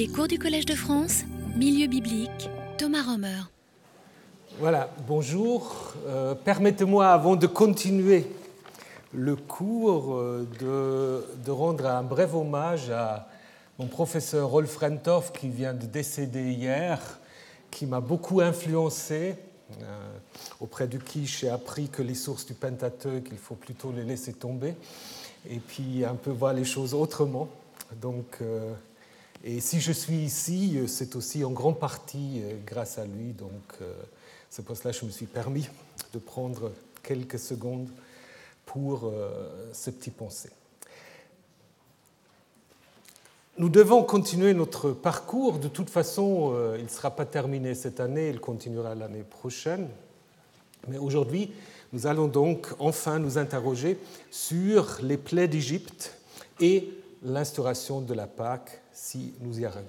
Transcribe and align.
Les 0.00 0.08
cours 0.08 0.28
du 0.28 0.38
Collège 0.38 0.64
de 0.64 0.74
France, 0.74 1.24
Milieu 1.58 1.86
biblique, 1.86 2.48
Thomas 2.78 3.02
Romer. 3.02 3.42
Voilà, 4.58 4.90
bonjour. 5.06 5.92
Euh, 6.06 6.34
Permettez-moi, 6.34 7.06
avant 7.06 7.36
de 7.36 7.46
continuer 7.46 8.24
le 9.12 9.36
cours, 9.36 10.14
euh, 10.14 10.48
de, 11.44 11.50
rendre 11.50 11.84
un 11.84 12.02
bref 12.02 12.32
hommage 12.32 12.88
à 12.88 13.28
mon 13.78 13.88
professeur 13.88 14.48
Rolf 14.48 14.74
Renthoff 14.78 15.32
qui 15.32 15.50
vient 15.50 15.74
de 15.74 15.84
décéder 15.84 16.50
hier, 16.50 16.98
qui 17.70 17.84
m'a 17.84 18.00
beaucoup 18.00 18.40
influencé, 18.40 19.34
euh, 19.82 19.84
auprès 20.60 20.86
de 20.86 20.96
qui 20.96 21.26
j'ai 21.26 21.50
appris 21.50 21.90
que 21.90 22.00
les 22.00 22.14
sources 22.14 22.46
du 22.46 22.54
Pentateuque, 22.54 23.28
il 23.30 23.38
faut 23.38 23.54
plutôt 23.54 23.92
les 23.92 24.04
laisser 24.04 24.32
tomber, 24.32 24.76
et 25.46 25.58
puis 25.58 26.06
un 26.06 26.14
peu 26.14 26.30
voir 26.30 26.54
les 26.54 26.64
choses 26.64 26.94
autrement. 26.94 27.50
Donc, 28.00 28.38
et 29.42 29.60
si 29.60 29.80
je 29.80 29.92
suis 29.92 30.18
ici, 30.18 30.78
c'est 30.86 31.16
aussi 31.16 31.44
en 31.44 31.50
grande 31.50 31.78
partie 31.78 32.42
euh, 32.42 32.54
grâce 32.66 32.98
à 32.98 33.06
lui. 33.06 33.32
Donc, 33.32 33.50
euh, 33.80 33.92
c'est 34.50 34.64
pour 34.64 34.76
cela 34.76 34.92
que 34.92 34.98
je 35.00 35.04
me 35.04 35.10
suis 35.10 35.26
permis 35.26 35.68
de 36.12 36.18
prendre 36.18 36.72
quelques 37.02 37.38
secondes 37.38 37.88
pour 38.66 39.12
ce 39.72 39.90
petit 39.90 40.10
pensée. 40.10 40.50
Nous 43.58 43.68
devons 43.68 44.04
continuer 44.04 44.54
notre 44.54 44.90
parcours. 44.90 45.58
De 45.58 45.66
toute 45.66 45.90
façon, 45.90 46.54
il 46.76 46.84
ne 46.84 46.88
sera 46.88 47.10
pas 47.10 47.24
terminé 47.24 47.74
cette 47.74 47.98
année, 47.98 48.28
il 48.28 48.38
continuera 48.38 48.94
l'année 48.94 49.24
prochaine. 49.24 49.88
Mais 50.88 50.98
aujourd'hui, 50.98 51.52
nous 51.92 52.06
allons 52.06 52.28
donc 52.28 52.68
enfin 52.78 53.18
nous 53.18 53.38
interroger 53.38 53.98
sur 54.30 54.98
les 55.02 55.16
plaies 55.16 55.48
d'Égypte 55.48 56.16
et 56.60 56.88
l'instauration 57.22 58.00
de 58.00 58.14
la 58.14 58.26
Pâque, 58.26 58.80
si 59.02 59.32
nous 59.40 59.58
y 59.58 59.64
arrivons. 59.64 59.86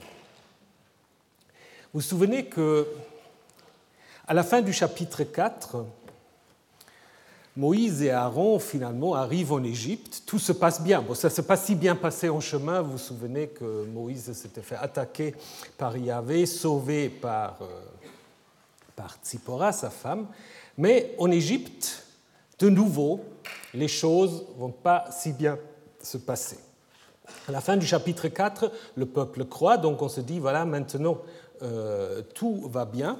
Vous 1.94 2.00
vous 2.00 2.02
souvenez 2.02 2.46
que, 2.46 2.88
à 4.26 4.34
la 4.34 4.42
fin 4.42 4.62
du 4.62 4.72
chapitre 4.72 5.24
4, 5.24 5.86
Moïse 7.58 8.02
et 8.02 8.12
Aaron 8.12 8.58
finalement 8.58 9.14
arrivent 9.14 9.52
en 9.52 9.64
Égypte. 9.64 10.24
Tout 10.26 10.40
se 10.40 10.54
passe 10.54 10.82
bien. 10.82 11.02
Bon, 11.02 11.14
ça 11.14 11.28
ne 11.28 11.34
s'est 11.34 11.44
pas 11.44 11.58
si 11.58 11.76
bien 11.76 11.98
passé 11.98 12.30
en 12.30 12.40
chemin. 12.40 12.82
Vous 12.82 12.94
vous 12.94 12.98
souvenez 12.98 13.50
que 13.50 13.86
Moïse 13.86 14.32
s'était 14.32 14.62
fait 14.62 14.78
attaquer 14.78 15.36
par 15.78 15.98
Yahvé, 15.98 16.46
sauvé 16.46 17.10
par, 17.10 17.58
euh, 17.62 17.82
par 18.96 19.18
Tzipora, 19.22 19.74
sa 19.74 19.90
femme. 19.90 20.28
Mais 20.78 21.14
en 21.20 21.30
Égypte, 21.30 22.06
de 22.60 22.70
nouveau, 22.70 23.20
les 23.74 23.90
choses 23.90 24.46
ne 24.56 24.62
vont 24.62 24.72
pas 24.72 25.06
si 25.12 25.34
bien 25.34 25.60
se 26.02 26.18
passer. 26.18 26.71
À 27.48 27.52
la 27.52 27.62
fin 27.62 27.78
du 27.78 27.86
chapitre 27.86 28.28
4, 28.28 28.72
le 28.96 29.06
peuple 29.06 29.46
croit, 29.46 29.78
donc 29.78 30.02
on 30.02 30.10
se 30.10 30.22
dit, 30.22 30.40
voilà, 30.40 30.66
maintenant 30.66 31.18
euh, 31.64 32.22
tout 32.34 32.68
va 32.70 32.86
bien. 32.86 33.20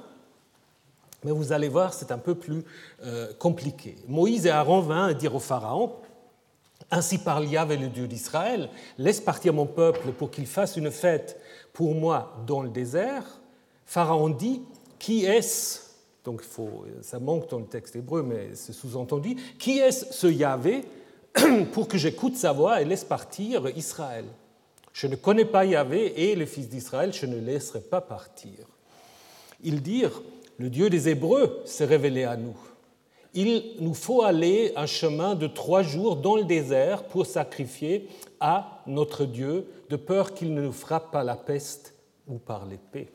Mais 1.24 1.30
vous 1.30 1.52
allez 1.52 1.68
voir, 1.68 1.94
c'est 1.94 2.10
un 2.10 2.18
peu 2.18 2.34
plus 2.34 2.64
euh, 3.04 3.32
compliqué. 3.38 3.96
Moïse 4.08 4.46
et 4.46 4.50
Aaron 4.50 4.80
vinrent 4.80 5.14
dire 5.14 5.34
au 5.34 5.40
Pharaon, 5.40 5.92
Ainsi 6.90 7.18
parle 7.18 7.46
Yahvé, 7.46 7.76
le 7.76 7.88
Dieu 7.88 8.08
d'Israël, 8.08 8.68
laisse 8.98 9.20
partir 9.20 9.54
mon 9.54 9.66
peuple 9.66 10.10
pour 10.12 10.30
qu'il 10.30 10.46
fasse 10.46 10.76
une 10.76 10.90
fête 10.90 11.40
pour 11.72 11.94
moi 11.94 12.36
dans 12.46 12.60
le 12.60 12.68
désert. 12.68 13.24
Pharaon 13.86 14.30
dit, 14.30 14.62
Qui 14.98 15.24
est-ce? 15.24 15.80
Donc 16.24 16.42
faut, 16.42 16.84
ça 17.00 17.18
manque 17.18 17.48
dans 17.50 17.58
le 17.58 17.66
texte 17.66 17.96
hébreu, 17.96 18.22
mais 18.22 18.50
c'est 18.54 18.72
sous-entendu. 18.72 19.36
Qui 19.58 19.78
est-ce 19.78 20.12
ce 20.12 20.26
Yahvé? 20.26 20.84
pour 21.72 21.88
que 21.88 21.98
j'écoute 21.98 22.36
sa 22.36 22.52
voix 22.52 22.82
et 22.82 22.84
laisse 22.84 23.04
partir 23.04 23.68
Israël. 23.76 24.24
Je 24.92 25.06
ne 25.06 25.16
connais 25.16 25.44
pas 25.44 25.64
Yahvé 25.64 26.30
et 26.30 26.36
les 26.36 26.46
fils 26.46 26.68
d'Israël, 26.68 27.12
je 27.12 27.26
ne 27.26 27.38
laisserai 27.38 27.80
pas 27.80 28.00
partir. 28.00 28.66
Ils 29.62 29.82
dirent, 29.82 30.22
le 30.58 30.68
Dieu 30.68 30.90
des 30.90 31.08
Hébreux 31.08 31.62
s'est 31.64 31.86
révélé 31.86 32.24
à 32.24 32.36
nous. 32.36 32.56
Il 33.34 33.76
nous 33.80 33.94
faut 33.94 34.22
aller 34.22 34.72
un 34.76 34.84
chemin 34.84 35.34
de 35.34 35.46
trois 35.46 35.82
jours 35.82 36.16
dans 36.16 36.36
le 36.36 36.44
désert 36.44 37.04
pour 37.04 37.24
sacrifier 37.24 38.08
à 38.40 38.82
notre 38.86 39.24
Dieu, 39.24 39.66
de 39.88 39.96
peur 39.96 40.34
qu'il 40.34 40.52
ne 40.52 40.60
nous 40.60 40.72
frappe 40.72 41.10
par 41.10 41.24
la 41.24 41.36
peste 41.36 41.94
ou 42.28 42.36
par 42.36 42.66
l'épée. 42.66 43.08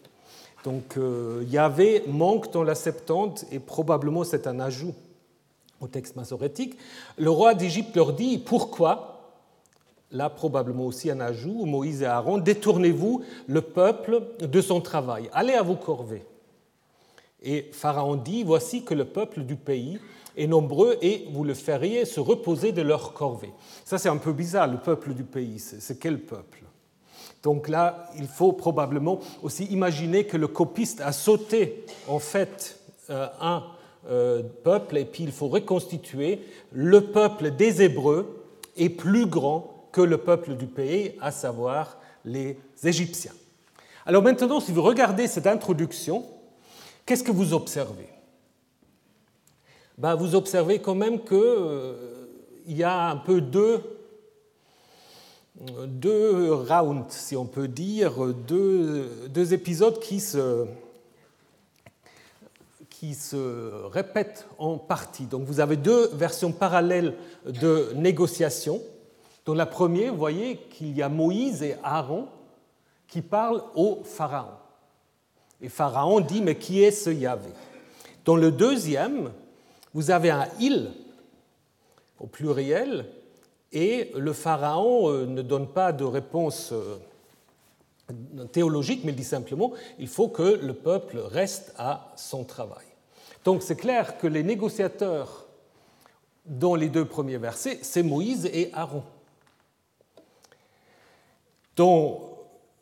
Donc 0.64 0.98
euh, 0.98 1.46
Yahvé 1.48 2.04
manque 2.08 2.52
dans 2.52 2.64
la 2.64 2.74
Septante 2.74 3.46
et 3.52 3.60
probablement 3.60 4.24
c'est 4.24 4.48
un 4.48 4.60
ajout 4.60 4.96
au 5.82 5.88
texte 5.88 6.16
masorétique, 6.16 6.78
le 7.18 7.30
roi 7.30 7.54
d'Égypte 7.54 7.96
leur 7.96 8.14
dit 8.14 8.38
Pourquoi? 8.38 9.14
Là, 10.12 10.30
probablement 10.30 10.86
aussi 10.86 11.12
un 11.12 11.20
ajout 11.20 11.66
Moïse 11.66 12.02
et 12.02 12.06
Aaron 12.06 12.38
Détournez-vous 12.38 13.24
le 13.48 13.62
peuple 13.62 14.24
de 14.40 14.62
son 14.62 14.80
travail, 14.80 15.30
allez 15.34 15.54
à 15.54 15.64
vos 15.64 15.76
corvées. 15.76 16.26
Et 17.42 17.70
Pharaon 17.72 18.16
dit 18.16 18.44
Voici 18.44 18.84
que 18.84 18.94
le 18.94 19.06
peuple 19.06 19.42
du 19.42 19.56
pays 19.56 20.00
est 20.36 20.48
nombreux 20.48 20.98
et 21.02 21.28
vous 21.32 21.44
le 21.44 21.54
feriez 21.54 22.06
se 22.06 22.20
reposer 22.20 22.72
de 22.72 22.82
leur 22.82 23.14
corvée. 23.14 23.52
Ça, 23.84 23.98
c'est 23.98 24.10
un 24.10 24.18
peu 24.18 24.32
bizarre, 24.32 24.68
le 24.68 24.78
peuple 24.78 25.14
du 25.14 25.24
pays. 25.24 25.60
C'est 25.60 26.00
quel 26.00 26.20
peuple? 26.20 26.64
Donc 27.44 27.68
là, 27.68 28.10
il 28.18 28.28
faut 28.28 28.54
probablement 28.54 29.20
aussi 29.42 29.66
imaginer 29.66 30.26
que 30.26 30.38
le 30.38 30.48
copiste 30.48 31.02
a 31.02 31.12
sauté 31.12 31.86
en 32.08 32.20
fait 32.20 32.80
euh, 33.10 33.28
un 33.40 33.64
peuple 34.64 34.98
et 34.98 35.06
puis 35.06 35.24
il 35.24 35.32
faut 35.32 35.48
reconstituer 35.50 36.40
le 36.72 37.02
peuple 37.02 37.52
des 37.52 37.82
Hébreux 37.82 38.38
est 38.78 38.90
plus 38.90 39.26
grand 39.26 39.90
que 39.92 40.02
le 40.02 40.18
peuple 40.18 40.56
du 40.56 40.68
pays, 40.68 41.14
à 41.22 41.32
savoir 41.32 41.98
les 42.24 42.58
Égyptiens. 42.84 43.34
Alors 44.06 44.24
maintenant, 44.24 44.60
si 44.60 44.72
vous 44.72 44.84
regardez 44.84 45.28
cette 45.28 45.48
introduction, 45.48 46.24
qu'est-ce 47.06 47.24
que 47.24 47.32
vous 47.32 47.54
observez? 47.54 48.08
Ben, 49.98 50.16
Vous 50.16 50.36
observez 50.36 50.80
quand 50.80 50.96
même 50.96 51.24
qu'il 51.24 51.38
euh, 51.38 52.28
y 52.68 52.84
a 52.84 53.10
un 53.10 53.16
peu 53.18 53.42
deux, 53.42 53.82
deux 55.88 56.54
rounds, 56.54 57.10
si 57.10 57.36
on 57.36 57.46
peut 57.46 57.68
dire, 57.68 58.14
deux, 58.48 59.10
deux 59.30 59.54
épisodes 59.54 60.00
qui 60.00 60.20
se, 60.20 60.66
qui 63.00 63.14
se 63.14 63.86
répètent 63.86 64.48
en 64.58 64.78
partie. 64.78 65.26
Donc 65.26 65.44
vous 65.44 65.60
avez 65.60 65.78
deux 65.78 66.10
versions 66.14 66.52
parallèles 66.52 67.16
de 67.46 67.92
négociation. 67.96 68.82
Dans 69.46 69.54
la 69.54 69.68
première, 69.68 70.14
vous 70.14 70.18
voyez 70.18 70.58
qu'il 70.58 70.98
y 70.98 71.04
a 71.04 71.10
Moïse 71.10 71.62
et 71.62 71.76
Aaron 71.84 72.28
qui 73.08 73.22
parlent 73.22 73.62
au 73.76 74.02
Pharaon. 74.04 74.58
Et 75.62 75.70
Pharaon 75.70 76.22
dit, 76.22 76.42
mais 76.42 76.56
qui 76.56 76.82
est 76.82 76.92
ce 76.92 77.12
Yahvé? 77.12 77.50
Dans 78.26 78.36
le 78.36 78.52
deuxième, 78.52 79.32
vous 79.94 80.10
avez 80.10 80.32
un 80.32 80.48
il 80.60 80.92
au 82.20 82.26
pluriel, 82.26 83.06
et 83.72 84.12
le 84.16 84.34
Pharaon 84.34 85.12
euh, 85.12 85.26
ne 85.28 85.44
donne 85.44 85.68
pas 85.68 85.94
de 85.94 86.04
réponse 86.04 86.74
euh, 86.74 86.98
théologique, 88.52 89.02
mais 89.04 89.12
il 89.12 89.16
dit 89.16 89.24
simplement, 89.24 89.72
il 90.00 90.08
faut 90.08 90.30
que 90.30 90.42
le 90.42 90.74
peuple 90.74 91.20
reste 91.20 91.74
à 91.78 92.12
son 92.16 92.44
travail. 92.44 92.87
Donc 93.48 93.64
c'est 93.64 93.78
clair 93.78 94.18
que 94.18 94.28
les 94.28 94.44
négociateurs 94.44 95.48
dans 96.44 96.76
les 96.76 96.90
deux 96.90 97.06
premiers 97.06 97.38
versets, 97.38 97.80
c'est 97.82 98.04
Moïse 98.04 98.46
et 98.52 98.70
Aaron. 98.74 99.04
Dans 101.78 102.40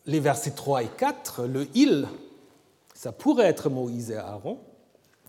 les 0.07 0.19
versets 0.19 0.55
3 0.55 0.81
et 0.81 0.87
4, 0.87 1.43
le 1.43 1.67
il, 1.75 2.07
ça 2.95 3.11
pourrait 3.11 3.45
être 3.45 3.69
Moïse 3.69 4.09
et 4.09 4.15
Aaron, 4.15 4.57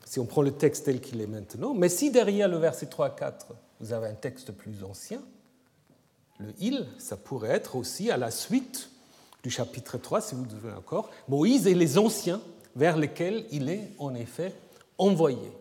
si 0.07 0.21
on 0.21 0.25
prend 0.25 0.41
le 0.41 0.53
texte 0.53 0.87
tel 0.87 1.03
qu'il 1.03 1.21
est 1.21 1.27
maintenant, 1.27 1.75
mais 1.75 1.91
si 1.91 2.11
derrière 2.11 2.49
le 2.49 2.57
verset 2.57 2.87
3 2.87 3.09
et 3.09 3.19
4, 3.19 3.49
vous 3.81 3.93
avez 3.93 4.07
un 4.07 4.15
texte 4.15 4.53
plus 4.53 4.85
ancien, 4.85 5.21
le 6.39 6.55
il, 6.61 6.87
ça 6.97 7.19
pourrait 7.19 7.51
être 7.51 7.77
aussi 7.77 8.11
à 8.11 8.17
la 8.17 8.31
suite 8.31 8.89
du 9.43 9.51
chapitre 9.51 9.99
3, 9.99 10.23
si 10.23 10.35
vous 10.35 10.47
devez 10.47 10.73
encore, 10.73 11.11
Moïse 11.29 11.67
et 11.67 11.75
les 11.75 11.99
anciens 11.99 12.41
vers 12.75 12.97
lesquels 12.97 13.45
il 13.51 13.69
est 13.69 13.91
en 13.99 14.15
effet 14.15 14.55
envoyé. 14.99 15.53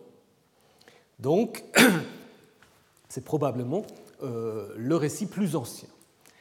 Donc, 1.18 1.64
c'est 3.08 3.24
probablement 3.24 3.82
euh, 4.22 4.68
le 4.76 4.96
récit 4.96 5.26
plus 5.26 5.56
ancien. 5.56 5.88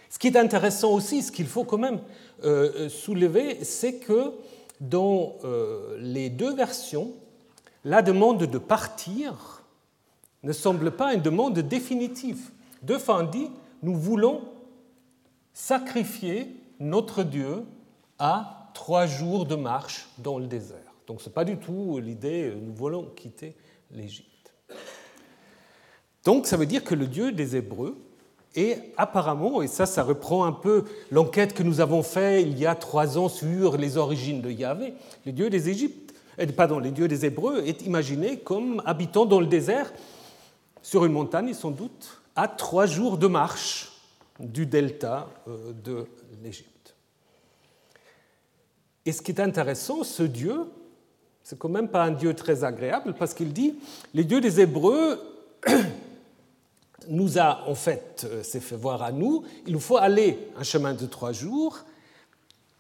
Ce 0.09 0.19
qui 0.19 0.27
est 0.27 0.38
intéressant 0.38 0.92
aussi, 0.92 1.21
ce 1.21 1.31
qu'il 1.31 1.47
faut 1.47 1.65
quand 1.65 1.77
même 1.77 2.00
euh, 2.44 2.89
soulever, 2.89 3.63
c'est 3.63 3.95
que 3.95 4.31
dans 4.80 5.36
euh, 5.44 5.97
les 6.00 6.30
deux 6.30 6.53
versions, 6.53 7.12
la 7.83 8.01
demande 8.01 8.45
de 8.45 8.57
partir 8.57 9.63
ne 10.44 10.53
semble 10.53 10.91
pas 10.91 11.13
une 11.13 11.21
demande 11.21 11.57
définitive. 11.59 12.51
Deux 12.81 13.00
fois 13.00 13.19
on 13.19 13.24
dit, 13.24 13.50
nous 13.83 13.95
voulons 13.95 14.41
sacrifier 15.53 16.56
notre 16.80 17.24
Dieu 17.24 17.63
à 18.19 18.71
trois 18.74 19.06
jours 19.06 19.45
de 19.45 19.56
marche 19.56 20.09
dans 20.18 20.39
le 20.39 20.48
désert. 20.48 20.84
Donc 21.07 21.21
ce 21.21 21.29
n'est 21.29 21.33
pas 21.33 21.45
du 21.45 21.57
tout 21.57 21.99
l'idée 21.99 22.49
euh, 22.49 22.55
nous 22.59 22.73
voulons 22.73 23.05
quitter 23.15 23.55
l'Égypte. 23.91 24.53
Donc 26.23 26.47
ça 26.47 26.57
veut 26.57 26.65
dire 26.65 26.83
que 26.83 26.95
le 26.95 27.07
Dieu 27.07 27.31
des 27.31 27.55
Hébreux 27.55 27.97
Et 28.55 28.77
apparemment, 28.97 29.61
et 29.61 29.67
ça, 29.67 29.85
ça 29.85 30.01
reprend 30.01 30.45
un 30.45 30.53
peu 30.53 30.85
l'enquête 31.11 31.53
que 31.53 31.61
nous 31.61 31.81
avons 31.81 32.03
faite 32.03 32.45
il 32.47 32.57
y 32.57 32.65
a 32.65 32.73
trois 32.73 33.17
ans 33.17 33.29
sur 33.29 33.77
les 33.77 33.97
origines 33.97 34.41
de 34.41 34.49
Yahvé, 34.49 34.93
le 35.25 35.31
dieu 35.33 35.49
des 35.49 35.69
Égyptes, 35.69 36.13
euh, 36.39 37.07
des 37.07 37.25
Hébreux 37.25 37.63
est 37.65 37.81
imaginé 37.85 38.39
comme 38.39 38.81
habitant 38.85 39.25
dans 39.25 39.39
le 39.39 39.47
désert, 39.47 39.91
sur 40.81 41.05
une 41.05 41.13
montagne 41.13 41.53
sans 41.53 41.71
doute, 41.71 42.21
à 42.35 42.47
trois 42.47 42.85
jours 42.85 43.17
de 43.17 43.27
marche 43.27 43.91
du 44.39 44.65
delta 44.65 45.29
euh, 45.47 45.73
de 45.83 46.05
l'Égypte. 46.43 46.95
Et 49.05 49.11
ce 49.11 49.21
qui 49.21 49.31
est 49.31 49.41
intéressant, 49.41 50.03
ce 50.03 50.23
dieu, 50.23 50.65
c'est 51.45 51.59
quand 51.59 51.69
même 51.69 51.89
pas 51.89 52.03
un 52.03 52.12
dieu 52.12 52.33
très 52.33 52.63
agréable 52.63 53.13
parce 53.13 53.36
qu'il 53.36 53.53
dit 53.53 53.75
les 54.15 54.24
dieux 54.24 54.42
des 54.42 54.59
Hébreux 54.59 55.21
nous 57.07 57.38
a 57.38 57.62
en 57.68 57.75
fait 57.75 58.27
euh, 58.27 58.42
s'est 58.42 58.59
fait 58.59 58.75
voir 58.75 59.03
à 59.03 59.12
nous, 59.12 59.44
il 59.68 59.74
nous 59.74 59.80
faut 59.80 59.97
aller 59.97 60.39
un 60.57 60.63
chemin 60.63 60.95
de 60.95 61.06
trois 61.06 61.33
jours, 61.33 61.81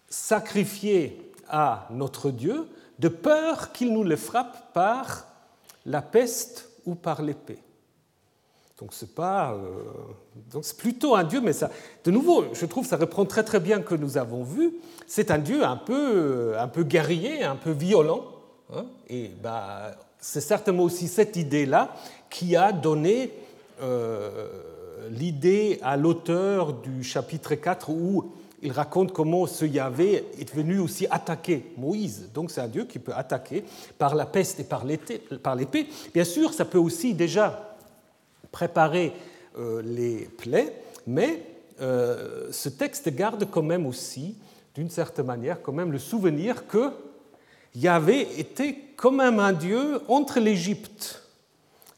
sacrifier 0.09 1.31
à 1.47 1.87
notre 1.91 2.31
Dieu, 2.31 2.67
de 2.97 3.07
peur 3.07 3.71
qu'il 3.71 3.93
nous 3.93 4.03
le 4.03 4.15
frappe 4.15 4.73
par 4.73 5.27
la 5.85 6.01
peste 6.01 6.67
ou 6.87 6.95
par 6.95 7.21
l'épée. 7.21 7.59
Donc 8.79 8.93
c'est 8.93 9.13
pas, 9.13 9.53
euh, 9.53 9.83
donc 10.51 10.65
c'est 10.65 10.77
plutôt 10.77 11.15
un 11.15 11.23
dieu, 11.23 11.39
mais 11.39 11.53
ça, 11.53 11.69
de 12.03 12.09
nouveau, 12.09 12.45
je 12.51 12.65
trouve, 12.65 12.87
ça 12.87 12.97
reprend 12.97 13.25
très 13.25 13.43
très 13.43 13.59
bien 13.59 13.81
que 13.83 13.93
nous 13.93 14.17
avons 14.17 14.43
vu. 14.43 14.73
C'est 15.05 15.29
un 15.29 15.37
dieu 15.37 15.63
un 15.63 15.77
peu, 15.77 16.57
un 16.57 16.67
peu 16.67 16.83
guerrier, 16.83 17.43
un 17.43 17.55
peu 17.55 17.69
violent, 17.69 18.34
et 19.09 19.31
bah, 19.41 19.95
c'est 20.19 20.41
certainement 20.41 20.83
aussi 20.83 21.07
cette 21.07 21.35
idée-là 21.35 21.95
qui 22.29 22.55
a 22.55 22.71
donné 22.71 23.31
euh, 23.81 24.47
l'idée 25.09 25.79
à 25.81 25.97
l'auteur 25.97 26.73
du 26.73 27.03
chapitre 27.03 27.55
4 27.55 27.89
où 27.89 28.31
il 28.61 28.71
raconte 28.71 29.11
comment 29.11 29.45
ce 29.45 29.65
Yahvé 29.65 30.25
est 30.39 30.53
venu 30.55 30.79
aussi 30.79 31.05
attaquer 31.11 31.71
Moïse. 31.77 32.29
Donc 32.33 32.49
c'est 32.49 32.61
un 32.61 32.67
Dieu 32.67 32.85
qui 32.85 32.99
peut 32.99 33.13
attaquer 33.13 33.63
par 33.97 34.15
la 34.15 34.25
peste 34.25 34.59
et 34.59 34.63
par 34.63 34.85
l'épée. 34.85 35.87
Bien 36.13 36.23
sûr, 36.23 36.53
ça 36.53 36.65
peut 36.65 36.79
aussi 36.79 37.13
déjà 37.13 37.77
préparer 38.51 39.13
euh, 39.59 39.81
les 39.83 40.27
plaies, 40.37 40.73
mais 41.05 41.43
euh, 41.81 42.47
ce 42.51 42.69
texte 42.69 43.09
garde 43.09 43.47
quand 43.51 43.61
même 43.61 43.85
aussi, 43.85 44.35
d'une 44.73 44.89
certaine 44.89 45.25
manière, 45.25 45.61
quand 45.61 45.73
même 45.73 45.91
le 45.91 45.99
souvenir 45.99 46.67
que 46.67 46.91
Yahvé 47.75 48.39
était 48.39 48.77
quand 48.95 49.11
même 49.11 49.39
un 49.39 49.53
Dieu 49.53 49.99
entre 50.07 50.39
l'Égypte 50.39 51.21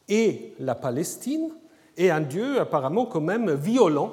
et 0.08 0.54
la 0.58 0.74
Palestine, 0.74 1.50
et 1.96 2.10
un 2.10 2.20
Dieu 2.20 2.60
apparemment 2.60 3.06
quand 3.06 3.20
même 3.20 3.52
violent 3.52 4.12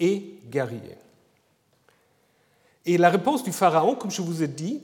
et 0.00 0.38
guerrier. 0.50 0.96
Et 2.86 2.96
la 2.96 3.10
réponse 3.10 3.42
du 3.42 3.52
Pharaon, 3.52 3.94
comme 3.94 4.10
je 4.10 4.22
vous 4.22 4.42
ai 4.42 4.48
dit, 4.48 4.80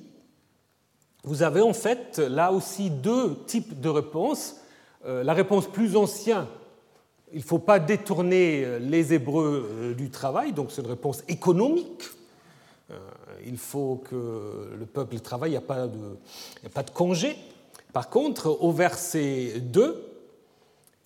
vous 1.22 1.43
avez 1.43 1.62
en 1.62 1.72
fait 1.72 2.19
là 2.19 2.52
aussi 2.52 2.90
deux 2.90 3.37
types 3.46 3.81
de 3.81 3.88
réponses. 3.88 4.56
Euh, 5.06 5.22
la 5.25 5.32
réponse 5.32 5.66
plus 5.66 5.96
ancienne, 5.96 6.46
il 7.32 7.38
ne 7.38 7.44
faut 7.44 7.58
pas 7.58 7.78
détourner 7.78 8.78
les 8.78 9.14
Hébreux 9.14 9.69
euh, 9.70 9.94
du 9.94 10.11
travail, 10.11 10.52
donc 10.52 10.70
c'est 10.70 10.82
une 10.82 10.88
réponse 10.88 11.25
économique. 11.28 12.02
Euh, 12.91 12.99
il 13.47 13.57
faut 13.57 14.03
que 14.09 14.71
le 14.79 14.87
peuple 14.87 15.19
travaille, 15.21 15.51
il 15.51 15.53
n'y 15.53 15.59
a, 15.59 15.63
pas 15.63 15.87
de, 15.87 16.19
a 16.65 16.69
pas 16.69 16.83
de 16.83 16.91
congé. 16.91 17.37
Par 17.93 18.11
contre, 18.11 18.59
au 18.61 18.73
verset 18.73 19.55
2, 19.61 20.05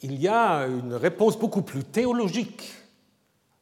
il 0.03 0.21
y 0.21 0.29
a 0.29 0.67
une 0.67 0.95
réponse 0.95 1.39
beaucoup 1.39 1.63
plus 1.63 1.85
théologique, 1.85 2.73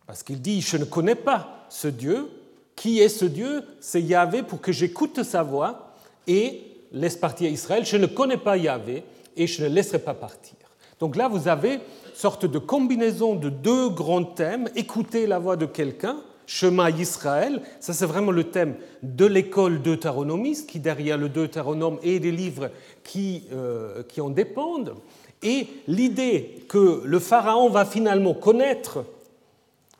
parce 0.07 0.23
qu'il 0.23 0.41
dit, 0.41 0.61
je 0.61 0.77
ne 0.77 0.85
connais 0.85 1.15
pas 1.15 1.67
ce 1.69 1.89
Dieu, 1.89 2.29
qui 2.77 3.01
est 3.01 3.09
ce 3.09 3.25
Dieu? 3.25 3.65
C'est 3.81 4.03
Yahvé 4.03 4.43
pour 4.43 4.61
que 4.61 4.71
j'écoute 4.71 5.23
sa 5.23 5.43
voix 5.43 5.95
et 6.27 6.63
laisse 6.93 7.17
partir 7.17 7.51
Israël. 7.51 7.85
Je 7.85 7.97
ne 7.97 8.07
connais 8.07 8.37
pas 8.37 8.57
Yahvé 8.57 9.03
et 9.37 9.47
je 9.47 9.65
ne 9.65 9.69
laisserai 9.69 9.99
pas 9.99 10.15
partir. 10.15 10.55
Donc 11.01 11.17
là, 11.17 11.29
vous 11.29 11.49
avez 11.49 11.75
une 11.75 11.81
sorte 12.15 12.47
de 12.47 12.59
combinaison 12.59 13.35
de 13.35 13.49
deux 13.49 13.89
grands 13.89 14.25
thèmes. 14.25 14.69
Écouter 14.77 15.27
la 15.27 15.39
voix 15.39 15.57
de 15.57 15.67
quelqu'un, 15.67 16.19
chemin 16.47 16.91
Israël, 16.91 17.61
ça 17.81 17.93
c'est 17.93 18.07
vraiment 18.07 18.31
le 18.31 18.45
thème 18.45 18.77
de 19.03 19.27
l'école 19.27 19.83
deutéronomiste, 19.83 20.69
qui 20.69 20.81
derrière 20.81 21.19
le 21.19 21.29
deutéronome 21.29 21.99
et 22.03 22.21
des 22.21 22.33
livres 22.33 22.71
qui, 23.05 23.45
euh, 23.53 24.03
qui 24.05 24.21
en 24.21 24.31
dépendent. 24.31 24.95
Et 25.43 25.67
l'idée 25.87 26.65
que 26.69 27.03
le 27.05 27.19
Pharaon 27.19 27.69
va 27.69 27.85
finalement 27.85 28.35
connaître 28.35 29.05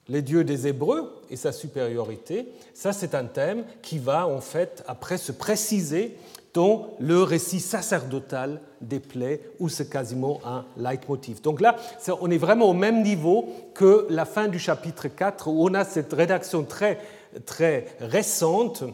les 0.09 0.23
dieux 0.23 0.45
des 0.45 0.69
Hébreux 0.69 1.13
et 1.31 1.37
sa 1.37 1.53
supériorité, 1.53 2.47
ça 2.75 2.93
c'est 2.93 3.15
un 3.15 3.25
thème 3.25 3.65
qui 3.83 3.99
va 3.99 4.27
en 4.27 4.41
fait 4.41 4.85
après 4.87 5.19
se 5.19 5.33
préciser 5.33 6.17
dans 6.57 6.89
le 7.01 7.23
récit 7.23 7.61
sacerdotal 7.61 8.63
des 8.81 8.99
plaies, 8.99 9.43
où 9.61 9.69
c'est 9.69 9.91
quasiment 9.91 10.41
un 10.43 10.65
leitmotiv. 10.79 11.43
Donc 11.43 11.61
là, 11.61 11.77
on 12.23 12.31
est 12.31 12.39
vraiment 12.39 12.71
au 12.71 12.73
même 12.73 13.03
niveau 13.03 13.51
que 13.75 14.07
la 14.09 14.25
fin 14.25 14.49
du 14.49 14.59
chapitre 14.59 15.09
4, 15.09 15.49
où 15.49 15.69
on 15.69 15.75
a 15.75 15.85
cette 15.85 16.15
rédaction 16.15 16.65
très, 16.65 16.99
très 17.45 17.85
récente 18.01 18.85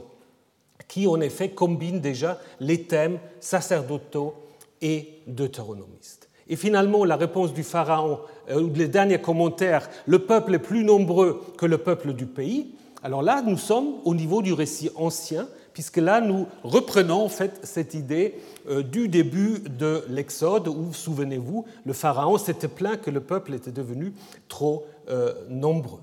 qui 0.88 1.06
en 1.06 1.20
effet 1.20 1.50
combine 1.50 2.00
déjà 2.00 2.40
les 2.58 2.82
thèmes 2.82 3.20
sacerdotaux 3.38 4.34
et 4.80 5.20
deutéronomistes. 5.28 6.28
Et 6.48 6.56
finalement, 6.56 7.04
la 7.04 7.14
réponse 7.14 7.54
du 7.54 7.62
Pharaon, 7.62 8.18
euh, 8.50 8.60
ou 8.60 8.72
les 8.74 8.88
derniers 8.88 9.20
commentaires, 9.20 9.88
le 10.06 10.18
peuple 10.18 10.56
est 10.56 10.58
plus 10.58 10.82
nombreux 10.82 11.40
que 11.56 11.66
le 11.66 11.78
peuple 11.78 12.12
du 12.12 12.26
pays. 12.26 12.74
Alors 13.04 13.22
là, 13.22 13.40
nous 13.40 13.56
sommes 13.56 13.94
au 14.04 14.16
niveau 14.16 14.42
du 14.42 14.52
récit 14.52 14.90
ancien, 14.96 15.46
puisque 15.72 15.96
là, 15.96 16.20
nous 16.20 16.46
reprenons 16.62 17.24
en 17.24 17.28
fait 17.28 17.60
cette 17.64 17.94
idée 17.94 18.34
euh, 18.68 18.82
du 18.82 19.08
début 19.08 19.60
de 19.60 20.04
l'Exode, 20.08 20.68
où, 20.68 20.92
souvenez-vous, 20.92 21.66
le 21.84 21.92
Pharaon 21.92 22.38
s'était 22.38 22.68
plaint 22.68 23.00
que 23.00 23.10
le 23.10 23.20
peuple 23.20 23.54
était 23.54 23.72
devenu 23.72 24.12
trop 24.48 24.86
euh, 25.08 25.34
nombreux. 25.48 26.00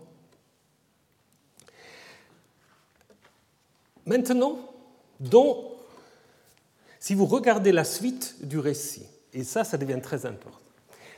Maintenant, 4.06 4.57
si 7.00 7.13
vous 7.13 7.25
regardez 7.25 7.71
la 7.71 7.83
suite 7.83 8.36
du 8.42 8.57
récit, 8.57 9.06
et 9.33 9.44
ça, 9.44 9.63
ça 9.63 9.77
devient 9.77 10.00
très 10.01 10.25
important. 10.25 10.57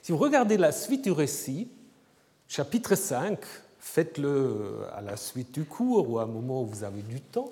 Si 0.01 0.11
vous 0.11 0.17
regardez 0.17 0.57
la 0.57 0.71
suite 0.71 1.03
du 1.03 1.11
récit, 1.11 1.69
chapitre 2.47 2.95
5, 2.95 3.39
faites-le 3.79 4.81
à 4.93 5.01
la 5.01 5.15
suite 5.15 5.53
du 5.53 5.63
cours 5.63 6.09
ou 6.09 6.19
à 6.19 6.23
un 6.23 6.27
moment 6.27 6.63
où 6.63 6.65
vous 6.65 6.83
avez 6.83 7.01
du 7.01 7.21
temps, 7.21 7.51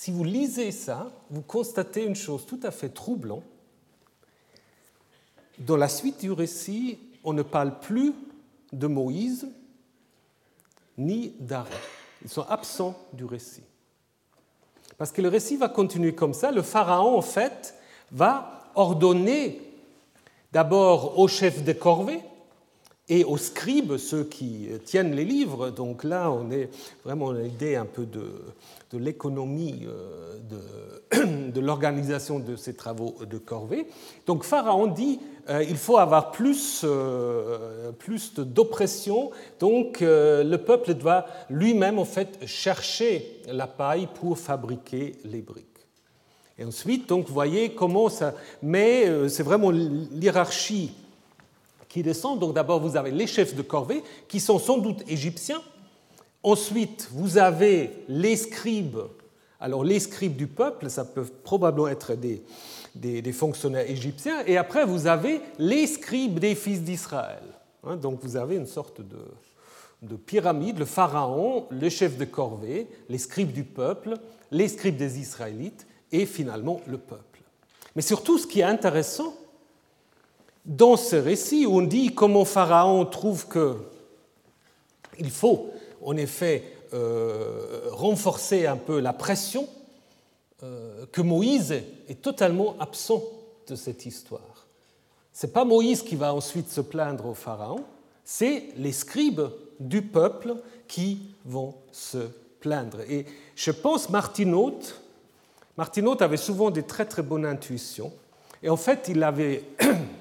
si 0.00 0.10
vous 0.10 0.24
lisez 0.24 0.72
ça, 0.72 1.12
vous 1.28 1.42
constatez 1.42 2.06
une 2.06 2.16
chose 2.16 2.46
tout 2.46 2.58
à 2.62 2.70
fait 2.70 2.88
troublante. 2.88 3.44
Dans 5.58 5.76
la 5.76 5.90
suite 5.90 6.20
du 6.20 6.32
récit, 6.32 6.98
on 7.22 7.34
ne 7.34 7.42
parle 7.42 7.80
plus 7.80 8.14
de 8.72 8.86
Moïse 8.86 9.46
ni 10.96 11.34
d'Aaron. 11.38 11.68
Ils 12.22 12.30
sont 12.30 12.46
absents 12.48 12.98
du 13.12 13.26
récit. 13.26 13.62
Parce 14.96 15.12
que 15.12 15.20
le 15.20 15.28
récit 15.28 15.58
va 15.58 15.68
continuer 15.68 16.14
comme 16.14 16.32
ça. 16.32 16.50
Le 16.50 16.62
Pharaon, 16.62 17.18
en 17.18 17.20
fait, 17.20 17.74
va 18.10 18.70
ordonner 18.76 19.60
d'abord 20.50 21.18
aux 21.18 21.28
chefs 21.28 21.62
de 21.62 21.74
corvée 21.74 22.22
et 23.10 23.24
aux 23.24 23.36
scribes, 23.36 23.98
ceux 23.98 24.24
qui 24.24 24.68
tiennent 24.84 25.14
les 25.14 25.24
livres. 25.24 25.70
Donc 25.70 26.04
là, 26.04 26.30
on 26.30 26.50
est 26.50 26.70
vraiment 27.04 27.32
l'idée 27.32 27.76
un 27.76 27.84
peu 27.84 28.06
de, 28.06 28.32
de 28.92 28.98
l'économie 28.98 29.86
euh, 29.86 30.38
de, 31.12 31.50
de 31.50 31.60
l'organisation 31.60 32.38
de 32.38 32.56
ces 32.56 32.74
travaux 32.74 33.16
de 33.28 33.36
corvée. 33.36 33.86
Donc 34.26 34.44
Pharaon 34.44 34.86
dit 34.86 35.20
euh, 35.48 35.62
il 35.68 35.76
faut 35.76 35.98
avoir 35.98 36.30
plus, 36.30 36.82
euh, 36.84 37.92
plus 37.92 38.34
d'oppression, 38.34 39.30
donc 39.58 39.98
le 40.00 40.56
peuple 40.56 40.94
doit 40.94 41.26
lui-même 41.50 41.98
en 41.98 42.04
fait 42.06 42.38
chercher 42.46 43.42
la 43.48 43.66
paille 43.66 44.08
pour 44.14 44.38
fabriquer 44.38 45.16
les 45.24 45.42
briques. 45.42 45.66
Et 46.60 46.64
ensuite, 46.64 47.08
donc, 47.08 47.26
vous 47.26 47.34
voyez 47.34 47.70
comment 47.70 48.10
ça. 48.10 48.34
Mais 48.62 49.08
euh, 49.08 49.28
c'est 49.28 49.42
vraiment 49.42 49.70
l'hierarchie 49.70 50.92
qui 51.90 52.02
descend. 52.02 52.38
Donc, 52.38 52.54
d'abord, 52.54 52.80
vous 52.80 52.96
avez 52.96 53.10
les 53.10 53.26
chefs 53.26 53.54
de 53.54 53.60
corvée, 53.60 54.02
qui 54.28 54.40
sont 54.40 54.58
sans 54.58 54.78
doute 54.78 55.02
égyptiens. 55.06 55.60
Ensuite, 56.42 57.08
vous 57.12 57.36
avez 57.36 57.90
les 58.08 58.36
scribes. 58.36 59.00
Alors, 59.58 59.84
les 59.84 60.00
scribes 60.00 60.36
du 60.36 60.46
peuple, 60.46 60.88
ça 60.88 61.04
peut 61.04 61.24
probablement 61.24 61.88
être 61.88 62.14
des, 62.14 62.42
des, 62.94 63.32
fonctionnaires 63.32 63.90
égyptiens. 63.90 64.42
Et 64.46 64.56
après, 64.56 64.86
vous 64.86 65.06
avez 65.06 65.42
les 65.58 65.86
scribes 65.86 66.38
des 66.38 66.54
fils 66.54 66.80
d'Israël. 66.80 67.42
Hein, 67.84 67.96
donc, 67.96 68.20
vous 68.22 68.36
avez 68.36 68.56
une 68.56 68.66
sorte 68.66 69.02
de, 69.02 69.18
de 70.00 70.16
pyramide, 70.16 70.78
le 70.78 70.86
pharaon, 70.86 71.66
le 71.70 71.88
chef 71.90 72.16
de 72.16 72.24
corvée, 72.24 72.86
les 73.10 73.18
scribes 73.18 73.52
du 73.52 73.64
peuple, 73.64 74.14
les 74.50 74.68
scribes 74.68 74.96
des 74.96 75.18
Israélites, 75.18 75.86
et 76.12 76.24
finalement 76.24 76.80
le 76.86 76.98
peuple. 76.98 77.40
Mais 77.96 78.02
surtout, 78.02 78.38
ce 78.38 78.46
qui 78.46 78.60
est 78.60 78.64
intéressant, 78.64 79.34
dans 80.64 80.96
ce 80.96 81.16
récit, 81.16 81.66
on 81.68 81.82
dit 81.82 82.14
comment 82.14 82.44
Pharaon 82.44 83.04
trouve 83.06 83.46
que 83.48 83.76
Il 85.18 85.30
faut 85.30 85.70
en 86.02 86.16
effet 86.16 86.64
euh, 86.92 87.88
renforcer 87.90 88.66
un 88.66 88.76
peu 88.76 89.00
la 89.00 89.12
pression 89.12 89.68
euh, 90.62 91.06
que 91.12 91.20
Moïse 91.20 91.72
est 92.08 92.20
totalement 92.20 92.76
absent 92.80 93.22
de 93.66 93.74
cette 93.76 94.06
histoire. 94.06 94.66
Ce 95.32 95.46
n'est 95.46 95.52
pas 95.52 95.64
Moïse 95.64 96.02
qui 96.02 96.16
va 96.16 96.34
ensuite 96.34 96.70
se 96.70 96.80
plaindre 96.80 97.26
au 97.26 97.34
Pharaon, 97.34 97.84
c'est 98.24 98.68
les 98.76 98.92
scribes 98.92 99.48
du 99.78 100.02
peuple 100.02 100.56
qui 100.86 101.22
vont 101.44 101.74
se 101.92 102.28
plaindre. 102.60 103.00
Et 103.08 103.24
je 103.56 103.70
pense 103.70 104.10
Martinaut, 104.10 104.80
Martinaut 105.76 106.22
avait 106.22 106.36
souvent 106.36 106.70
des 106.70 106.82
très 106.82 107.06
très 107.06 107.22
bonnes 107.22 107.46
intuitions. 107.46 108.12
Et 108.62 108.68
en 108.68 108.76
fait, 108.76 109.08
il 109.08 109.22
avait, 109.22 109.64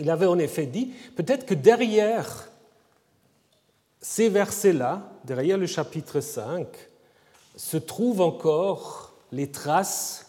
il 0.00 0.10
avait 0.10 0.26
en 0.26 0.38
effet 0.38 0.66
dit, 0.66 0.92
peut-être 1.16 1.46
que 1.46 1.54
derrière 1.54 2.48
ces 4.00 4.28
versets-là, 4.28 5.10
derrière 5.24 5.58
le 5.58 5.66
chapitre 5.66 6.20
5, 6.20 6.66
se 7.56 7.76
trouvent 7.76 8.20
encore 8.20 9.14
les 9.32 9.50
traces 9.50 10.26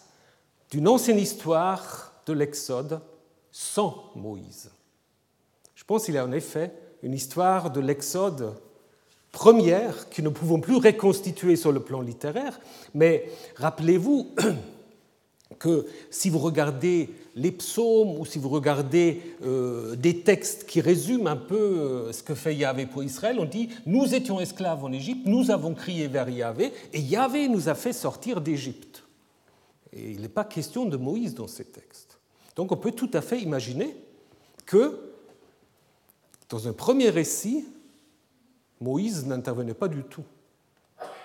d'une 0.70 0.88
ancienne 0.88 1.18
histoire 1.18 2.12
de 2.26 2.32
l'Exode 2.32 3.00
sans 3.52 4.10
Moïse. 4.14 4.70
Je 5.74 5.84
pense 5.84 6.04
qu'il 6.04 6.14
y 6.14 6.18
a 6.18 6.24
en 6.24 6.32
effet 6.32 6.72
une 7.02 7.14
histoire 7.14 7.70
de 7.70 7.80
l'Exode 7.80 8.54
première 9.32 10.10
que 10.10 10.22
nous 10.22 10.30
ne 10.30 10.34
pouvons 10.34 10.60
plus 10.60 10.76
reconstituer 10.76 11.56
sur 11.56 11.72
le 11.72 11.80
plan 11.80 12.00
littéraire, 12.00 12.60
mais 12.94 13.30
rappelez-vous 13.56 14.34
que 15.58 15.86
si 16.10 16.30
vous 16.30 16.38
regardez 16.38 17.10
les 17.34 17.52
psaumes 17.52 18.18
ou 18.18 18.24
si 18.24 18.38
vous 18.38 18.48
regardez 18.48 19.22
euh, 19.42 19.96
des 19.96 20.20
textes 20.20 20.66
qui 20.66 20.80
résument 20.80 21.26
un 21.26 21.36
peu 21.36 21.56
euh, 21.56 22.12
ce 22.12 22.22
que 22.22 22.34
fait 22.34 22.54
Yahvé 22.54 22.86
pour 22.86 23.02
Israël, 23.02 23.36
on 23.38 23.44
dit 23.44 23.68
Nous 23.86 24.14
étions 24.14 24.40
esclaves 24.40 24.84
en 24.84 24.92
Égypte, 24.92 25.26
nous 25.26 25.50
avons 25.50 25.74
crié 25.74 26.08
vers 26.08 26.28
Yahvé, 26.28 26.72
et 26.92 27.00
Yahvé 27.00 27.48
nous 27.48 27.68
a 27.68 27.74
fait 27.74 27.92
sortir 27.92 28.40
d'Égypte. 28.40 29.04
Et 29.92 30.12
il 30.12 30.20
n'est 30.20 30.28
pas 30.28 30.44
question 30.44 30.86
de 30.86 30.96
Moïse 30.96 31.34
dans 31.34 31.48
ces 31.48 31.64
textes. 31.64 32.18
Donc 32.56 32.72
on 32.72 32.76
peut 32.76 32.92
tout 32.92 33.10
à 33.12 33.20
fait 33.20 33.40
imaginer 33.40 33.96
que 34.66 35.00
dans 36.48 36.68
un 36.68 36.72
premier 36.72 37.10
récit, 37.10 37.64
Moïse 38.80 39.26
n'intervenait 39.26 39.74
pas 39.74 39.88
du 39.88 40.02
tout. 40.02 40.24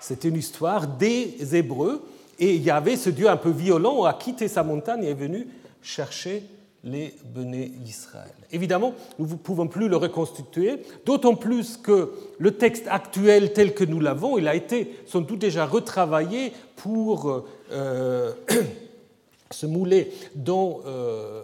C'était 0.00 0.28
une 0.28 0.36
histoire 0.36 0.86
des 0.86 1.56
Hébreux 1.56 2.06
et 2.38 2.56
Yahvé, 2.56 2.96
ce 2.96 3.10
Dieu 3.10 3.28
un 3.28 3.36
peu 3.36 3.50
violent, 3.50 4.04
a 4.04 4.14
quitté 4.14 4.48
sa 4.48 4.62
montagne 4.62 5.04
et 5.04 5.10
est 5.10 5.14
venu 5.14 5.48
chercher 5.82 6.42
les 6.84 7.14
benets 7.34 7.70
d'Israël. 7.74 8.30
Évidemment, 8.52 8.94
nous 9.18 9.26
ne 9.26 9.34
pouvons 9.34 9.66
plus 9.66 9.88
le 9.88 9.96
reconstituer, 9.96 10.82
d'autant 11.04 11.34
plus 11.34 11.76
que 11.76 12.12
le 12.38 12.52
texte 12.52 12.86
actuel 12.88 13.52
tel 13.52 13.74
que 13.74 13.84
nous 13.84 13.98
l'avons, 13.98 14.38
il 14.38 14.46
a 14.46 14.54
été 14.54 14.96
sans 15.06 15.20
doute 15.20 15.40
déjà 15.40 15.66
retravaillé 15.66 16.52
pour 16.76 17.44
euh, 17.72 18.32
se 19.50 19.66
mouler 19.66 20.12
dans, 20.36 20.80
euh, 20.86 21.42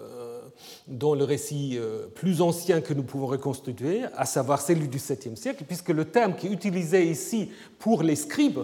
dans 0.87 1.15
le 1.15 1.25
récit 1.25 1.77
euh, 1.77 2.07
plus 2.15 2.41
ancien 2.41 2.81
que 2.81 2.95
nous 2.95 3.03
pouvons 3.03 3.27
reconstituer, 3.27 4.03
à 4.17 4.27
savoir 4.27 4.61
celui 4.61 4.87
du 4.87 4.99
7e 4.99 5.37
siècle, 5.37 5.65
puisque 5.67 5.89
le 5.89 6.05
terme 6.05 6.37
qui 6.37 6.47
est 6.47 6.53
utilisé 6.53 7.05
ici 7.05 7.51
pour 7.81 8.05
les 8.05 8.17
scribes, 8.17 8.61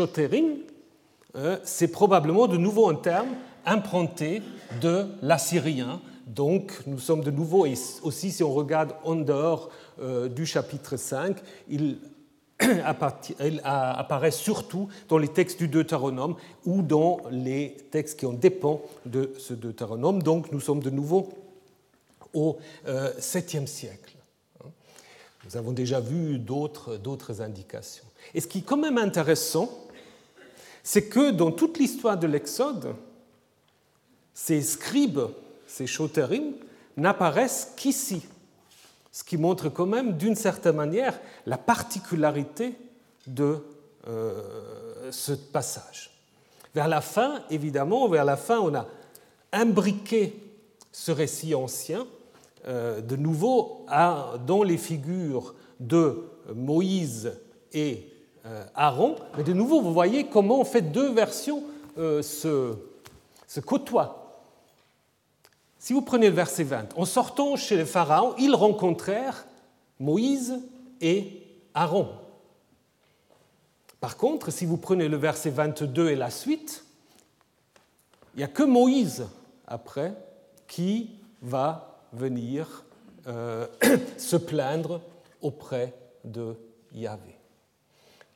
euh, 0.00 0.66
c'est 1.62 1.88
probablement 1.88 2.46
de 2.46 2.56
nouveau 2.56 2.88
un 2.88 2.94
terme 2.94 3.28
impronté 3.68 4.42
de 4.80 5.06
l'assyrien. 5.22 6.00
Donc 6.26 6.82
nous 6.86 6.98
sommes 6.98 7.22
de 7.22 7.30
nouveau, 7.30 7.66
et 7.66 7.74
aussi 8.02 8.30
si 8.30 8.42
on 8.42 8.52
regarde 8.52 8.94
en 9.04 9.16
dehors 9.16 9.70
euh, 10.00 10.28
du 10.28 10.46
chapitre 10.46 10.96
5, 10.96 11.36
il 11.68 11.98
apparaît 13.64 14.30
surtout 14.30 14.88
dans 15.08 15.18
les 15.18 15.28
textes 15.28 15.58
du 15.58 15.68
Deutéronome 15.68 16.36
ou 16.66 16.82
dans 16.82 17.20
les 17.30 17.76
textes 17.90 18.18
qui 18.18 18.26
en 18.26 18.32
dépendent 18.32 18.80
de 19.06 19.32
ce 19.38 19.54
Deutéronome. 19.54 20.22
Donc 20.22 20.52
nous 20.52 20.60
sommes 20.60 20.82
de 20.82 20.90
nouveau 20.90 21.28
au 22.34 22.58
7e 22.86 23.62
euh, 23.62 23.66
siècle. 23.66 24.16
Nous 25.44 25.56
avons 25.56 25.72
déjà 25.72 26.00
vu 26.00 26.38
d'autres 26.38 27.40
indications. 27.40 28.04
Et 28.34 28.40
ce 28.40 28.46
qui 28.46 28.58
est 28.58 28.62
quand 28.62 28.76
même 28.76 28.98
intéressant, 28.98 29.70
c'est 30.88 31.04
que 31.04 31.32
dans 31.32 31.52
toute 31.52 31.76
l'histoire 31.76 32.16
de 32.16 32.26
l'Exode, 32.26 32.94
ces 34.32 34.62
scribes, 34.62 35.20
ces 35.66 35.86
choterim, 35.86 36.54
n'apparaissent 36.96 37.74
qu'ici, 37.76 38.22
ce 39.12 39.22
qui 39.22 39.36
montre 39.36 39.68
quand 39.68 39.84
même 39.84 40.16
d'une 40.16 40.34
certaine 40.34 40.76
manière 40.76 41.20
la 41.44 41.58
particularité 41.58 42.74
de 43.26 43.58
euh, 44.06 45.10
ce 45.10 45.32
passage. 45.32 46.10
Vers 46.74 46.88
la 46.88 47.02
fin, 47.02 47.42
évidemment, 47.50 48.08
vers 48.08 48.24
la 48.24 48.38
fin, 48.38 48.58
on 48.58 48.74
a 48.74 48.86
imbriqué 49.52 50.40
ce 50.90 51.12
récit 51.12 51.54
ancien 51.54 52.06
euh, 52.66 53.02
de 53.02 53.16
nouveau 53.16 53.84
dans 54.46 54.62
les 54.62 54.78
figures 54.78 55.54
de 55.80 56.24
Moïse 56.54 57.30
et 57.74 58.10
Aaron. 58.74 59.16
Mais 59.36 59.44
de 59.44 59.52
nouveau, 59.52 59.80
vous 59.80 59.92
voyez 59.92 60.26
comment 60.26 60.60
en 60.60 60.64
fait 60.64 60.82
deux 60.82 61.12
versions 61.12 61.62
euh, 61.98 62.22
se, 62.22 63.60
côtoient. 63.60 64.44
Si 65.78 65.92
vous 65.92 66.02
prenez 66.02 66.28
le 66.28 66.34
verset 66.34 66.62
20, 66.62 66.96
en 66.96 67.04
sortant 67.04 67.56
chez 67.56 67.76
le 67.76 67.84
Pharaon, 67.84 68.34
ils 68.38 68.54
rencontrèrent 68.54 69.46
Moïse 69.98 70.60
et 71.00 71.42
Aaron. 71.74 72.08
Par 74.00 74.16
contre, 74.16 74.52
si 74.52 74.64
vous 74.64 74.76
prenez 74.76 75.08
le 75.08 75.16
verset 75.16 75.50
22 75.50 76.10
et 76.10 76.16
la 76.16 76.30
suite, 76.30 76.84
il 78.34 78.38
n'y 78.38 78.44
a 78.44 78.48
que 78.48 78.62
Moïse 78.62 79.26
après 79.66 80.14
qui 80.68 81.10
va 81.42 82.00
venir 82.12 82.84
euh, 83.26 83.66
se 84.18 84.36
plaindre 84.36 85.00
auprès 85.42 85.94
de 86.24 86.54
Yahvé. 86.94 87.37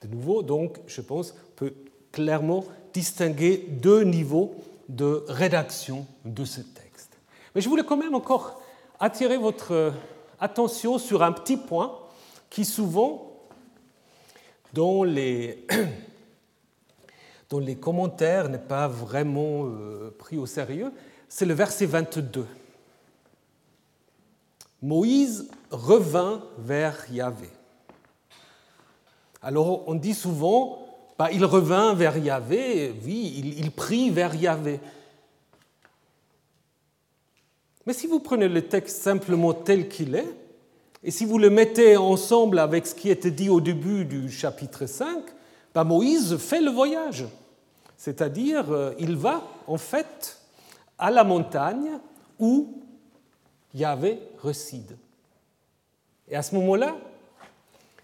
De 0.03 0.09
nouveau, 0.09 0.43
donc, 0.43 0.79
je 0.87 1.01
pense, 1.01 1.35
peut 1.57 1.75
clairement 2.11 2.65
distinguer 2.93 3.67
deux 3.69 4.03
niveaux 4.03 4.55
de 4.89 5.25
rédaction 5.29 6.07
de 6.25 6.45
ce 6.45 6.61
texte. 6.61 7.19
Mais 7.55 7.61
je 7.61 7.69
voulais 7.69 7.85
quand 7.85 7.97
même 7.97 8.15
encore 8.15 8.63
attirer 9.01 9.37
votre 9.37 9.93
attention 10.41 10.99
sur 10.99 11.23
un 11.23 11.33
petit 11.33 11.57
point 11.57 11.99
qui 12.51 12.65
souvent, 12.65 13.33
dans 14.75 15.05
les, 15.05 15.67
dans 17.49 17.61
les 17.61 17.77
commentaires, 17.77 18.49
n'est 18.49 18.59
pas 18.59 18.89
vraiment 18.89 19.65
euh, 19.65 20.15
pris 20.19 20.37
au 20.37 20.47
sérieux, 20.47 20.93
c'est 21.29 21.47
le 21.47 21.55
verset 21.55 21.87
22. 21.87 22.47
Moïse 24.83 25.49
revint 25.71 26.43
vers 26.59 27.11
Yahvé. 27.11 27.49
Alors 29.43 29.89
on 29.89 29.95
dit 29.95 30.15
souvent, 30.15 30.87
bah, 31.19 31.31
il 31.33 31.45
revint 31.45 31.95
vers 31.95 32.17
Yahvé, 32.17 32.95
oui, 33.05 33.55
il, 33.57 33.71
prie 33.71 34.11
vers 34.11 34.35
Yahvé. 34.35 34.81
Mais 37.87 37.93
si 37.93 38.07
vous 38.07 38.21
prenez 38.21 38.49
le 38.49 38.63
texte 38.63 39.03
simplement 39.03 39.53
tel 39.53 39.89
qu'il 39.89 40.15
est, 40.15 40.35
et 41.03 41.11
si 41.11 41.25
vous 41.25 41.39
le 41.39 41.51
mettez 41.51 41.97
ensemble 41.97 42.61
avec 42.61 42.87
ce 42.87 42.95
qui 42.95 43.11
était 43.11 43.33
dit 43.33 43.49
au 43.49 43.61
début 43.61 44.05
du 44.05 44.31
chapitre 44.31 44.87
5, 44.87 45.25
bah, 45.75 45.83
Moïse 45.83 46.37
fait 46.37 46.61
le 46.61 46.71
voyage. 46.71 47.25
C'est-à-dire, 47.97 48.71
euh, 48.71 48.93
il 48.99 49.17
va 49.17 49.43
en 49.67 49.79
fait 49.79 50.39
à 50.99 51.11
la 51.11 51.25
montagne 51.25 51.99
où 52.39 52.81
Yahvé 53.75 54.21
réside. 54.43 54.97
Et 56.29 56.37
à 56.37 56.43
ce 56.43 56.55
moment-là, 56.55 56.97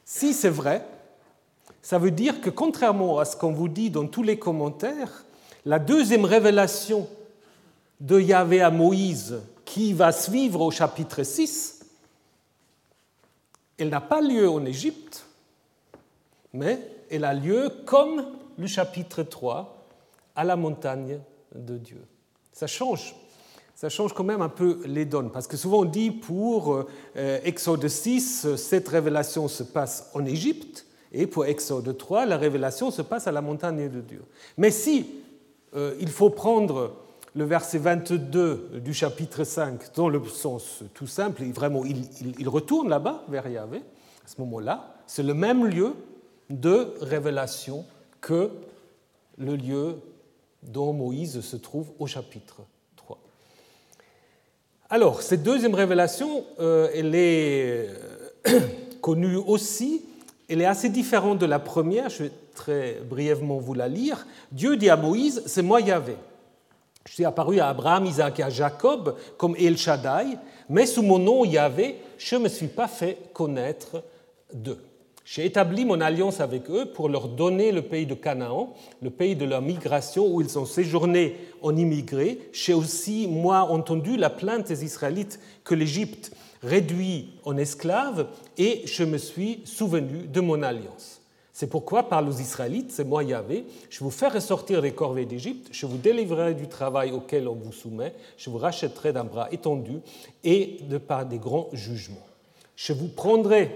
si 0.04 0.32
c'est 0.32 0.48
vrai, 0.48 0.84
ça 1.88 1.96
veut 1.96 2.10
dire 2.10 2.42
que 2.42 2.50
contrairement 2.50 3.18
à 3.18 3.24
ce 3.24 3.34
qu'on 3.34 3.54
vous 3.54 3.70
dit 3.70 3.88
dans 3.88 4.06
tous 4.06 4.22
les 4.22 4.38
commentaires, 4.38 5.24
la 5.64 5.78
deuxième 5.78 6.26
révélation 6.26 7.08
de 7.98 8.20
Yahvé 8.20 8.60
à 8.60 8.70
Moïse, 8.70 9.40
qui 9.64 9.94
va 9.94 10.12
suivre 10.12 10.60
au 10.60 10.70
chapitre 10.70 11.22
6, 11.22 11.86
elle 13.78 13.88
n'a 13.88 14.02
pas 14.02 14.20
lieu 14.20 14.50
en 14.50 14.66
Égypte, 14.66 15.24
mais 16.52 16.78
elle 17.10 17.24
a 17.24 17.32
lieu 17.32 17.70
comme 17.86 18.34
le 18.58 18.66
chapitre 18.66 19.22
3 19.22 19.86
à 20.36 20.44
la 20.44 20.56
montagne 20.56 21.18
de 21.54 21.78
Dieu. 21.78 22.04
Ça 22.52 22.66
change. 22.66 23.14
Ça 23.74 23.88
change 23.88 24.12
quand 24.12 24.24
même 24.24 24.42
un 24.42 24.50
peu 24.50 24.82
les 24.84 25.06
donnes, 25.06 25.30
parce 25.30 25.46
que 25.46 25.56
souvent 25.56 25.78
on 25.78 25.84
dit 25.86 26.10
pour 26.10 26.84
euh, 27.16 27.40
Exode 27.44 27.88
6, 27.88 28.56
cette 28.56 28.88
révélation 28.88 29.48
se 29.48 29.62
passe 29.62 30.10
en 30.12 30.26
Égypte, 30.26 30.84
et 31.12 31.26
pour 31.26 31.46
Exode 31.46 31.96
3, 31.96 32.26
la 32.26 32.36
révélation 32.36 32.90
se 32.90 33.02
passe 33.02 33.26
à 33.26 33.32
la 33.32 33.40
montagne 33.40 33.88
de 33.88 34.00
Dieu. 34.00 34.22
Mais 34.56 34.70
si 34.70 35.06
euh, 35.74 35.94
il 36.00 36.08
faut 36.08 36.30
prendre 36.30 36.94
le 37.34 37.44
verset 37.44 37.78
22 37.78 38.80
du 38.84 38.94
chapitre 38.94 39.44
5 39.44 39.94
dans 39.94 40.08
le 40.08 40.22
sens 40.26 40.82
tout 40.94 41.06
simple, 41.06 41.44
vraiment 41.44 41.84
il, 41.84 42.48
retourne 42.48 42.88
là-bas 42.88 43.24
vers 43.28 43.48
Yahvé, 43.48 43.78
à 43.78 44.28
ce 44.28 44.40
moment-là. 44.40 44.94
C'est 45.06 45.22
le 45.22 45.34
même 45.34 45.66
lieu 45.66 45.94
de 46.50 46.94
révélation 47.00 47.84
que 48.20 48.50
le 49.38 49.56
lieu 49.56 49.96
dont 50.62 50.92
Moïse 50.92 51.40
se 51.40 51.56
trouve 51.56 51.90
au 51.98 52.06
chapitre 52.06 52.62
3. 52.96 53.18
Alors, 54.90 55.22
cette 55.22 55.42
deuxième 55.42 55.74
révélation, 55.74 56.44
euh, 56.58 56.88
elle 56.94 57.14
est 57.14 57.88
euh, 58.48 58.60
connue 59.00 59.36
aussi, 59.36 60.02
elle 60.48 60.62
est 60.62 60.66
assez 60.66 60.88
différente 60.88 61.38
de 61.38 61.46
la 61.46 61.58
première, 61.58 62.08
je 62.08 62.24
vais 62.24 62.32
très 62.54 63.00
brièvement 63.08 63.58
vous 63.58 63.74
la 63.74 63.88
lire. 63.88 64.26
Dieu 64.50 64.76
dit 64.76 64.88
à 64.88 64.96
Moïse, 64.96 65.42
c'est 65.46 65.62
moi 65.62 65.80
Yahvé. 65.80 66.16
Je 67.06 67.14
suis 67.14 67.24
apparu 67.24 67.60
à 67.60 67.68
Abraham, 67.68 68.06
Isaac 68.06 68.40
et 68.40 68.42
à 68.42 68.50
Jacob 68.50 69.16
comme 69.36 69.56
El 69.56 69.76
Shaddai, 69.76 70.38
mais 70.68 70.86
sous 70.86 71.02
mon 71.02 71.18
nom 71.18 71.44
Yahvé, 71.44 71.96
je 72.18 72.36
ne 72.36 72.44
me 72.44 72.48
suis 72.48 72.66
pas 72.66 72.88
fait 72.88 73.18
connaître 73.32 74.02
d'eux. 74.52 74.78
J'ai 75.24 75.44
établi 75.44 75.84
mon 75.84 76.00
alliance 76.00 76.40
avec 76.40 76.70
eux 76.70 76.86
pour 76.86 77.10
leur 77.10 77.28
donner 77.28 77.70
le 77.70 77.82
pays 77.82 78.06
de 78.06 78.14
Canaan, 78.14 78.74
le 79.02 79.10
pays 79.10 79.36
de 79.36 79.44
leur 79.44 79.60
migration 79.60 80.26
où 80.26 80.40
ils 80.40 80.58
ont 80.58 80.64
séjourné 80.64 81.36
en 81.60 81.76
immigré. 81.76 82.38
J'ai 82.52 82.72
aussi, 82.72 83.26
moi, 83.28 83.60
entendu 83.70 84.16
la 84.16 84.30
plainte 84.30 84.68
des 84.68 84.84
Israélites 84.86 85.38
que 85.64 85.74
l'Égypte 85.74 86.32
réduit 86.62 87.30
en 87.44 87.56
esclaves 87.56 88.28
et 88.56 88.82
je 88.86 89.04
me 89.04 89.18
suis 89.18 89.62
souvenu 89.64 90.26
de 90.26 90.40
mon 90.40 90.62
alliance. 90.62 91.20
C'est 91.52 91.66
pourquoi, 91.68 92.08
parle 92.08 92.28
aux 92.28 92.38
Israélites, 92.38 92.92
c'est 92.92 93.04
moi 93.04 93.24
Yahvé, 93.24 93.66
je 93.90 94.04
vous 94.04 94.12
fais 94.12 94.28
ressortir 94.28 94.80
des 94.80 94.92
corvées 94.92 95.24
d'Égypte, 95.24 95.70
je 95.72 95.86
vous 95.86 95.96
délivrerai 95.96 96.54
du 96.54 96.68
travail 96.68 97.10
auquel 97.10 97.48
on 97.48 97.56
vous 97.56 97.72
soumet, 97.72 98.14
je 98.36 98.48
vous 98.48 98.58
rachèterai 98.58 99.12
d'un 99.12 99.24
bras 99.24 99.48
étendu 99.50 99.98
et 100.44 100.78
de 100.88 100.98
par 100.98 101.26
des 101.26 101.38
grands 101.38 101.68
jugements. 101.72 102.28
Je 102.76 102.92
vous 102.92 103.08
prendrai 103.08 103.74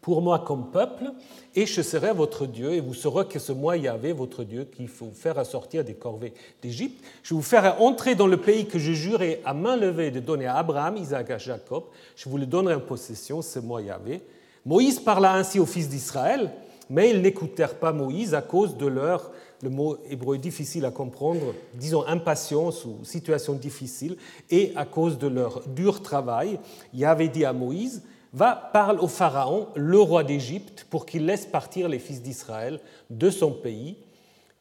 pour 0.00 0.22
moi 0.22 0.38
comme 0.38 0.70
peuple, 0.70 1.12
et 1.58 1.66
je 1.66 1.82
serai 1.82 2.12
votre 2.12 2.46
Dieu, 2.46 2.74
et 2.74 2.80
vous 2.80 2.94
saurez 2.94 3.26
que 3.26 3.40
ce 3.40 3.50
moi 3.50 3.76
Yahvé, 3.76 4.12
votre 4.12 4.44
Dieu, 4.44 4.64
qui 4.64 4.86
vous 4.86 5.10
faire 5.12 5.44
sortir 5.44 5.82
des 5.82 5.94
corvées 5.94 6.32
d'Égypte. 6.62 7.04
Je 7.24 7.34
vous 7.34 7.42
ferai 7.42 7.70
entrer 7.80 8.14
dans 8.14 8.28
le 8.28 8.36
pays 8.36 8.66
que 8.66 8.78
je 8.78 8.92
jurais 8.92 9.40
à 9.44 9.54
main 9.54 9.76
levée 9.76 10.12
de 10.12 10.20
donner 10.20 10.46
à 10.46 10.54
Abraham, 10.54 10.96
Isaac 10.96 11.30
et 11.30 11.38
Jacob. 11.40 11.82
Je 12.14 12.28
vous 12.28 12.38
le 12.38 12.46
donnerai 12.46 12.74
en 12.74 12.80
possession, 12.80 13.42
c'est 13.42 13.60
moi 13.60 13.82
Yahvé. 13.82 14.20
Moïse 14.64 15.00
parla 15.00 15.34
ainsi 15.34 15.58
aux 15.58 15.66
fils 15.66 15.88
d'Israël, 15.88 16.52
mais 16.88 17.10
ils 17.10 17.20
n'écoutèrent 17.20 17.74
pas 17.74 17.92
Moïse 17.92 18.34
à 18.34 18.40
cause 18.40 18.76
de 18.76 18.86
leur, 18.86 19.32
le 19.60 19.70
mot 19.70 19.98
hébreu 20.08 20.38
difficile 20.38 20.84
à 20.84 20.92
comprendre, 20.92 21.54
disons 21.74 22.06
impatience 22.06 22.84
ou 22.84 22.98
situation 23.02 23.54
difficile, 23.54 24.16
et 24.48 24.72
à 24.76 24.84
cause 24.84 25.18
de 25.18 25.26
leur 25.26 25.66
dur 25.66 26.02
travail. 26.02 26.60
Yahvé 26.94 27.26
dit 27.26 27.44
à 27.44 27.52
Moïse, 27.52 28.04
va, 28.32 28.70
parle 28.72 29.00
au 29.00 29.08
Pharaon, 29.08 29.68
le 29.74 30.00
roi 30.00 30.24
d'Égypte, 30.24 30.86
pour 30.90 31.06
qu'il 31.06 31.26
laisse 31.26 31.46
partir 31.46 31.88
les 31.88 31.98
fils 31.98 32.22
d'Israël 32.22 32.80
de 33.10 33.30
son 33.30 33.52
pays. 33.52 33.96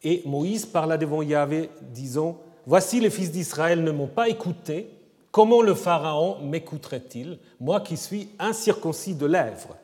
Et 0.04 0.22
Moïse 0.26 0.66
parla 0.66 0.98
devant 0.98 1.22
Yahvé, 1.22 1.70
disant, 1.82 2.38
Voici 2.66 3.00
les 3.00 3.10
fils 3.10 3.32
d'Israël 3.32 3.84
ne 3.84 3.92
m'ont 3.92 4.08
pas 4.08 4.28
écouté, 4.28 4.90
comment 5.32 5.62
le 5.62 5.74
Pharaon 5.74 6.40
m'écouterait-il, 6.42 7.40
moi 7.62 7.80
qui 7.80 7.96
suis 7.96 8.30
incirconcis 8.40 9.16
de 9.16 9.26
lèvres? 9.26 9.78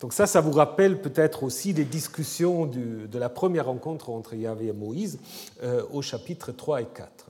Donc 0.00 0.12
ça, 0.12 0.26
ça 0.26 0.40
vous 0.40 0.52
rappelle 0.52 1.00
peut-être 1.00 1.42
aussi 1.42 1.72
les 1.72 1.84
discussions 1.84 2.66
de 2.66 3.18
la 3.18 3.28
première 3.28 3.66
rencontre 3.66 4.10
entre 4.10 4.34
Yahvé 4.34 4.68
et 4.68 4.72
Moïse 4.72 5.18
euh, 5.62 5.82
au 5.92 6.02
chapitre 6.02 6.52
3 6.52 6.82
et 6.82 6.86
4. 6.86 7.26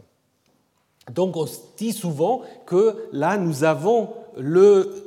Donc 1.13 1.37
on 1.37 1.47
dit 1.77 1.93
souvent 1.93 2.43
que 2.67 3.09
là, 3.13 3.39
nous 3.39 3.65
avons 3.65 4.11
le 4.37 5.07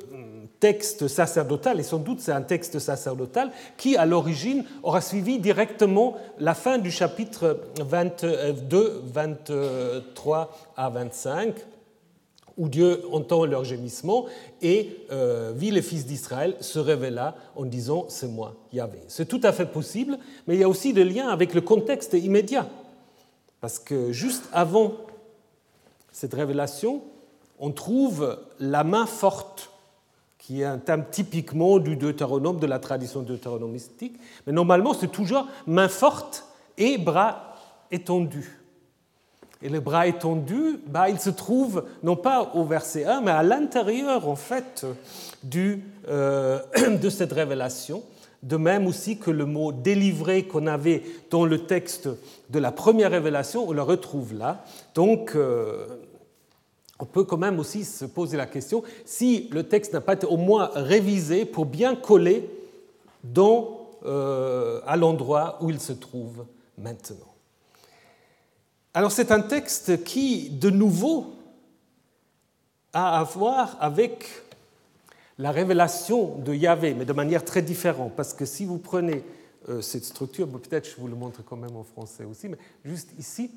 texte 0.62 1.08
sacerdotal, 1.10 1.80
et 1.80 1.84
sans 1.84 1.98
doute 1.98 2.22
c'est 2.22 2.32
un 2.32 2.44
texte 2.44 2.80
sacerdotal, 2.80 3.52
qui 3.76 3.98
à 3.98 4.06
l'origine 4.06 4.64
aura 4.84 5.02
suivi 5.02 5.40
directement 5.40 6.16
la 6.40 6.54
fin 6.54 6.78
du 6.78 6.92
chapitre 6.92 7.60
22, 7.80 9.04
23 9.06 10.58
à 10.78 10.90
25, 10.90 11.56
où 12.58 12.70
Dieu 12.70 13.02
entend 13.12 13.46
leur 13.46 13.64
gémissement 13.64 14.28
et 14.62 14.98
euh, 15.12 15.52
vit 15.56 15.72
les 15.72 15.82
fils 15.82 16.06
d'Israël 16.06 16.56
se 16.60 16.78
révéla 16.78 17.36
en 17.56 17.66
disant 17.66 18.06
C'est 18.10 18.28
moi, 18.28 18.54
Yahvé. 18.72 19.00
C'est 19.08 19.28
tout 19.28 19.42
à 19.44 19.52
fait 19.52 19.66
possible, 19.66 20.20
mais 20.46 20.56
il 20.56 20.60
y 20.60 20.64
a 20.64 20.70
aussi 20.70 20.94
des 20.94 21.06
liens 21.06 21.30
avec 21.30 21.56
le 21.56 21.62
contexte 21.62 22.14
immédiat. 22.14 22.68
Parce 23.62 23.80
que 23.80 24.12
juste 24.12 24.44
avant 24.54 24.94
cette 26.12 26.36
révélation, 26.36 27.02
on 27.60 27.72
trouve 27.72 28.38
la 28.60 28.84
main 28.84 29.08
forte 29.08 29.71
qui 30.52 30.64
est 30.64 30.66
un 30.66 30.80
thème 30.80 31.06
typiquement 31.10 31.80
du 31.80 31.96
deutéronome, 31.96 32.60
de 32.60 32.68
la 32.68 32.78
tradition 32.78 33.22
deutéronomistique. 33.22 34.20
Mais 34.46 34.52
normalement, 34.52 34.94
c'est 34.94 35.10
toujours 35.10 35.48
main 35.66 35.88
forte 35.88 36.46
et 36.78 36.98
bras 36.98 37.56
étendus. 37.90 38.60
Et 39.62 39.70
le 39.70 39.80
bras 39.80 40.08
étendu, 40.08 40.82
bah, 40.88 41.10
il 41.10 41.22
se 41.22 41.30
trouve 41.30 41.86
non 42.04 42.18
pas 42.18 42.52
au 42.54 42.66
verset 42.66 43.06
1, 43.06 43.22
mais 43.22 43.32
à 43.32 43.44
l'intérieur, 43.44 44.28
en 44.28 44.36
fait, 44.36 44.86
du, 45.42 45.86
euh, 46.10 46.60
de 47.02 47.10
cette 47.10 47.32
révélation. 47.32 48.04
De 48.44 48.58
même 48.58 48.88
aussi 48.88 49.20
que 49.20 49.32
le 49.32 49.46
mot 49.46 49.72
délivré 49.72 50.44
qu'on 50.48 50.68
avait 50.68 51.04
dans 51.30 51.46
le 51.46 51.60
texte 51.60 52.10
de 52.50 52.60
la 52.60 52.74
première 52.74 53.12
révélation, 53.12 53.70
on 53.70 53.72
le 53.72 53.84
retrouve 53.84 54.34
là. 54.34 54.66
Donc, 54.96 55.34
euh, 55.34 55.86
on 57.02 57.06
peut 57.06 57.24
quand 57.24 57.38
même 57.38 57.60
aussi 57.60 57.84
se 57.84 58.06
poser 58.06 58.38
la 58.38 58.46
question 58.46 58.84
si 59.06 59.50
le 59.52 59.64
texte 59.64 59.94
n'a 59.94 60.02
pas 60.02 60.14
été 60.14 60.28
au 60.28 60.38
moins 60.38 60.70
révisé 60.76 61.46
pour 61.46 61.66
bien 61.66 61.96
coller 61.96 62.48
euh, 64.06 64.82
à 64.86 64.96
l'endroit 64.98 65.58
où 65.62 65.70
il 65.70 65.80
se 65.80 65.94
trouve 65.94 66.46
maintenant. 66.78 67.34
Alors 68.94 69.12
c'est 69.12 69.32
un 69.32 69.42
texte 69.42 70.04
qui, 70.04 70.50
de 70.50 70.70
nouveau, 70.70 71.34
a 72.94 73.20
à 73.20 73.24
voir 73.24 73.78
avec 73.80 74.28
la 75.38 75.52
révélation 75.52 76.38
de 76.38 76.54
Yahvé, 76.54 76.94
mais 76.94 77.06
de 77.06 77.14
manière 77.14 77.44
très 77.44 77.62
différente, 77.62 78.14
parce 78.16 78.34
que 78.34 78.46
si 78.46 78.66
vous 78.66 78.78
prenez 78.78 79.24
euh, 79.70 79.82
cette 79.82 80.06
structure, 80.06 80.48
peut-être 80.48 80.88
je 80.88 80.98
vous 80.98 81.08
le 81.08 81.16
montre 81.16 81.44
quand 81.44 81.56
même 81.56 81.76
en 81.76 81.84
français 81.84 82.26
aussi, 82.26 82.48
mais 82.48 82.58
juste 82.86 83.10
ici, 83.18 83.50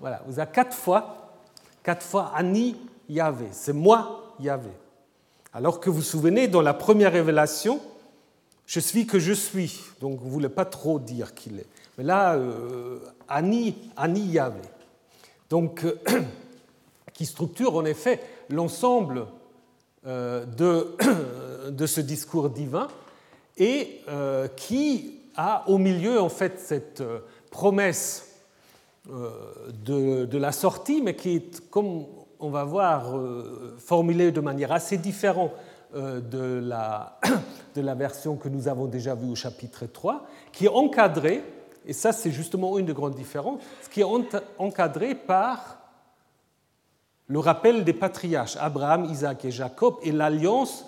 voilà, 0.00 0.22
vous 0.26 0.40
avez 0.40 0.50
quatre 0.50 0.74
fois 0.74 1.29
quatre 1.82 2.04
fois 2.04 2.32
Ani 2.34 2.76
Yahvé. 3.08 3.46
C'est 3.52 3.72
moi 3.72 4.34
Yahvé. 4.40 4.70
Alors 5.52 5.80
que 5.80 5.90
vous 5.90 5.96
vous 5.96 6.02
souvenez, 6.02 6.48
dans 6.48 6.62
la 6.62 6.74
première 6.74 7.12
révélation, 7.12 7.80
je 8.66 8.80
suis 8.80 9.06
que 9.06 9.18
je 9.18 9.32
suis. 9.32 9.80
Donc 10.00 10.20
vous 10.20 10.26
ne 10.26 10.32
voulez 10.32 10.48
pas 10.48 10.64
trop 10.64 10.98
dire 10.98 11.34
qu'il 11.34 11.58
est. 11.58 11.66
Mais 11.98 12.04
là, 12.04 12.34
euh, 12.34 12.98
Ani, 13.28 13.74
Yahvé. 13.96 14.60
Donc, 15.50 15.84
euh, 15.84 15.98
qui 17.12 17.26
structure 17.26 17.76
en 17.76 17.84
effet 17.84 18.20
l'ensemble 18.48 19.26
euh, 20.06 20.46
de, 20.46 20.96
de, 21.70 21.86
ce 21.86 22.00
discours 22.00 22.48
divin 22.48 22.88
et 23.58 24.00
euh, 24.08 24.48
qui 24.48 25.18
a 25.36 25.68
au 25.68 25.76
milieu 25.76 26.20
en 26.20 26.28
fait 26.28 26.58
cette 26.58 27.02
promesse 27.50 28.29
euh, 29.12 30.26
de, 30.26 30.38
la 30.38 30.52
sortie, 30.52 31.02
mais 31.02 31.16
qui 31.16 31.36
est, 31.36 31.68
comme 31.70 32.04
on 32.38 32.50
va 32.50 32.62
voir, 32.64 33.16
euh, 33.16 33.76
formulé 33.78 34.30
de 34.30 34.40
manière 34.40 34.70
assez 34.70 34.98
différente 34.98 35.50
euh, 35.94 36.20
de 36.20 36.60
la, 36.64 37.18
de 37.74 37.80
la 37.80 37.94
version 37.94 38.36
que 38.36 38.48
nous 38.48 38.68
avons 38.68 38.86
déjà 38.86 39.16
vue 39.16 39.30
au 39.30 39.34
chapitre 39.34 39.86
3, 39.86 40.26
qui 40.52 40.66
est 40.66 40.68
encadré, 40.68 41.42
et 41.86 41.92
ça 41.92 42.12
c'est 42.12 42.30
justement 42.30 42.78
une 42.78 42.86
des 42.86 42.92
grandes 42.92 43.16
différences, 43.16 43.62
qui 43.90 44.00
est 44.00 44.06
encadré 44.58 45.14
par 45.16 45.78
le 47.26 47.38
rappel 47.40 47.82
des 47.82 47.94
patriarches, 47.94 48.56
Abraham, 48.60 49.06
Isaac 49.06 49.44
et 49.44 49.50
Jacob, 49.50 49.96
et 50.02 50.12
l'alliance 50.12 50.84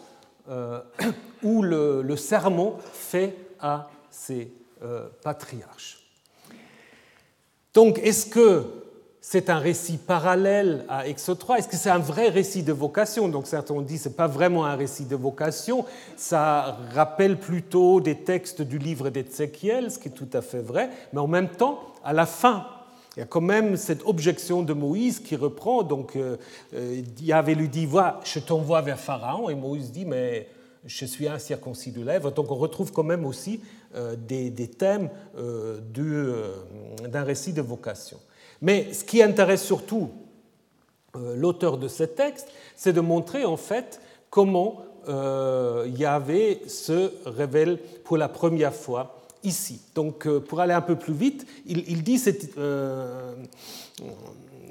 ou 1.42 1.62
le, 1.62 2.16
serment 2.16 2.76
fait 2.92 3.36
à 3.60 3.88
ces 4.10 4.52
patriarches. 5.22 6.01
Donc, 7.74 7.98
est-ce 8.00 8.26
que 8.26 8.66
c'est 9.24 9.48
un 9.48 9.58
récit 9.58 9.96
parallèle 9.96 10.84
à 10.88 11.06
Exode 11.06 11.38
3 11.38 11.58
Est-ce 11.58 11.68
que 11.68 11.76
c'est 11.76 11.90
un 11.90 11.98
vrai 11.98 12.28
récit 12.28 12.64
de 12.64 12.72
vocation? 12.72 13.28
Donc 13.28 13.46
certains 13.46 13.72
ont 13.72 13.80
dit 13.80 13.94
que 13.94 14.02
ce 14.02 14.08
n'est 14.08 14.14
pas 14.16 14.26
vraiment 14.26 14.66
un 14.66 14.74
récit 14.74 15.04
de 15.04 15.14
vocation, 15.14 15.86
ça 16.16 16.76
rappelle 16.92 17.38
plutôt 17.38 18.00
des 18.00 18.16
textes 18.16 18.62
du 18.62 18.78
livre 18.78 19.10
d'Ézéchiel, 19.10 19.92
ce 19.92 20.00
qui 20.00 20.08
est 20.08 20.12
tout 20.12 20.28
à 20.32 20.42
fait 20.42 20.60
vrai, 20.60 20.90
mais 21.12 21.20
en 21.20 21.28
même 21.28 21.48
temps, 21.48 21.78
à 22.04 22.12
la 22.12 22.26
fin, 22.26 22.66
il 23.16 23.20
y 23.20 23.22
a 23.22 23.26
quand 23.26 23.40
même 23.40 23.76
cette 23.76 24.02
objection 24.04 24.64
de 24.64 24.72
Moïse 24.72 25.20
qui 25.20 25.36
reprend, 25.36 25.84
donc 25.84 26.16
euh, 26.16 26.36
euh 26.74 27.02
Yahvé 27.20 27.54
lui 27.54 27.68
dit, 27.68 27.88
je 28.24 28.38
t'envoie 28.40 28.80
vers 28.80 28.98
Pharaon, 28.98 29.48
et 29.50 29.54
Moïse 29.54 29.92
dit, 29.92 30.04
mais 30.04 30.48
je 30.84 31.04
suis 31.04 31.28
incirconcis 31.28 31.92
de 31.92 32.04
lèvres. 32.04 32.30
Donc 32.32 32.50
on 32.50 32.56
retrouve 32.56 32.92
quand 32.92 33.04
même 33.04 33.24
aussi 33.24 33.60
euh, 33.94 34.16
des, 34.16 34.68
thèmes 34.68 35.10
euh, 35.36 35.80
euh, 35.98 36.54
d'un 37.08 37.24
récit 37.24 37.52
de 37.52 37.60
vocation. 37.60 38.18
Mais 38.62 38.92
ce 38.94 39.04
qui 39.04 39.22
intéresse 39.22 39.62
surtout 39.62 40.08
l'auteur 41.14 41.76
de 41.76 41.88
ce 41.88 42.04
texte, 42.04 42.48
c'est 42.74 42.94
de 42.94 43.02
montrer 43.02 43.44
en 43.44 43.58
fait 43.58 44.00
comment 44.30 44.82
euh, 45.08 45.86
Yahvé 45.94 46.62
se 46.68 47.12
révèle 47.26 47.78
pour 48.04 48.16
la 48.16 48.28
première 48.28 48.72
fois 48.72 49.20
ici. 49.44 49.82
Donc, 49.94 50.26
pour 50.26 50.60
aller 50.60 50.72
un 50.72 50.80
peu 50.80 50.96
plus 50.96 51.12
vite, 51.12 51.46
il, 51.66 52.02
dit 52.02 52.18
cette, 52.18 52.54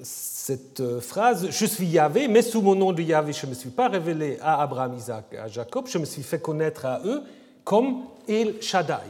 cette, 0.01 0.99
phrase 0.99 1.49
Je 1.51 1.65
suis 1.67 1.85
Yahvé, 1.85 2.27
mais 2.27 2.41
sous 2.41 2.63
mon 2.63 2.73
nom 2.73 2.91
de 2.91 3.03
Yahvé, 3.03 3.33
je 3.33 3.45
ne 3.45 3.51
me 3.51 3.55
suis 3.55 3.69
pas 3.69 3.87
révélé 3.87 4.39
à 4.41 4.63
Abraham, 4.63 4.95
Isaac 4.97 5.35
à 5.35 5.47
Jacob, 5.47 5.85
je 5.87 5.99
me 5.99 6.05
suis 6.05 6.23
fait 6.23 6.39
connaître 6.41 6.87
à 6.87 7.01
eux 7.05 7.21
comme 7.63 8.05
El 8.27 8.61
Shaddai. 8.61 9.07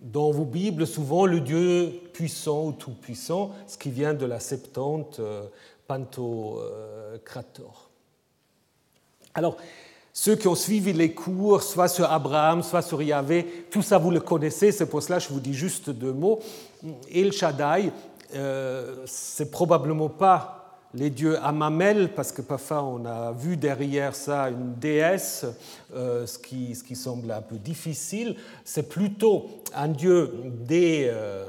Dans 0.00 0.30
vos 0.30 0.44
Bibles, 0.44 0.86
souvent 0.86 1.26
le 1.26 1.40
Dieu 1.40 2.00
puissant 2.12 2.66
ou 2.66 2.72
tout-puissant, 2.72 3.52
ce 3.66 3.76
qui 3.76 3.90
vient 3.90 4.14
de 4.14 4.24
la 4.24 4.40
Septante 4.40 5.20
Pantocrator. 5.86 7.90
Alors, 9.34 9.56
ceux 10.12 10.36
qui 10.36 10.48
ont 10.48 10.54
suivi 10.54 10.92
les 10.92 11.14
cours, 11.14 11.62
soit 11.62 11.88
sur 11.88 12.10
Abraham, 12.10 12.62
soit 12.62 12.82
sur 12.82 13.00
Yahvé, 13.00 13.66
tout 13.70 13.82
ça 13.82 13.98
vous 13.98 14.10
le 14.10 14.20
connaissez, 14.20 14.72
c'est 14.72 14.86
pour 14.86 15.02
cela 15.02 15.18
que 15.18 15.24
je 15.24 15.28
vous 15.28 15.40
dis 15.40 15.54
juste 15.54 15.90
deux 15.90 16.12
mots. 16.12 16.40
El 17.12 17.32
Shaddai, 17.32 17.92
euh, 18.34 19.04
c'est 19.06 19.50
probablement 19.50 20.08
pas 20.08 20.59
les 20.94 21.10
dieux 21.10 21.38
Amamel, 21.42 22.12
parce 22.14 22.32
que 22.32 22.42
parfois 22.42 22.82
on 22.82 23.04
a 23.04 23.32
vu 23.32 23.56
derrière 23.56 24.14
ça 24.14 24.50
une 24.50 24.74
déesse, 24.74 25.46
euh, 25.94 26.26
ce, 26.26 26.38
qui, 26.38 26.74
semble 26.96 27.30
un 27.30 27.42
peu 27.42 27.56
difficile. 27.56 28.36
C'est 28.64 28.88
plutôt 28.88 29.46
un 29.74 29.88
dieu 29.88 30.32
des, 30.44 31.08
euh, 31.08 31.44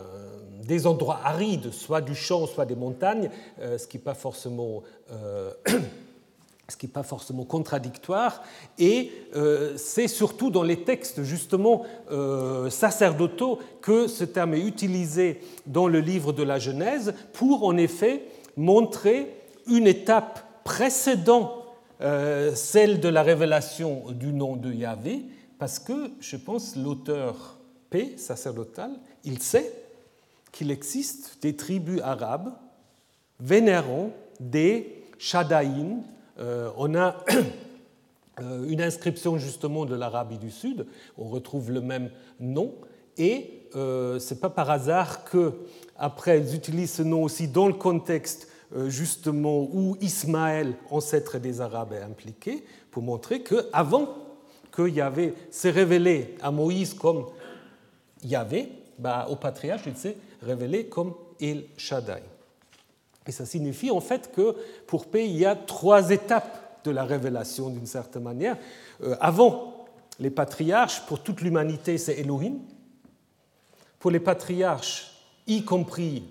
des, 0.63 0.85
endroits 0.85 1.19
arides, 1.23 1.71
soit 1.71 2.01
du 2.01 2.15
champ, 2.15 2.45
soit 2.45 2.65
des 2.65 2.75
montagnes, 2.75 3.29
euh, 3.59 3.77
ce 3.77 3.87
qui 3.87 3.97
n'est 3.97 4.03
pas 4.03 4.13
forcément 4.13 4.83
ce 6.69 6.77
qui 6.77 6.85
n'est 6.85 6.93
pas 6.93 7.03
forcément 7.03 7.43
contradictoire, 7.43 8.43
et 8.79 9.11
c'est 9.75 10.07
surtout 10.07 10.49
dans 10.49 10.63
les 10.63 10.83
textes 10.83 11.21
justement 11.23 11.83
sacerdotaux 12.69 13.59
que 13.81 14.07
ce 14.07 14.23
terme 14.23 14.53
est 14.53 14.61
utilisé 14.61 15.41
dans 15.65 15.89
le 15.89 15.99
livre 15.99 16.31
de 16.31 16.43
la 16.43 16.59
Genèse 16.59 17.13
pour 17.33 17.65
en 17.65 17.75
effet 17.75 18.23
montrer 18.57 19.33
une 19.67 19.87
étape 19.87 20.63
précédant 20.63 21.65
euh, 22.01 22.55
celle 22.55 22.99
de 22.99 23.09
la 23.09 23.21
révélation 23.21 24.05
du 24.11 24.33
nom 24.33 24.55
de 24.55 24.71
Yahvé, 24.71 25.23
parce 25.59 25.77
que 25.77 26.11
je 26.19 26.35
pense 26.35 26.75
l'auteur 26.75 27.59
P, 27.91 28.17
sacerdotal, 28.17 28.91
il 29.23 29.39
sait 29.39 29.71
qu'il 30.51 30.71
existe 30.71 31.37
des 31.41 31.55
tribus 31.55 32.01
arabes 32.01 32.53
vénérant 33.39 34.11
des 34.39 35.03
Shadaïn, 35.19 36.01
euh, 36.39 36.71
on 36.77 36.95
a 36.95 37.23
euh, 38.41 38.65
une 38.67 38.81
inscription 38.81 39.37
justement 39.37 39.85
de 39.85 39.93
l'Arabie 39.93 40.39
du 40.39 40.49
Sud, 40.49 40.87
on 41.17 41.25
retrouve 41.25 41.71
le 41.71 41.81
même 41.81 42.09
nom, 42.39 42.73
et 43.17 43.60
euh, 43.75 44.19
ce 44.19 44.33
n'est 44.33 44.39
pas 44.39 44.49
par 44.49 44.69
hasard 44.69 45.23
que 45.23 45.53
après 45.97 46.39
ils 46.39 46.55
utilisent 46.55 46.93
ce 46.93 47.03
nom 47.03 47.23
aussi 47.23 47.47
dans 47.47 47.67
le 47.67 47.73
contexte 47.73 48.47
justement 48.87 49.63
où 49.63 49.97
Ismaël, 49.99 50.75
ancêtre 50.89 51.37
des 51.39 51.59
Arabes, 51.59 51.91
est 51.91 52.03
impliqué, 52.03 52.63
pour 52.89 53.03
montrer 53.03 53.43
qu'avant 53.43 54.07
que 54.71 54.87
Yahvé 54.87 55.33
s'est 55.49 55.71
révélé 55.71 56.35
à 56.41 56.51
Moïse 56.51 56.93
comme 56.93 57.25
Yahvé, 58.23 58.69
bah, 58.97 59.27
au 59.29 59.35
patriarche, 59.35 59.83
il 59.87 59.97
s'est 59.97 60.15
révélé 60.41 60.85
comme 60.85 61.13
El 61.39 61.65
Shaddai. 61.77 62.23
Et 63.27 63.31
ça 63.31 63.45
signifie 63.45 63.91
en 63.91 63.99
fait 63.99 64.31
que 64.31 64.55
pour 64.87 65.07
P, 65.07 65.25
il 65.25 65.37
y 65.37 65.45
a 65.45 65.55
trois 65.55 66.09
étapes 66.11 66.81
de 66.83 66.91
la 66.91 67.03
révélation 67.03 67.69
d'une 67.69 67.85
certaine 67.85 68.23
manière. 68.23 68.57
Euh, 69.03 69.15
avant 69.19 69.85
les 70.19 70.29
patriarches, 70.29 71.01
pour 71.05 71.21
toute 71.21 71.41
l'humanité, 71.41 71.97
c'est 71.97 72.19
Elohim. 72.19 72.59
Pour 74.01 74.09
les 74.09 74.19
patriarches, 74.19 75.11
y 75.45 75.63
compris 75.63 76.23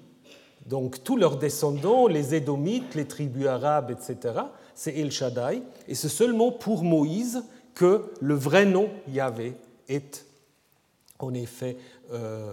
tous 1.04 1.16
leurs 1.16 1.36
descendants, 1.36 2.08
les 2.08 2.34
Édomites, 2.34 2.96
les 2.96 3.06
tribus 3.06 3.46
arabes, 3.46 3.92
etc., 3.92 4.34
c'est 4.74 4.96
El 4.96 5.12
Shaddai. 5.12 5.62
Et 5.86 5.94
c'est 5.94 6.08
seulement 6.08 6.50
pour 6.50 6.82
Moïse 6.82 7.44
que 7.74 8.12
le 8.20 8.34
vrai 8.34 8.64
nom 8.66 8.90
Yahvé 9.08 9.54
est 9.88 10.26
en 11.20 11.32
effet 11.32 11.76
euh, 12.12 12.52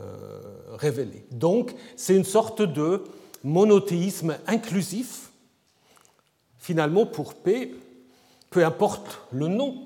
révélé. 0.73 1.25
Donc 1.32 1.73
c'est 1.95 2.15
une 2.15 2.23
sorte 2.23 2.62
de 2.62 3.03
monothéisme 3.43 4.38
inclusif, 4.45 5.32
finalement 6.60 7.08
pour 7.08 7.34
paix, 7.34 7.71
peu 8.51 8.63
importe 8.63 9.21
le 9.32 9.47
nom 9.47 9.82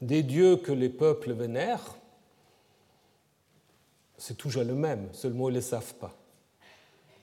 des 0.00 0.22
dieux 0.22 0.56
que 0.56 0.72
les 0.72 0.88
peuples 0.88 1.32
vénèrent, 1.32 1.96
c'est 4.18 4.36
toujours 4.36 4.64
le 4.64 4.74
même, 4.74 5.08
seulement 5.12 5.48
ils 5.48 5.52
ne 5.52 5.58
le 5.58 5.62
savent 5.62 5.94
pas. 5.94 6.14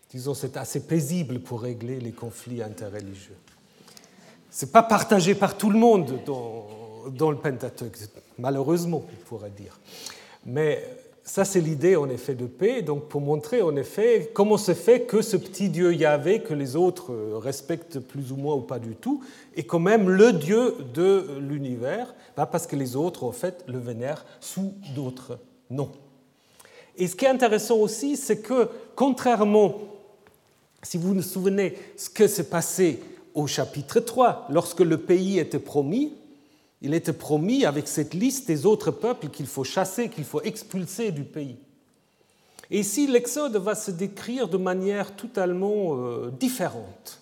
Disons, 0.09 0.33
c'est 0.33 0.57
assez 0.57 0.81
paisible 0.81 1.39
pour 1.39 1.61
régler 1.61 1.99
les 1.99 2.11
conflits 2.11 2.61
interreligieux. 2.61 3.37
Ce 4.51 4.65
n'est 4.65 4.71
pas 4.71 4.83
partagé 4.83 5.33
par 5.33 5.57
tout 5.57 5.71
le 5.71 5.79
monde 5.79 6.19
dans, 6.25 7.31
le 7.31 7.37
Pentateuque, 7.37 7.97
malheureusement, 8.37 9.03
on 9.11 9.25
pourrait 9.25 9.49
dire. 9.49 9.79
Mais 10.45 10.83
ça, 11.23 11.45
c'est 11.45 11.61
l'idée 11.61 11.95
en 11.95 12.09
effet 12.09 12.35
de 12.35 12.45
paix, 12.45 12.83
donc 12.83 13.07
pour 13.07 13.21
montrer 13.21 13.63
en 13.63 13.75
effet 13.75 14.29
comment 14.33 14.57
se 14.57 14.75
fait 14.75 15.01
que 15.01 15.23
ce 15.23 15.35
petit 15.35 15.69
Dieu 15.69 15.95
Yahvé, 15.95 16.43
que 16.43 16.53
les 16.53 16.75
autres 16.75 17.11
respectent 17.39 17.99
plus 17.99 18.31
ou 18.31 18.35
moins 18.35 18.53
ou 18.53 18.61
pas 18.61 18.77
du 18.77 18.95
tout, 18.95 19.23
est 19.55 19.63
quand 19.63 19.79
même 19.79 20.09
le 20.09 20.33
Dieu 20.33 20.75
de 20.93 21.39
l'univers, 21.39 22.13
parce 22.35 22.67
que 22.67 22.75
les 22.75 22.95
autres 22.95 23.23
en 23.23 23.31
fait 23.31 23.63
le 23.67 23.79
vénèrent 23.79 24.25
sous 24.39 24.75
d'autres 24.93 25.39
noms. 25.71 25.91
Et 26.97 27.07
ce 27.07 27.15
qui 27.15 27.25
est 27.25 27.29
intéressant 27.29 27.77
aussi, 27.77 28.17
c'est 28.17 28.41
que 28.41 28.69
contrairement, 28.95 29.79
si 30.83 30.97
vous 30.97 31.13
vous 31.13 31.21
souvenez 31.21 31.77
ce 31.97 32.09
que 32.09 32.27
s'est 32.27 32.49
passé 32.49 33.01
au 33.33 33.47
chapitre 33.47 33.99
3, 33.99 34.47
lorsque 34.49 34.81
le 34.81 34.97
pays 34.97 35.39
était 35.39 35.59
promis, 35.59 36.13
il 36.81 36.93
était 36.93 37.13
promis 37.13 37.65
avec 37.65 37.87
cette 37.87 38.13
liste 38.13 38.47
des 38.47 38.65
autres 38.65 38.91
peuples 38.91 39.29
qu'il 39.29 39.47
faut 39.47 39.63
chasser, 39.63 40.09
qu'il 40.09 40.25
faut 40.25 40.41
expulser 40.41 41.11
du 41.11 41.23
pays. 41.23 41.57
Et 42.69 42.79
ici, 42.79 43.07
l'Exode 43.07 43.55
va 43.55 43.75
se 43.75 43.91
décrire 43.91 44.47
de 44.47 44.57
manière 44.57 45.15
totalement 45.15 45.95
euh, 45.95 46.31
différente. 46.39 47.21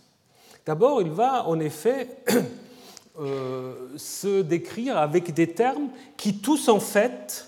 D'abord, 0.65 1.01
il 1.01 1.11
va 1.11 1.47
en 1.47 1.59
effet 1.59 2.07
euh, 3.19 3.73
se 3.97 4.41
décrire 4.41 4.97
avec 4.97 5.33
des 5.33 5.47
termes 5.47 5.89
qui 6.17 6.37
tous 6.37 6.69
en 6.69 6.79
fait 6.79 7.47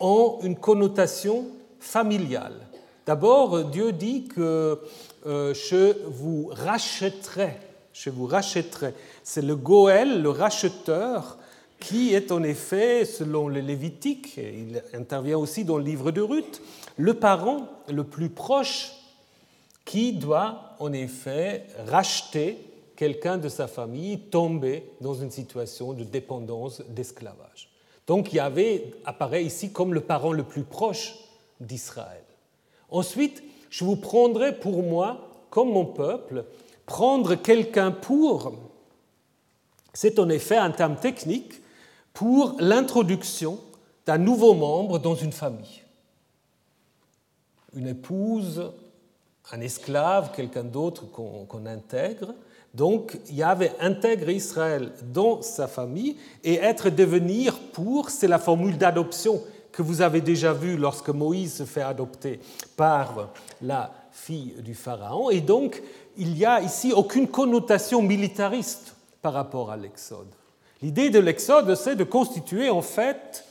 ont 0.00 0.38
une 0.42 0.56
connotation 0.56 1.46
familiale. 1.80 2.66
D'abord, 3.06 3.64
Dieu 3.64 3.92
dit 3.92 4.24
que 4.24 4.80
euh, 5.26 5.54
je 5.54 6.06
vous 6.06 6.50
rachèterai, 6.52 7.56
je 7.92 8.10
vous 8.10 8.26
rachèterai. 8.26 8.94
C'est 9.22 9.42
le 9.42 9.56
Goël, 9.56 10.22
le 10.22 10.30
racheteur, 10.30 11.38
qui 11.80 12.14
est 12.14 12.32
en 12.32 12.42
effet, 12.42 13.04
selon 13.04 13.48
le 13.48 13.60
Lévitique, 13.60 14.36
il 14.36 14.82
intervient 14.94 15.38
aussi 15.38 15.64
dans 15.64 15.78
le 15.78 15.84
livre 15.84 16.10
de 16.10 16.20
Ruth, 16.20 16.60
le 16.96 17.14
parent 17.14 17.68
le 17.88 18.04
plus 18.04 18.28
proche 18.28 18.92
qui 19.84 20.12
doit 20.12 20.74
en 20.80 20.92
effet 20.92 21.64
racheter 21.86 22.58
quelqu'un 22.96 23.38
de 23.38 23.48
sa 23.48 23.68
famille 23.68 24.18
tombé 24.18 24.84
dans 25.00 25.14
une 25.14 25.30
situation 25.30 25.92
de 25.92 26.04
dépendance, 26.04 26.82
d'esclavage. 26.88 27.67
Donc 28.08 28.32
Yahvé 28.32 28.92
apparaît 29.04 29.44
ici 29.44 29.70
comme 29.70 29.94
le 29.94 30.00
parent 30.00 30.32
le 30.32 30.42
plus 30.42 30.64
proche 30.64 31.14
d'Israël. 31.60 32.24
Ensuite, 32.90 33.44
je 33.70 33.84
vous 33.84 33.96
prendrai 33.96 34.58
pour 34.58 34.82
moi, 34.82 35.30
comme 35.50 35.70
mon 35.70 35.84
peuple, 35.84 36.44
prendre 36.86 37.36
quelqu'un 37.36 37.92
pour 37.92 38.52
c'est 40.00 40.20
en 40.20 40.28
effet 40.28 40.56
un 40.56 40.70
terme 40.70 40.94
technique 40.94 41.54
pour 42.12 42.54
l'introduction 42.60 43.58
d'un 44.06 44.18
nouveau 44.18 44.54
membre 44.54 45.00
dans 45.00 45.16
une 45.16 45.32
famille. 45.32 45.82
Une 47.74 47.88
épouse, 47.88 48.70
un 49.50 49.60
esclave, 49.60 50.30
quelqu'un 50.36 50.62
d'autre 50.62 51.06
qu'on 51.10 51.66
intègre. 51.66 52.32
Donc 52.74 53.18
Yahvé 53.30 53.70
intègre 53.80 54.28
Israël 54.28 54.92
dans 55.12 55.42
sa 55.42 55.66
famille 55.66 56.16
et 56.44 56.56
être 56.56 56.90
devenir 56.90 57.58
pour, 57.72 58.10
c'est 58.10 58.28
la 58.28 58.38
formule 58.38 58.78
d'adoption 58.78 59.40
que 59.72 59.82
vous 59.82 60.02
avez 60.02 60.20
déjà 60.20 60.52
vue 60.52 60.76
lorsque 60.76 61.08
Moïse 61.08 61.54
se 61.54 61.64
fait 61.64 61.82
adopter 61.82 62.40
par 62.76 63.30
la 63.62 63.92
fille 64.12 64.54
du 64.62 64.74
Pharaon. 64.74 65.30
Et 65.30 65.40
donc 65.40 65.82
il 66.16 66.34
n'y 66.34 66.44
a 66.44 66.60
ici 66.60 66.92
aucune 66.92 67.28
connotation 67.28 68.02
militariste 68.02 68.96
par 69.22 69.32
rapport 69.32 69.70
à 69.70 69.76
l'Exode. 69.76 70.28
L'idée 70.82 71.10
de 71.10 71.18
l'Exode, 71.18 71.74
c'est 71.74 71.96
de 71.96 72.04
constituer 72.04 72.70
en 72.70 72.82
fait 72.82 73.44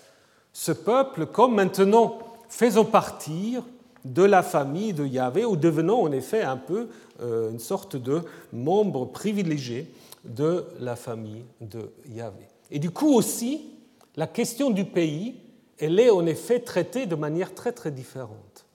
ce 0.54 0.72
peuple 0.72 1.26
comme 1.26 1.56
maintenant 1.56 2.20
faisant 2.50 2.86
partir 2.86 3.64
de 4.06 4.24
la 4.24 4.44
famille 4.44 4.94
de 4.94 5.06
Yahvé 5.06 5.44
ou 5.46 5.56
devenant 5.56 6.02
en 6.02 6.12
effet 6.12 6.42
un 6.42 6.58
peu 6.58 6.88
une 7.20 7.60
sorte 7.60 7.96
de 7.96 8.22
membre 8.54 9.06
privilégié 9.06 9.92
de 10.24 10.66
la 10.80 10.96
famille 10.96 11.44
de 11.62 11.92
Yahvé. 12.10 12.48
Et 12.72 12.80
du 12.80 12.92
coup 12.92 13.14
aussi, 13.14 13.70
la 14.16 14.28
question 14.28 14.70
du 14.70 14.86
pays, 14.86 15.36
elle 15.80 16.00
est 16.00 16.10
en 16.10 16.26
effet 16.26 16.60
traitée 16.60 17.06
de 17.06 17.16
manière 17.16 17.54
très 17.54 17.72
très 17.72 17.92
différente. 17.92 18.66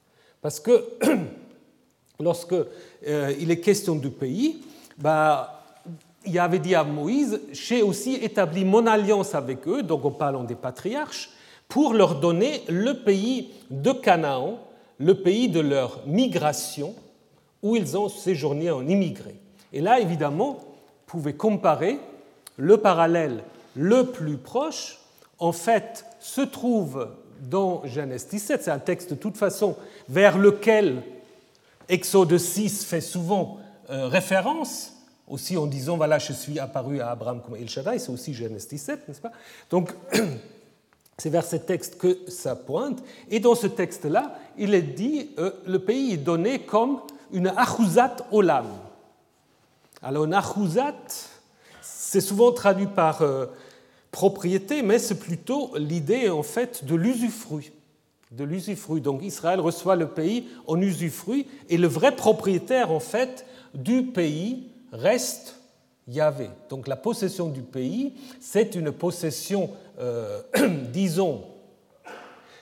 Parce 0.41 0.61
que 0.61 0.85
lorsque 2.21 2.53
euh, 2.53 3.29
est 3.29 3.61
question 3.61 3.97
du 3.97 4.11
pays, 4.11 4.63
Yahvé 6.27 6.59
dit 6.59 6.75
à 6.75 6.85
Moïse, 6.85 7.41
j'ai 7.53 7.83
aussi 7.83 8.15
établi 8.15 8.65
mon 8.65 8.87
alliance 8.87 9.35
avec 9.35 9.67
eux, 9.67 9.83
donc 9.83 10.05
en 10.05 10.11
parlant 10.11 10.45
des 10.45 10.55
patriarches, 10.55 11.31
pour 11.69 11.95
leur 11.95 12.21
donner 12.21 12.63
le 12.69 13.03
pays 13.03 13.51
de 13.71 13.93
Canaan, 13.93 14.59
le 14.99 15.15
pays 15.15 15.49
de 15.49 15.61
leur 15.61 16.07
migration, 16.07 16.95
où 17.63 17.77
ils 17.77 17.97
ont 17.97 18.09
séjourné 18.09 18.71
en 18.71 18.87
immigré. 18.87 19.37
Et 19.73 19.81
là, 19.81 20.01
évidemment, 20.01 20.55
vous 20.55 20.65
pouvez 21.07 21.35
comparer 21.35 21.99
le 22.57 22.77
parallèle 22.77 23.45
le 23.75 24.07
plus 24.07 24.37
proche, 24.37 24.99
en 25.39 25.53
fait, 25.53 26.05
se 26.21 26.41
trouve 26.41 27.09
dans 27.41 27.85
Genèse 27.85 28.29
17. 28.29 28.63
C'est 28.63 28.71
un 28.71 28.79
texte 28.79 29.11
de 29.11 29.15
toute 29.15 29.37
façon 29.37 29.77
vers 30.09 30.39
lequel 30.39 31.03
Exode 31.89 32.37
6 32.39 32.85
fait 32.85 33.01
souvent 33.01 33.59
euh, 33.91 34.07
référence, 34.09 34.93
aussi 35.29 35.57
en 35.57 35.67
disant 35.67 35.97
voilà, 35.97 36.19
je 36.19 36.33
suis 36.33 36.59
apparu 36.59 37.01
à 37.01 37.11
Abraham 37.11 37.41
comme 37.43 37.57
El 37.57 37.69
Shaddai, 37.69 37.99
c'est 37.99 38.13
aussi 38.13 38.35
Genèse 38.35 38.69
17, 38.69 39.09
n'est-ce 39.09 39.21
pas? 39.21 39.33
Donc, 39.71 39.93
c'est 41.19 41.31
vers 41.31 41.45
ce 41.45 41.57
texte 41.57 41.99
que 41.99 42.19
ça 42.29 42.55
pointe. 42.57 43.03
Et 43.31 43.41
dans 43.41 43.55
ce 43.55 43.67
texte-là, 43.67 44.39
il 44.59 44.75
est 44.75 44.83
dit 44.83 45.31
euh, 45.39 45.51
le 45.67 45.79
pays 45.79 46.15
est 46.15 46.19
donné 46.19 46.61
comme 46.61 47.01
une 47.33 47.49
achuzat 47.49 48.17
olam. 48.31 48.67
Alors, 50.03 50.25
une 50.25 50.35
achuzat, 50.35 50.95
c'est 51.81 52.21
souvent 52.21 52.53
traduit 52.53 52.87
par 52.87 53.23
euh, 53.23 53.47
propriété, 54.13 54.83
mais 54.83 54.99
c'est 54.99 55.19
plutôt 55.19 55.73
l'idée 55.77 56.29
en 56.29 56.43
fait 56.43 56.85
de 56.85 56.95
l'usufruit. 56.95 57.73
De 58.31 58.45
l'usufruit. 58.45 59.01
Donc 59.01 59.23
Israël 59.23 59.61
reçoit 59.61 59.97
le 59.97 60.09
pays 60.09 60.49
en 60.67 60.81
usufruit 60.81 61.47
et 61.69 61.79
le 61.79 61.89
vrai 61.89 62.15
propriétaire 62.15 62.93
en 62.93 63.01
fait 63.01 63.47
du 63.75 64.05
pays 64.05 64.69
reste 64.93 65.57
Yahvé. 66.09 66.51
Donc 66.69 66.89
la 66.89 66.97
possession 66.97 67.49
du 67.49 67.63
pays, 67.63 68.15
c'est 68.41 68.75
une 68.75 68.93
possession, 68.93 69.71
euh, 69.99 70.43
disons, 70.93 71.45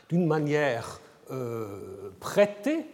d'une 0.09 0.27
manière 0.27 1.01
euh, 1.31 2.11
prêtée 2.21 2.85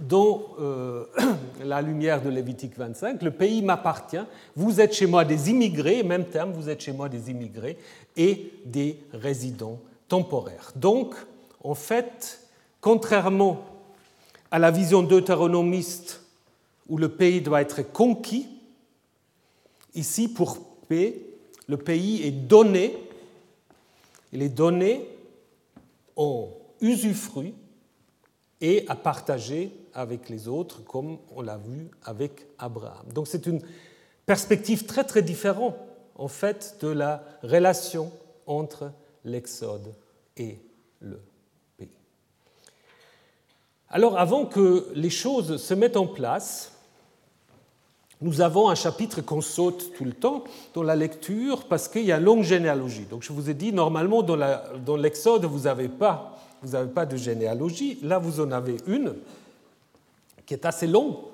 dans 0.00 0.54
euh, 0.60 1.04
la 1.64 1.80
lumière 1.82 2.22
de 2.22 2.28
Lévitique 2.28 2.76
25, 2.76 3.22
le 3.22 3.30
pays 3.30 3.62
m'appartient, 3.62 4.24
vous 4.54 4.80
êtes 4.80 4.92
chez 4.92 5.06
moi 5.06 5.24
des 5.24 5.50
immigrés, 5.50 6.02
même 6.02 6.26
terme, 6.26 6.52
vous 6.52 6.68
êtes 6.68 6.80
chez 6.80 6.92
moi 6.92 7.08
des 7.08 7.30
immigrés 7.30 7.78
et 8.16 8.52
des 8.64 9.00
résidents 9.12 9.80
temporaires. 10.08 10.72
Donc, 10.76 11.14
en 11.62 11.74
fait, 11.74 12.40
contrairement 12.80 13.64
à 14.50 14.58
la 14.58 14.70
vision 14.70 15.02
deutéronomiste 15.02 16.22
où 16.88 16.98
le 16.98 17.08
pays 17.08 17.40
doit 17.40 17.62
être 17.62 17.82
conquis, 17.82 18.46
ici, 19.94 20.28
pour 20.28 20.58
P, 20.88 21.26
le 21.68 21.76
pays 21.76 22.22
est 22.24 22.30
donné, 22.30 22.96
il 24.32 24.42
est 24.42 24.48
donné 24.48 25.08
en 26.14 26.48
usufruit 26.80 27.54
et 28.60 28.84
à 28.88 28.94
partager 28.94 29.72
avec 29.96 30.28
les 30.28 30.46
autres, 30.46 30.84
comme 30.84 31.18
on 31.34 31.40
l'a 31.42 31.56
vu 31.56 31.90
avec 32.04 32.46
Abraham. 32.58 33.06
Donc 33.12 33.26
c'est 33.26 33.46
une 33.46 33.60
perspective 34.26 34.84
très 34.84 35.04
très 35.04 35.22
différente, 35.22 35.74
en 36.14 36.28
fait, 36.28 36.76
de 36.80 36.88
la 36.88 37.24
relation 37.42 38.12
entre 38.46 38.92
l'Exode 39.24 39.94
et 40.36 40.58
le 41.00 41.20
pays. 41.78 41.88
Alors 43.88 44.18
avant 44.18 44.44
que 44.44 44.86
les 44.94 45.10
choses 45.10 45.56
se 45.56 45.74
mettent 45.74 45.96
en 45.96 46.06
place, 46.06 46.72
nous 48.20 48.40
avons 48.40 48.68
un 48.68 48.74
chapitre 48.74 49.20
qu'on 49.20 49.40
saute 49.40 49.92
tout 49.96 50.04
le 50.04 50.12
temps 50.12 50.44
dans 50.74 50.82
la 50.82 50.96
lecture 50.96 51.64
parce 51.68 51.86
qu'il 51.88 52.04
y 52.04 52.12
a 52.12 52.18
une 52.18 52.24
longue 52.24 52.42
généalogie. 52.42 53.04
Donc 53.04 53.22
je 53.22 53.32
vous 53.32 53.50
ai 53.50 53.54
dit, 53.54 53.72
normalement 53.72 54.22
dans 54.22 54.96
l'Exode, 54.96 55.44
vous 55.44 55.60
n'avez 55.60 55.88
pas, 55.88 56.38
pas 56.94 57.06
de 57.06 57.16
généalogie. 57.16 57.98
Là, 58.02 58.18
vous 58.18 58.40
en 58.40 58.52
avez 58.52 58.76
une 58.86 59.14
qui 60.46 60.54
est 60.54 60.64
assez 60.64 60.86
long 60.86 61.24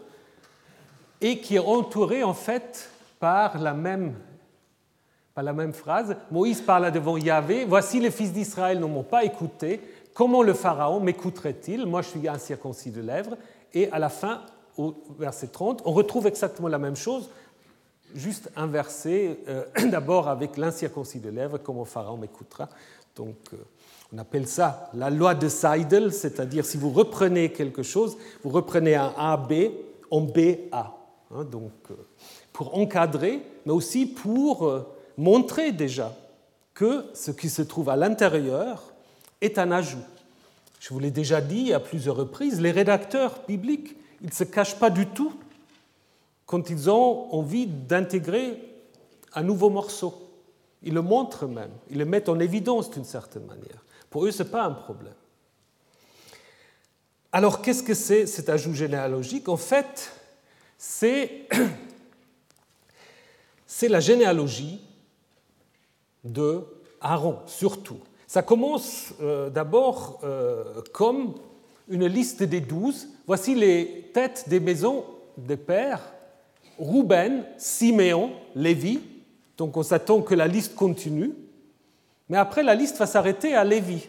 et 1.20 1.38
qui 1.38 1.56
est 1.56 1.60
entouré 1.60 2.24
en 2.24 2.34
fait 2.34 2.90
par 3.20 3.58
la 3.58 3.72
même, 3.72 4.14
phrase. 5.72 6.16
Moïse 6.30 6.60
parle 6.60 6.90
devant 6.90 7.16
Yahvé 7.16 7.64
Voici 7.64 8.00
les 8.00 8.10
fils 8.10 8.32
d'Israël 8.32 8.80
ne 8.80 8.86
m'ont 8.86 9.04
pas 9.04 9.24
écouté. 9.24 9.80
Comment 10.14 10.42
le 10.42 10.54
Pharaon 10.54 11.00
m'écouterait-il? 11.00 11.86
Moi, 11.86 12.02
je 12.02 12.08
suis 12.08 12.28
incirconcis 12.28 12.90
de 12.90 13.00
lèvres. 13.00 13.36
Et 13.72 13.90
à 13.92 13.98
la 13.98 14.08
fin, 14.08 14.42
au 14.76 14.94
verset 15.18 15.48
30, 15.48 15.82
on 15.84 15.92
retrouve 15.92 16.26
exactement 16.26 16.68
la 16.68 16.78
même 16.78 16.96
chose, 16.96 17.30
juste 18.14 18.50
inversé, 18.56 19.40
euh, 19.48 19.64
d'abord 19.90 20.28
avec 20.28 20.56
l'incirconcis 20.56 21.20
de 21.20 21.30
lèvres, 21.30 21.58
comment 21.58 21.84
Pharaon 21.84 22.16
m'écoutera. 22.16 22.68
Donc, 23.16 23.36
euh, 23.52 23.56
on 24.12 24.18
appelle 24.18 24.46
ça 24.46 24.90
la 24.94 25.10
loi 25.10 25.34
de 25.34 25.48
Seidel, 25.48 26.12
c'est-à-dire 26.12 26.64
si 26.64 26.76
vous 26.76 26.90
reprenez 26.90 27.52
quelque 27.52 27.82
chose, 27.82 28.16
vous 28.42 28.50
reprenez 28.50 28.94
un 28.94 29.12
AB 29.16 29.52
en 30.10 30.20
BA. 30.20 30.96
Hein, 31.34 31.44
donc, 31.44 31.72
euh, 31.90 31.94
pour 32.52 32.78
encadrer, 32.78 33.40
mais 33.64 33.72
aussi 33.72 34.06
pour 34.06 34.84
montrer 35.16 35.72
déjà 35.72 36.14
que 36.74 37.06
ce 37.14 37.30
qui 37.30 37.48
se 37.48 37.62
trouve 37.62 37.88
à 37.88 37.96
l'intérieur 37.96 38.92
est 39.40 39.58
un 39.58 39.72
ajout. 39.72 40.04
Je 40.80 40.90
vous 40.90 40.98
l'ai 40.98 41.10
déjà 41.10 41.40
dit 41.40 41.72
à 41.72 41.80
plusieurs 41.80 42.16
reprises, 42.16 42.60
les 42.60 42.72
rédacteurs 42.72 43.40
bibliques, 43.48 43.96
ils 44.20 44.26
ne 44.26 44.32
se 44.32 44.44
cachent 44.44 44.78
pas 44.78 44.90
du 44.90 45.06
tout 45.06 45.32
quand 46.52 46.68
ils 46.68 46.90
ont 46.90 47.32
envie 47.32 47.66
d'intégrer 47.66 48.62
un 49.32 49.42
nouveau 49.42 49.70
morceau. 49.70 50.12
Ils 50.82 50.92
le 50.92 51.00
montrent 51.00 51.46
même, 51.46 51.70
ils 51.88 51.96
le 51.96 52.04
mettent 52.04 52.28
en 52.28 52.38
évidence 52.38 52.90
d'une 52.90 53.06
certaine 53.06 53.46
manière. 53.46 53.82
Pour 54.10 54.26
eux, 54.26 54.30
ce 54.30 54.42
n'est 54.42 54.50
pas 54.50 54.64
un 54.64 54.72
problème. 54.72 55.14
Alors, 57.32 57.62
qu'est-ce 57.62 57.82
que 57.82 57.94
c'est 57.94 58.26
cet 58.26 58.50
ajout 58.50 58.74
généalogique? 58.74 59.48
En 59.48 59.56
fait, 59.56 60.12
c'est, 60.76 61.48
la 63.88 64.00
généalogie 64.00 64.82
de 66.22 66.66
Aaron, 67.00 67.38
surtout. 67.46 68.00
Ça 68.26 68.42
commence 68.42 69.14
euh, 69.22 69.48
d'abord 69.48 70.20
euh, 70.22 70.82
comme 70.92 71.32
une 71.88 72.04
liste 72.04 72.42
des 72.42 72.60
douze. 72.60 73.08
Voici 73.26 73.54
les 73.54 74.10
têtes 74.12 74.50
des 74.50 74.60
maisons 74.60 75.06
des 75.38 75.56
pères 75.56 76.12
Rouben, 76.78 77.44
Siméon, 77.56 78.30
Lévi. 78.54 79.00
Donc 79.56 79.76
on 79.76 79.82
s'attend 79.82 80.22
que 80.22 80.34
la 80.34 80.46
liste 80.46 80.74
continue. 80.74 81.34
Mais 82.28 82.38
après, 82.38 82.62
la 82.62 82.74
liste 82.74 82.98
va 82.98 83.06
s'arrêter 83.06 83.54
à 83.54 83.64
Lévi. 83.64 84.08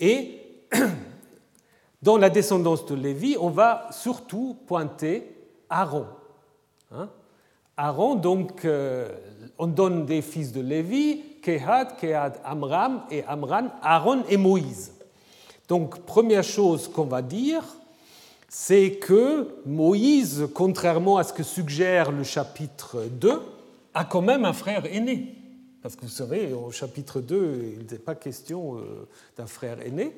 Et 0.00 0.40
dans 2.02 2.16
la 2.16 2.30
descendance 2.30 2.86
de 2.86 2.94
Lévi, 2.94 3.36
on 3.38 3.50
va 3.50 3.88
surtout 3.90 4.56
pointer 4.66 5.30
Aaron. 5.68 6.06
Hein. 6.90 7.08
Aaron, 7.76 8.14
donc, 8.14 8.64
euh, 8.64 9.08
on 9.58 9.66
donne 9.66 10.06
des 10.06 10.22
fils 10.22 10.52
de 10.52 10.60
Lévi, 10.60 11.22
Kehat, 11.42 11.96
Kehat, 12.00 12.34
Amram, 12.44 13.02
et 13.10 13.24
Amran, 13.24 13.68
Aaron 13.82 14.22
et 14.28 14.36
Moïse. 14.36 14.92
Donc, 15.68 16.00
première 16.00 16.44
chose 16.44 16.88
qu'on 16.88 17.04
va 17.04 17.22
dire, 17.22 17.64
c'est 18.54 18.96
que 18.96 19.48
Moïse, 19.64 20.46
contrairement 20.52 21.16
à 21.16 21.24
ce 21.24 21.32
que 21.32 21.42
suggère 21.42 22.12
le 22.12 22.22
chapitre 22.22 23.06
2, 23.10 23.40
a 23.94 24.04
quand 24.04 24.20
même 24.20 24.44
un 24.44 24.52
frère 24.52 24.84
aîné. 24.84 25.34
Parce 25.80 25.96
que 25.96 26.02
vous 26.02 26.08
savez, 26.08 26.52
au 26.52 26.70
chapitre 26.70 27.22
2, 27.22 27.72
il 27.72 27.78
n'était 27.78 27.96
pas 27.96 28.14
question 28.14 28.76
euh, 28.76 29.08
d'un 29.38 29.46
frère 29.46 29.80
aîné. 29.80 30.14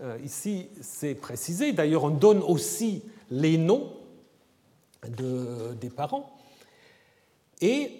Euh, 0.00 0.16
ici, 0.24 0.68
c'est 0.80 1.16
précisé. 1.16 1.72
D'ailleurs, 1.72 2.04
on 2.04 2.10
donne 2.10 2.40
aussi 2.44 3.02
les 3.32 3.58
noms 3.58 3.90
des 5.08 5.90
parents. 5.90 6.36
Et 7.60 7.90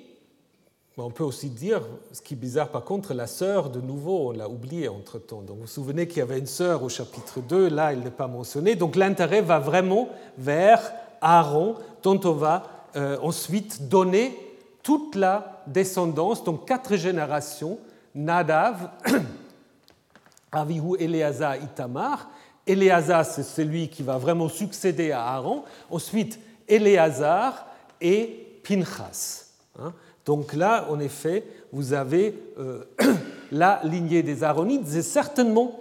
on 0.98 1.10
peut 1.10 1.24
aussi 1.24 1.48
dire, 1.48 1.82
ce 2.12 2.20
qui 2.20 2.34
est 2.34 2.36
bizarre 2.36 2.68
par 2.68 2.84
contre, 2.84 3.14
la 3.14 3.26
sœur, 3.26 3.70
de 3.70 3.80
nouveau, 3.80 4.28
on 4.28 4.32
l'a 4.32 4.48
oublié 4.48 4.88
entre-temps. 4.88 5.40
Donc 5.40 5.56
vous 5.56 5.62
vous 5.62 5.66
souvenez 5.66 6.06
qu'il 6.06 6.18
y 6.18 6.22
avait 6.22 6.38
une 6.38 6.46
sœur 6.46 6.82
au 6.82 6.88
chapitre 6.88 7.40
2, 7.40 7.68
là, 7.68 7.92
elle 7.92 8.00
n'est 8.00 8.10
pas 8.10 8.26
mentionnée. 8.26 8.74
Donc 8.76 8.96
l'intérêt 8.96 9.40
va 9.40 9.58
vraiment 9.58 10.08
vers 10.36 10.92
Aaron, 11.20 11.76
dont 12.02 12.20
on 12.24 12.32
va 12.32 12.64
euh, 12.96 13.16
ensuite 13.22 13.88
donner 13.88 14.38
toute 14.82 15.14
la 15.14 15.62
descendance, 15.66 16.44
donc 16.44 16.66
quatre 16.66 16.96
générations, 16.96 17.78
Nadav, 18.14 18.90
Avihu, 20.52 20.96
Eleazar, 20.98 21.56
Itamar. 21.56 22.28
Eleazar, 22.66 23.24
c'est 23.24 23.42
celui 23.42 23.88
qui 23.88 24.02
va 24.02 24.18
vraiment 24.18 24.48
succéder 24.48 25.10
à 25.10 25.22
Aaron. 25.24 25.64
Ensuite, 25.90 26.38
Eleazar 26.68 27.66
et 28.00 28.60
Pinchas. 28.62 29.46
Hein. 29.80 29.92
Donc 30.24 30.52
là, 30.52 30.86
en 30.90 31.00
effet, 31.00 31.44
vous 31.72 31.92
avez 31.92 32.34
euh, 32.58 32.84
la 33.52 33.80
lignée 33.84 34.22
des 34.22 34.44
Aaronites. 34.44 34.86
C'est 34.86 35.02
certainement 35.02 35.80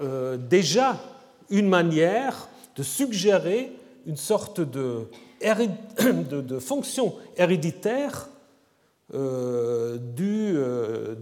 euh, 0.00 0.36
déjà 0.36 0.98
une 1.50 1.68
manière 1.68 2.48
de 2.74 2.82
suggérer 2.82 3.72
une 4.06 4.16
sorte 4.16 4.60
de, 4.60 5.08
fonction 6.60 7.14
héréditaire 7.36 8.28
euh, 9.14 9.98
du, 9.98 10.56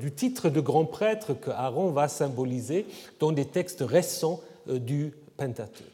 du, 0.01 0.13
titre 0.13 0.49
de 0.49 0.61
grand 0.61 0.87
prêtre 0.87 1.35
que 1.35 1.51
Aaron 1.51 1.91
va 1.91 2.09
symboliser 2.09 2.87
dans 3.21 3.33
des 3.33 3.45
textes 3.45 3.85
récents 3.87 4.41
du 4.67 5.13
Pentateuque. 5.37 5.85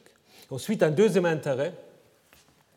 Ensuite, 0.50 0.82
un 0.82 0.90
deuxième 0.90 1.26
intérêt 1.26 1.74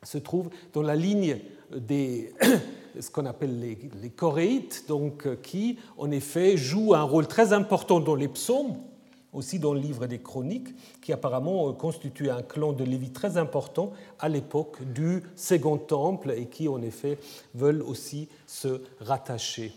se 0.03 0.17
trouve 0.17 0.49
dans 0.73 0.82
la 0.82 0.95
ligne 0.95 1.39
des, 1.75 2.34
ce 2.99 3.10
qu'on 3.10 3.25
appelle 3.25 3.60
les, 3.60 3.77
les 4.01 4.10
choréites, 4.10 4.86
donc, 4.88 5.25
euh, 5.25 5.36
qui 5.36 5.77
en 5.97 6.12
effet 6.12 6.58
jouent 6.58 6.93
un 6.93 7.03
rôle 7.03 7.27
très 7.27 7.53
important 7.53 7.99
dans 7.99 8.15
les 8.15 8.27
psaumes, 8.27 8.77
aussi 9.34 9.58
dans 9.60 9.73
le 9.73 9.79
livre 9.79 10.06
des 10.06 10.19
chroniques, 10.19 10.69
qui 11.01 11.12
apparemment 11.12 11.69
euh, 11.69 11.73
constitue 11.73 12.29
un 12.29 12.41
clan 12.41 12.71
de 12.73 12.84
Lévi 12.84 13.10
très 13.10 13.38
important 13.38 13.91
à 14.19 14.29
l'époque 14.29 14.84
du 14.93 15.23
Second 15.36 15.77
Temple 15.77 16.32
et 16.38 16.45
qui 16.45 16.67
en 16.67 16.82
effet 16.82 17.17
veulent 17.56 17.82
aussi 17.82 18.29
se 18.45 18.82
rattacher 18.99 19.73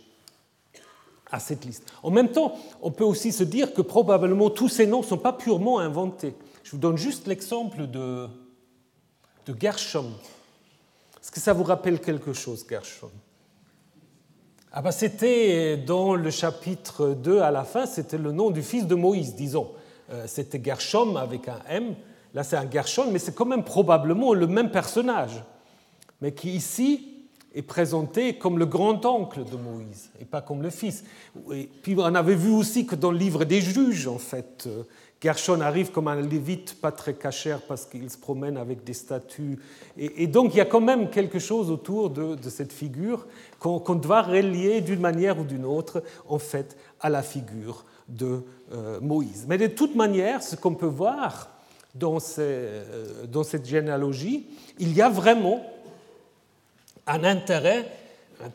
à 1.31 1.41
cette 1.41 1.65
liste. 1.65 1.93
En 2.03 2.11
même 2.11 2.31
temps, 2.31 2.55
on 2.83 2.91
peut 2.91 3.05
aussi 3.05 3.33
se 3.33 3.43
dire 3.43 3.75
que 3.75 3.83
probablement 3.83 4.51
tous 4.51 4.69
ces 4.69 4.87
noms 4.87 5.01
ne 5.01 5.07
sont 5.07 5.19
pas 5.19 5.33
purement 5.33 5.79
inventés. 5.81 6.35
Je 6.63 6.71
vous 6.73 6.79
donne 6.79 6.97
juste 6.97 7.27
l'exemple 7.27 7.87
de, 7.87 8.29
de 9.47 9.55
Gershom, 9.59 10.13
est-ce 11.27 11.33
que 11.33 11.41
ça 11.41 11.53
vous 11.53 11.65
rappelle 11.65 12.01
quelque 12.01 12.33
chose, 12.33 12.65
Gershon? 12.71 13.11
Ah 14.71 14.81
ben 14.81 14.93
C'était 14.93 15.77
dans 15.77 16.15
le 16.15 16.31
chapitre 16.31 17.15
2 17.15 17.41
à 17.41 17.51
la 17.51 17.65
fin, 17.65 17.85
c'était 17.85 18.17
le 18.17 18.31
nom 18.31 18.53
du 18.53 18.63
fils 18.63 18.87
de 18.87 18.95
Moïse, 18.95 19.35
disons. 19.35 19.73
Euh, 20.13 20.27
c'était 20.29 20.63
Gershom 20.63 21.17
avec 21.17 21.49
un 21.49 21.59
M. 21.69 21.97
Là, 22.33 22.45
c'est 22.45 22.55
un 22.55 22.71
Gershon, 22.71 23.11
mais 23.11 23.19
c'est 23.19 23.35
quand 23.35 23.45
même 23.45 23.65
probablement 23.65 24.35
le 24.35 24.47
même 24.47 24.71
personnage, 24.71 25.43
mais 26.21 26.33
qui 26.33 26.51
ici 26.51 27.17
est 27.57 27.63
présenté 27.63 28.39
comme 28.39 28.57
le 28.57 28.67
grand-oncle 28.67 29.43
de 29.43 29.57
Moïse 29.57 30.11
et 30.21 30.27
pas 30.27 30.43
comme 30.43 30.63
le 30.63 30.71
fils. 30.71 31.03
Puis 31.83 31.97
on 31.99 32.15
avait 32.15 32.37
vu 32.37 32.51
aussi 32.51 32.87
que 32.87 32.95
dans 32.95 33.11
le 33.11 33.19
livre 33.19 33.45
des 33.45 33.61
juges, 33.61 34.07
en 34.07 34.19
fait, 34.19 34.69
euh, 34.69 34.85
Gershon 35.23 35.61
arrive 35.61 35.91
comme 35.91 36.09
un 36.09 36.21
lévite 36.21 36.81
pas 36.81 36.93
très 36.93 37.15
cachère 37.15 37.63
parce 37.63 37.87
qu'il 37.87 38.11
se 38.11 38.19
promène 38.19 38.57
avec 38.57 38.85
des 38.85 38.93
statues. 38.93 39.59
Et, 39.97 40.27
donc 40.27 40.55
il 40.55 40.59
y 40.59 40.61
a 40.61 40.67
quand 40.67 40.81
même 40.81 41.09
quelque 41.09 41.39
chose 41.39 41.71
autour 41.71 42.11
de, 42.11 42.37
cette 42.49 42.73
figure 42.73 43.27
qu'on 43.59 43.95
doit 43.95 44.23
relier 44.23 44.83
d'une 44.83 45.01
manière 45.01 45.39
ou 45.39 45.45
d'une 45.45 45.65
autre 45.65 46.03
en 46.29 46.39
fait 46.39 46.77
à 47.01 47.09
la 47.09 47.23
figure 47.23 47.85
de 48.09 48.43
euh, 48.73 49.01
Moïse. 49.01 49.47
Mais 49.49 49.59
de 49.59 49.67
toute 49.69 49.95
manière, 49.95 50.43
ce 50.43 50.55
qu'on 50.55 50.75
peut 50.75 50.87
voir 50.87 51.51
dans, 51.95 52.19
euh, 52.39 53.27
dans 53.27 53.43
cette 53.43 53.67
généalogie, 53.67 54.47
il 54.79 54.95
y 54.95 55.01
a 55.01 55.09
vraiment 55.09 55.65
un 57.07 57.25
intérêt 57.25 57.91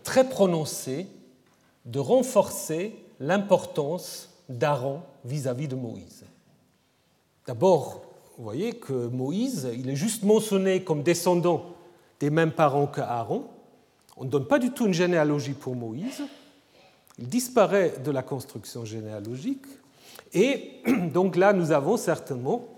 très 0.04 0.30
prononcé 0.30 1.08
de 1.86 2.00
renforcer 2.00 2.95
l'importance 3.19 4.30
d'Aaron 4.47 5.02
vis-à-vis 5.26 5.67
de 5.67 5.76
Moïse. 5.76 6.26
D'abord, 7.52 8.04
vous 8.38 8.46
voyez 8.46 8.72
que 8.72 8.94
Moïse, 9.08 9.68
il 9.78 9.90
est 9.90 9.96
juste 9.98 10.24
mentionné 10.24 10.86
comme 10.86 11.04
descendant 11.04 11.76
des 12.22 12.30
mêmes 12.30 12.54
parents 12.54 12.88
qu'Aaron. 12.88 13.44
On 14.16 14.24
ne 14.24 14.30
donne 14.30 14.46
pas 14.46 14.58
du 14.58 14.72
tout 14.72 14.88
une 14.88 14.94
généalogie 14.94 15.52
pour 15.52 15.76
Moïse. 15.76 16.24
Il 17.20 17.28
disparaît 17.28 17.96
de 18.06 18.10
la 18.10 18.24
construction 18.24 18.86
généalogique. 18.86 19.66
Et 20.32 20.82
donc 21.14 21.36
là, 21.36 21.52
nous 21.52 21.74
avons 21.74 21.98
certainement 21.98 22.70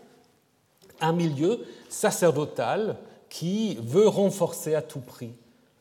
un 1.01 1.13
milieu 1.13 1.59
sacerdotal 1.87 2.97
qui 3.29 3.75
veut 3.75 4.07
renforcer 4.07 4.73
à 4.73 4.81
tout 4.81 5.01
prix 5.01 5.35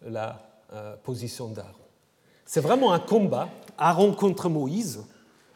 la 0.07 0.39
euh, 0.75 0.97
position 1.03 1.49
d'Aaron. 1.49 1.73
C'est 2.45 2.61
vraiment 2.61 2.93
un 2.93 3.01
combat, 3.01 3.49
Aaron 3.79 4.13
contre 4.13 4.51
Moïse, 4.51 5.03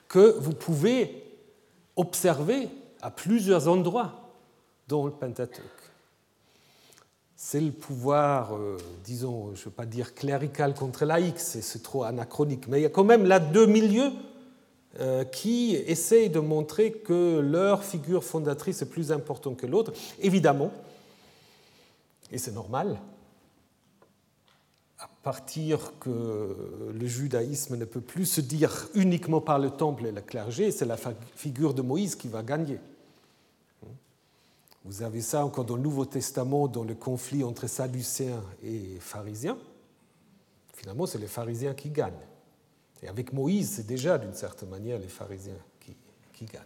que 0.08 0.38
vous 0.38 0.54
pouvez 0.54 1.22
observer 1.96 2.70
à 3.02 3.10
plusieurs 3.10 3.68
endroits 3.68 4.32
dans 4.88 5.04
le 5.06 5.12
Pentateuque. 5.12 5.62
C'est 7.36 7.60
le 7.60 7.72
pouvoir, 7.72 8.56
euh, 8.56 8.78
disons, 9.04 9.54
je 9.54 9.60
ne 9.60 9.64
veux 9.66 9.70
pas 9.70 9.86
dire 9.86 10.14
clérical 10.14 10.74
contre 10.74 11.04
laïque, 11.04 11.38
c'est 11.38 11.82
trop 11.82 12.04
anachronique, 12.04 12.66
mais 12.68 12.80
il 12.80 12.82
y 12.82 12.86
a 12.86 12.90
quand 12.90 13.04
même 13.04 13.26
là 13.26 13.38
deux 13.38 13.66
milieux 13.66 14.10
euh, 15.00 15.24
qui 15.24 15.74
essayent 15.74 16.30
de 16.30 16.40
montrer 16.40 16.92
que 16.92 17.38
leur 17.40 17.84
figure 17.84 18.24
fondatrice 18.24 18.80
est 18.80 18.88
plus 18.88 19.12
importante 19.12 19.58
que 19.58 19.66
l'autre. 19.66 19.92
Évidemment, 20.20 20.72
et 22.32 22.38
c'est 22.38 22.52
normal, 22.52 22.98
à 24.98 25.08
partir 25.22 25.92
que 26.00 26.90
le 26.94 27.06
judaïsme 27.06 27.76
ne 27.76 27.84
peut 27.84 28.00
plus 28.00 28.26
se 28.26 28.40
dire 28.40 28.88
uniquement 28.94 29.40
par 29.40 29.58
le 29.58 29.70
temple 29.70 30.06
et 30.06 30.12
le 30.12 30.22
clergé, 30.22 30.70
c'est 30.70 30.86
la 30.86 30.96
figure 31.34 31.74
de 31.74 31.82
Moïse 31.82 32.16
qui 32.16 32.28
va 32.28 32.42
gagner. 32.42 32.78
Vous 34.84 35.02
avez 35.02 35.20
ça 35.20 35.44
encore 35.44 35.64
dans 35.64 35.74
le 35.74 35.82
Nouveau 35.82 36.04
Testament, 36.04 36.68
dans 36.68 36.84
le 36.84 36.94
conflit 36.94 37.42
entre 37.42 37.66
Sadducéens 37.66 38.42
et 38.62 38.98
pharisiens. 39.00 39.58
Finalement, 40.72 41.06
c'est 41.06 41.18
les 41.18 41.26
pharisiens 41.26 41.74
qui 41.74 41.90
gagnent. 41.90 42.12
Et 43.02 43.08
avec 43.08 43.32
Moïse, 43.32 43.72
c'est 43.76 43.86
déjà 43.86 44.16
d'une 44.16 44.32
certaine 44.32 44.68
manière 44.68 44.98
les 44.98 45.08
pharisiens 45.08 45.58
qui, 45.80 45.96
qui, 46.32 46.44
gagnent. 46.44 46.62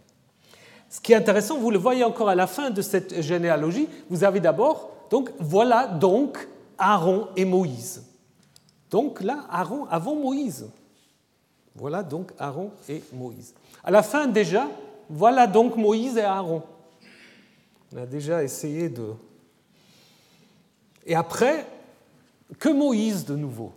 Ce 0.87 1.01
qui 1.01 1.13
est 1.13 1.15
intéressant, 1.15 1.57
vous 1.57 1.71
le 1.71 1.79
voyez 1.79 2.03
encore 2.03 2.29
à 2.29 2.35
la 2.35 2.47
fin 2.47 2.69
de 2.69 2.81
cette 2.81 3.21
généalogie, 3.21 3.89
vous 4.09 4.23
avez 4.23 4.39
d'abord, 4.39 4.91
donc 5.09 5.31
voilà 5.39 5.87
donc 5.87 6.47
Aaron 6.77 7.27
et 7.35 7.43
Moïse. 7.43 8.03
Donc 8.91 9.21
là, 9.21 9.45
Aaron 9.49 9.85
avant 9.85 10.15
Moïse. 10.15 10.69
Voilà 11.73 12.03
donc 12.03 12.33
Aaron 12.37 12.71
et 12.89 13.01
Moïse. 13.13 13.55
À 13.83 13.89
la 13.89 14.03
fin 14.03 14.27
déjà, 14.27 14.67
voilà 15.09 15.47
donc 15.47 15.77
Moïse 15.77 16.17
et 16.17 16.21
Aaron. 16.21 16.61
On 17.93 17.97
a 17.97 18.05
déjà 18.05 18.43
essayé 18.43 18.89
de... 18.89 19.13
Et 21.05 21.15
après, 21.15 21.65
que 22.59 22.69
Moïse 22.69 23.25
de 23.25 23.35
nouveau 23.35 23.71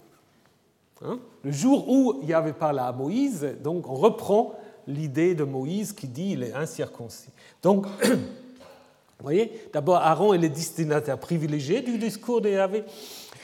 hein? 1.02 1.18
Le 1.44 1.52
jour 1.52 1.88
où 1.88 2.20
il 2.22 2.28
y 2.28 2.34
avait 2.34 2.52
parlé 2.52 2.80
à 2.80 2.90
Moïse, 2.90 3.46
donc 3.62 3.88
on 3.88 3.94
reprend 3.94 4.54
l'idée 4.86 5.34
de 5.34 5.44
Moïse 5.44 5.92
qui 5.92 6.08
dit 6.08 6.32
il 6.32 6.42
est 6.42 6.54
incirconcis. 6.54 7.30
Donc, 7.62 7.86
vous 8.02 9.22
voyez, 9.22 9.68
d'abord 9.72 9.96
Aaron 9.96 10.34
est 10.34 10.38
le 10.38 10.48
destinataire 10.48 11.18
privilégié 11.18 11.82
du 11.82 11.98
discours 11.98 12.40
de 12.40 12.50
Yahvé, 12.50 12.84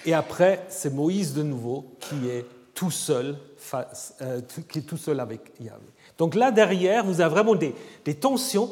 et 0.07 0.15
après 0.15 0.65
c'est 0.69 0.93
Moïse 0.93 1.35
de 1.35 1.43
nouveau 1.43 1.87
qui 2.01 2.29
est 2.29 2.45
tout 2.75 2.91
seul, 2.91 3.37
face, 3.57 4.15
euh, 4.23 4.41
qui 4.69 4.79
est 4.79 4.83
tout 4.83 4.97
seul 4.97 5.21
avec 5.21 5.53
Yahvé. 5.61 5.87
Donc 6.21 6.35
là 6.35 6.51
derrière, 6.51 7.05
vous 7.05 7.21
avez 7.21 7.31
vraiment 7.31 7.55
des, 7.55 7.75
tensions 8.15 8.69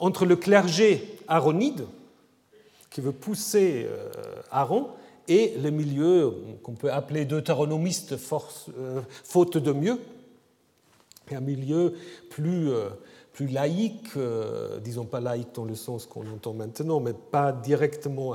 entre 0.00 0.26
le 0.26 0.34
clergé 0.34 1.16
aaronide, 1.28 1.86
qui 2.90 3.00
veut 3.00 3.12
pousser 3.12 3.86
euh, 3.86 4.10
Aaron, 4.50 4.88
et 5.28 5.54
le 5.62 5.70
milieu 5.70 6.34
qu'on 6.64 6.72
peut 6.72 6.92
appeler 6.92 7.24
deutéronomiste 7.24 8.14
euh, 8.14 9.00
faute 9.22 9.58
de 9.58 9.72
mieux, 9.72 9.98
un 11.30 11.40
milieu 11.40 11.94
plus, 12.30 12.70
euh, 12.70 12.88
plus 13.32 13.46
laïque, 13.46 14.10
disons 14.82 15.04
pas 15.04 15.20
laïque 15.20 15.54
dans 15.54 15.64
le 15.64 15.76
sens 15.76 16.04
qu'on 16.04 16.26
entend 16.32 16.52
maintenant, 16.52 16.98
mais 16.98 17.14
pas 17.14 17.52
directement 17.52 18.34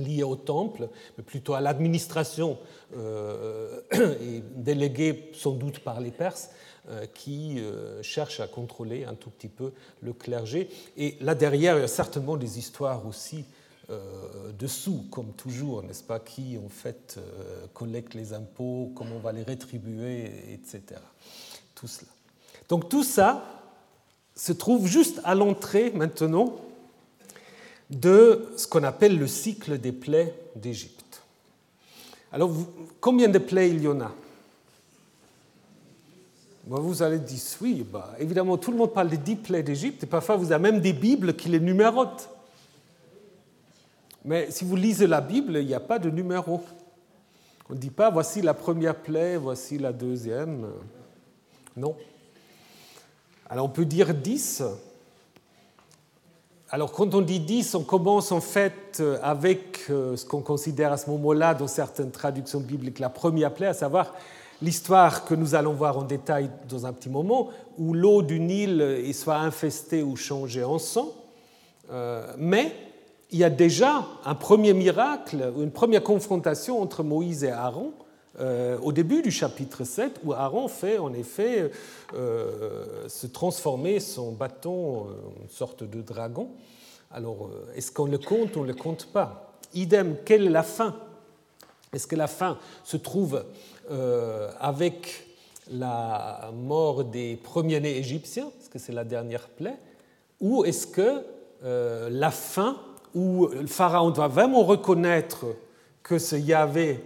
lié 0.00 0.22
au 0.22 0.36
temple, 0.36 0.88
mais 1.16 1.24
plutôt 1.24 1.54
à 1.54 1.60
l'administration 1.60 2.58
et 2.96 4.42
délégué 4.56 5.30
sans 5.32 5.52
doute 5.52 5.78
par 5.80 6.00
les 6.00 6.10
Perses, 6.10 6.50
euh, 6.88 7.04
qui 7.12 7.58
euh, 7.58 8.02
cherche 8.02 8.40
à 8.40 8.46
contrôler 8.46 9.04
un 9.04 9.14
tout 9.14 9.28
petit 9.28 9.48
peu 9.48 9.72
le 10.00 10.14
clergé. 10.14 10.70
Et 10.96 11.18
là 11.20 11.34
derrière, 11.34 11.76
il 11.76 11.82
y 11.82 11.84
a 11.84 11.88
certainement 11.88 12.38
des 12.38 12.58
histoires 12.58 13.06
aussi 13.06 13.44
euh, 13.90 14.50
dessous, 14.58 15.04
comme 15.10 15.34
toujours, 15.34 15.82
n'est-ce 15.82 16.02
pas, 16.02 16.18
qui 16.18 16.56
en 16.56 16.70
fait 16.70 17.20
collecte 17.74 18.14
les 18.14 18.32
impôts, 18.32 18.92
comment 18.96 19.16
on 19.16 19.20
va 19.20 19.30
les 19.30 19.42
rétribuer, 19.42 20.32
etc. 20.54 21.00
Tout 21.74 21.86
cela. 21.86 22.10
Donc 22.70 22.88
tout 22.88 23.04
ça 23.04 23.44
se 24.34 24.52
trouve 24.52 24.86
juste 24.86 25.20
à 25.24 25.34
l'entrée 25.34 25.90
maintenant 25.90 26.56
de 27.90 28.46
ce 28.56 28.66
qu'on 28.66 28.84
appelle 28.84 29.18
le 29.18 29.26
cycle 29.26 29.78
des 29.78 29.92
plaies 29.92 30.34
d'Égypte. 30.54 31.22
Alors, 32.32 32.52
combien 33.00 33.28
de 33.28 33.38
plaies 33.38 33.70
il 33.70 33.82
y 33.82 33.88
en 33.88 34.00
a? 34.00 34.12
Vous 36.66 37.02
allez 37.02 37.18
dire, 37.18 37.40
oui, 37.60 37.84
bah, 37.90 38.14
évidemment, 38.20 38.56
tout 38.56 38.70
le 38.70 38.76
monde 38.76 38.92
parle 38.92 39.08
des 39.08 39.16
dix 39.16 39.34
plaies 39.34 39.64
d'Égypte, 39.64 40.04
et 40.04 40.06
parfois 40.06 40.36
vous 40.36 40.52
avez 40.52 40.62
même 40.62 40.80
des 40.80 40.92
Bibles 40.92 41.34
qui 41.34 41.48
les 41.48 41.58
numérotent. 41.58 42.30
Mais 44.24 44.50
si 44.50 44.64
vous 44.64 44.76
lisez 44.76 45.08
la 45.08 45.20
Bible, 45.20 45.56
il 45.56 45.66
n'y 45.66 45.74
a 45.74 45.80
pas 45.80 45.98
de 45.98 46.10
numéro. 46.10 46.62
On 47.68 47.74
ne 47.74 47.78
dit 47.78 47.90
pas 47.90 48.10
voici 48.10 48.42
la 48.42 48.54
première 48.54 48.94
plaie, 48.94 49.36
voici 49.36 49.78
la 49.78 49.92
deuxième. 49.92 50.66
Non. 51.76 51.96
Alors 53.48 53.66
on 53.66 53.70
peut 53.70 53.84
dire 53.84 54.14
10. 54.14 54.62
Alors 56.72 56.92
quand 56.92 57.16
on 57.16 57.20
dit 57.20 57.40
10, 57.40 57.74
on 57.74 57.82
commence 57.82 58.30
en 58.30 58.40
fait 58.40 59.02
avec 59.22 59.90
euh, 59.90 60.16
ce 60.16 60.24
qu'on 60.24 60.40
considère 60.40 60.92
à 60.92 60.96
ce 60.98 61.10
moment-là 61.10 61.52
dans 61.52 61.66
certaines 61.66 62.12
traductions 62.12 62.60
bibliques 62.60 63.00
la 63.00 63.08
première 63.08 63.52
plaie, 63.52 63.66
à 63.66 63.74
savoir 63.74 64.14
l'histoire 64.62 65.24
que 65.24 65.34
nous 65.34 65.56
allons 65.56 65.72
voir 65.72 65.98
en 65.98 66.04
détail 66.04 66.48
dans 66.68 66.86
un 66.86 66.92
petit 66.92 67.08
moment, 67.08 67.48
où 67.76 67.92
l'eau 67.92 68.22
du 68.22 68.38
Nil 68.38 69.02
soit 69.14 69.38
infestée 69.38 70.04
ou 70.04 70.14
changée 70.14 70.62
en 70.62 70.78
sang. 70.78 71.12
Euh, 71.90 72.24
mais 72.38 72.72
il 73.32 73.40
y 73.40 73.44
a 73.44 73.50
déjà 73.50 74.06
un 74.24 74.36
premier 74.36 74.72
miracle, 74.72 75.52
une 75.58 75.72
première 75.72 76.04
confrontation 76.04 76.80
entre 76.80 77.02
Moïse 77.02 77.42
et 77.42 77.50
Aaron 77.50 77.92
euh, 78.40 78.78
au 78.78 78.92
début 78.92 79.22
du 79.22 79.30
chapitre 79.30 79.84
7, 79.84 80.20
où 80.24 80.32
Aaron 80.32 80.68
fait 80.68 80.98
en 80.98 81.12
effet 81.12 81.70
euh, 82.14 83.08
se 83.08 83.26
transformer 83.26 84.00
son 84.00 84.32
bâton 84.32 85.00
en 85.00 85.42
une 85.42 85.48
sorte 85.50 85.84
de 85.84 86.00
dragon. 86.00 86.50
Alors, 87.10 87.50
est-ce 87.74 87.92
qu'on 87.92 88.06
le 88.06 88.18
compte 88.18 88.56
ou 88.56 88.60
on 88.60 88.62
ne 88.62 88.68
le 88.68 88.74
compte 88.74 89.06
pas? 89.06 89.58
Idem, 89.74 90.16
quelle 90.24 90.46
est 90.46 90.50
la 90.50 90.62
fin? 90.62 90.96
Est-ce 91.92 92.06
que 92.06 92.16
la 92.16 92.28
fin 92.28 92.58
se 92.84 92.96
trouve 92.96 93.44
avec 94.60 95.26
la 95.72 96.52
mort 96.54 97.02
des 97.02 97.34
premiers-nés 97.34 97.96
égyptiens, 97.96 98.50
parce 98.56 98.68
que 98.68 98.78
c'est 98.78 98.92
la 98.92 99.02
dernière 99.02 99.48
plaie, 99.48 99.76
ou 100.40 100.64
est-ce 100.64 100.86
que 100.86 101.24
la 101.62 102.30
fin 102.30 102.76
où 103.14 103.48
le 103.48 103.66
pharaon 103.66 104.10
doit 104.10 104.28
vraiment 104.28 104.62
reconnaître 104.62 105.46
que 106.04 106.18
c'est 106.18 106.40
Yahvé 106.40 107.00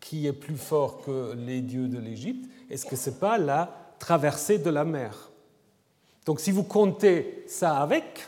qui 0.00 0.26
est 0.26 0.32
plus 0.32 0.56
fort 0.56 1.02
que 1.02 1.34
les 1.34 1.60
dieux 1.60 1.88
de 1.88 1.98
l'Égypte, 1.98 2.50
est-ce 2.70 2.86
que 2.86 2.96
ce 2.96 3.10
n'est 3.10 3.16
pas 3.16 3.38
la 3.38 3.94
traversée 3.98 4.58
de 4.58 4.70
la 4.70 4.84
mer? 4.84 5.30
Donc 6.24 6.40
si 6.40 6.50
vous 6.50 6.62
comptez 6.62 7.44
ça 7.46 7.78
avec, 7.78 8.26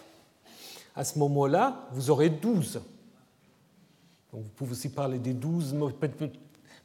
à 0.94 1.04
ce 1.04 1.18
moment-là, 1.18 1.88
vous 1.92 2.10
aurez 2.10 2.30
12. 2.30 2.82
Donc 4.32 4.42
vous 4.42 4.50
pouvez 4.56 4.72
aussi 4.72 4.88
parler 4.90 5.18
des 5.18 5.34
12, 5.34 5.76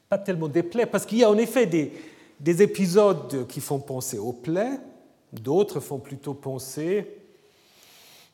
pas 0.10 0.18
tellement 0.18 0.48
des 0.48 0.64
plaies, 0.64 0.86
parce 0.86 1.06
qu'il 1.06 1.20
y 1.20 1.24
a 1.24 1.30
en 1.30 1.38
effet 1.38 1.66
des, 1.66 1.94
des 2.40 2.62
épisodes 2.62 3.48
qui 3.48 3.62
font 3.62 3.80
penser 3.80 4.18
aux 4.18 4.34
plaies, 4.34 4.80
d'autres 5.34 5.80
font 5.80 6.00
plutôt 6.00 6.34
penser 6.34 7.18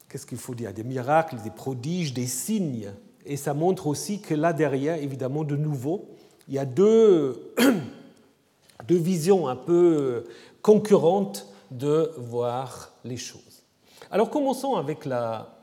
qu'est-ce 0.09 0.25
qu'il 0.25 0.37
faut 0.37 0.53
dire 0.53 0.73
Des 0.73 0.83
miracles, 0.83 1.37
des 1.43 1.49
prodiges, 1.49 2.13
des 2.13 2.27
signes. 2.27 2.91
Et 3.25 3.37
ça 3.37 3.53
montre 3.53 3.87
aussi 3.87 4.19
que 4.19 4.35
là 4.35 4.53
derrière, 4.53 5.01
évidemment, 5.01 5.43
de 5.43 5.55
nouveau, 5.55 6.09
il 6.47 6.53
y 6.55 6.59
a 6.59 6.65
deux, 6.65 7.53
deux 8.87 8.97
visions 8.97 9.47
un 9.47 9.55
peu 9.55 10.25
concurrentes 10.61 11.47
de 11.71 12.11
voir 12.17 12.91
les 13.03 13.17
choses. 13.17 13.63
Alors 14.11 14.29
commençons 14.29 14.75
avec 14.75 15.05
la, 15.05 15.53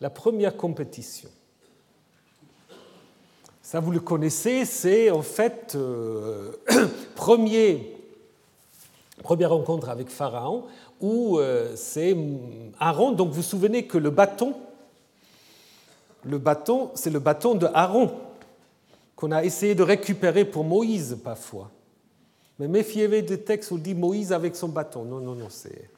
la 0.00 0.10
première 0.10 0.56
compétition. 0.56 1.28
Ça, 3.70 3.78
vous 3.78 3.92
le 3.92 4.00
connaissez, 4.00 4.64
c'est 4.64 5.10
en 5.10 5.22
fait 5.22 5.74
euh, 5.76 6.50
premier, 7.14 7.96
première 9.22 9.50
rencontre 9.50 9.88
avec 9.90 10.08
Pharaon 10.08 10.64
où 11.00 11.38
euh, 11.38 11.74
c'est 11.76 12.16
Aaron. 12.80 13.12
Donc 13.12 13.28
vous 13.28 13.34
vous 13.34 13.42
souvenez 13.42 13.86
que 13.86 13.96
le 13.96 14.10
bâton, 14.10 14.54
le 16.24 16.38
bâton, 16.38 16.90
c'est 16.94 17.10
le 17.10 17.20
bâton 17.20 17.54
de 17.54 17.68
Aaron 17.72 18.10
qu'on 19.20 19.32
a 19.32 19.44
essayé 19.44 19.74
de 19.74 19.82
récupérer 19.82 20.46
pour 20.46 20.64
Moïse 20.64 21.18
parfois. 21.22 21.70
Mais 22.58 22.68
méfiez-vous 22.68 23.20
des 23.20 23.42
textes 23.42 23.70
où 23.70 23.76
dit 23.76 23.94
Moïse 23.94 24.32
avec 24.32 24.56
son 24.56 24.68
bâton. 24.68 25.04
Non, 25.04 25.20
non, 25.20 25.34
non, 25.34 25.48
c'est, 25.50 25.90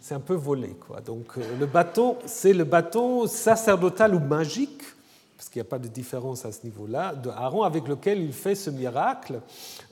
c'est 0.00 0.14
un 0.14 0.20
peu 0.20 0.34
volé. 0.34 0.70
Quoi. 0.70 1.02
Donc 1.02 1.36
euh, 1.36 1.42
le 1.60 1.66
bâton, 1.66 2.16
c'est 2.24 2.54
le 2.54 2.64
bâton 2.64 3.26
sacerdotal 3.26 4.14
ou 4.14 4.18
magique 4.18 4.82
parce 5.36 5.48
qu'il 5.50 5.60
n'y 5.60 5.66
a 5.66 5.70
pas 5.70 5.78
de 5.78 5.88
différence 5.88 6.46
à 6.46 6.52
ce 6.52 6.60
niveau-là, 6.64 7.14
de 7.14 7.28
Aaron 7.28 7.64
avec 7.64 7.86
lequel 7.86 8.22
il 8.22 8.32
fait 8.32 8.54
ce 8.54 8.70
miracle, 8.70 9.40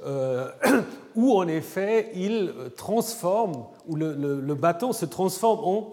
euh, 0.06 0.50
où 1.14 1.36
en 1.36 1.46
effet 1.48 2.10
il 2.14 2.54
transforme, 2.76 3.64
où 3.86 3.96
le, 3.96 4.54
bâton 4.54 4.92
se 4.92 5.04
transforme 5.04 5.64
en 5.64 5.90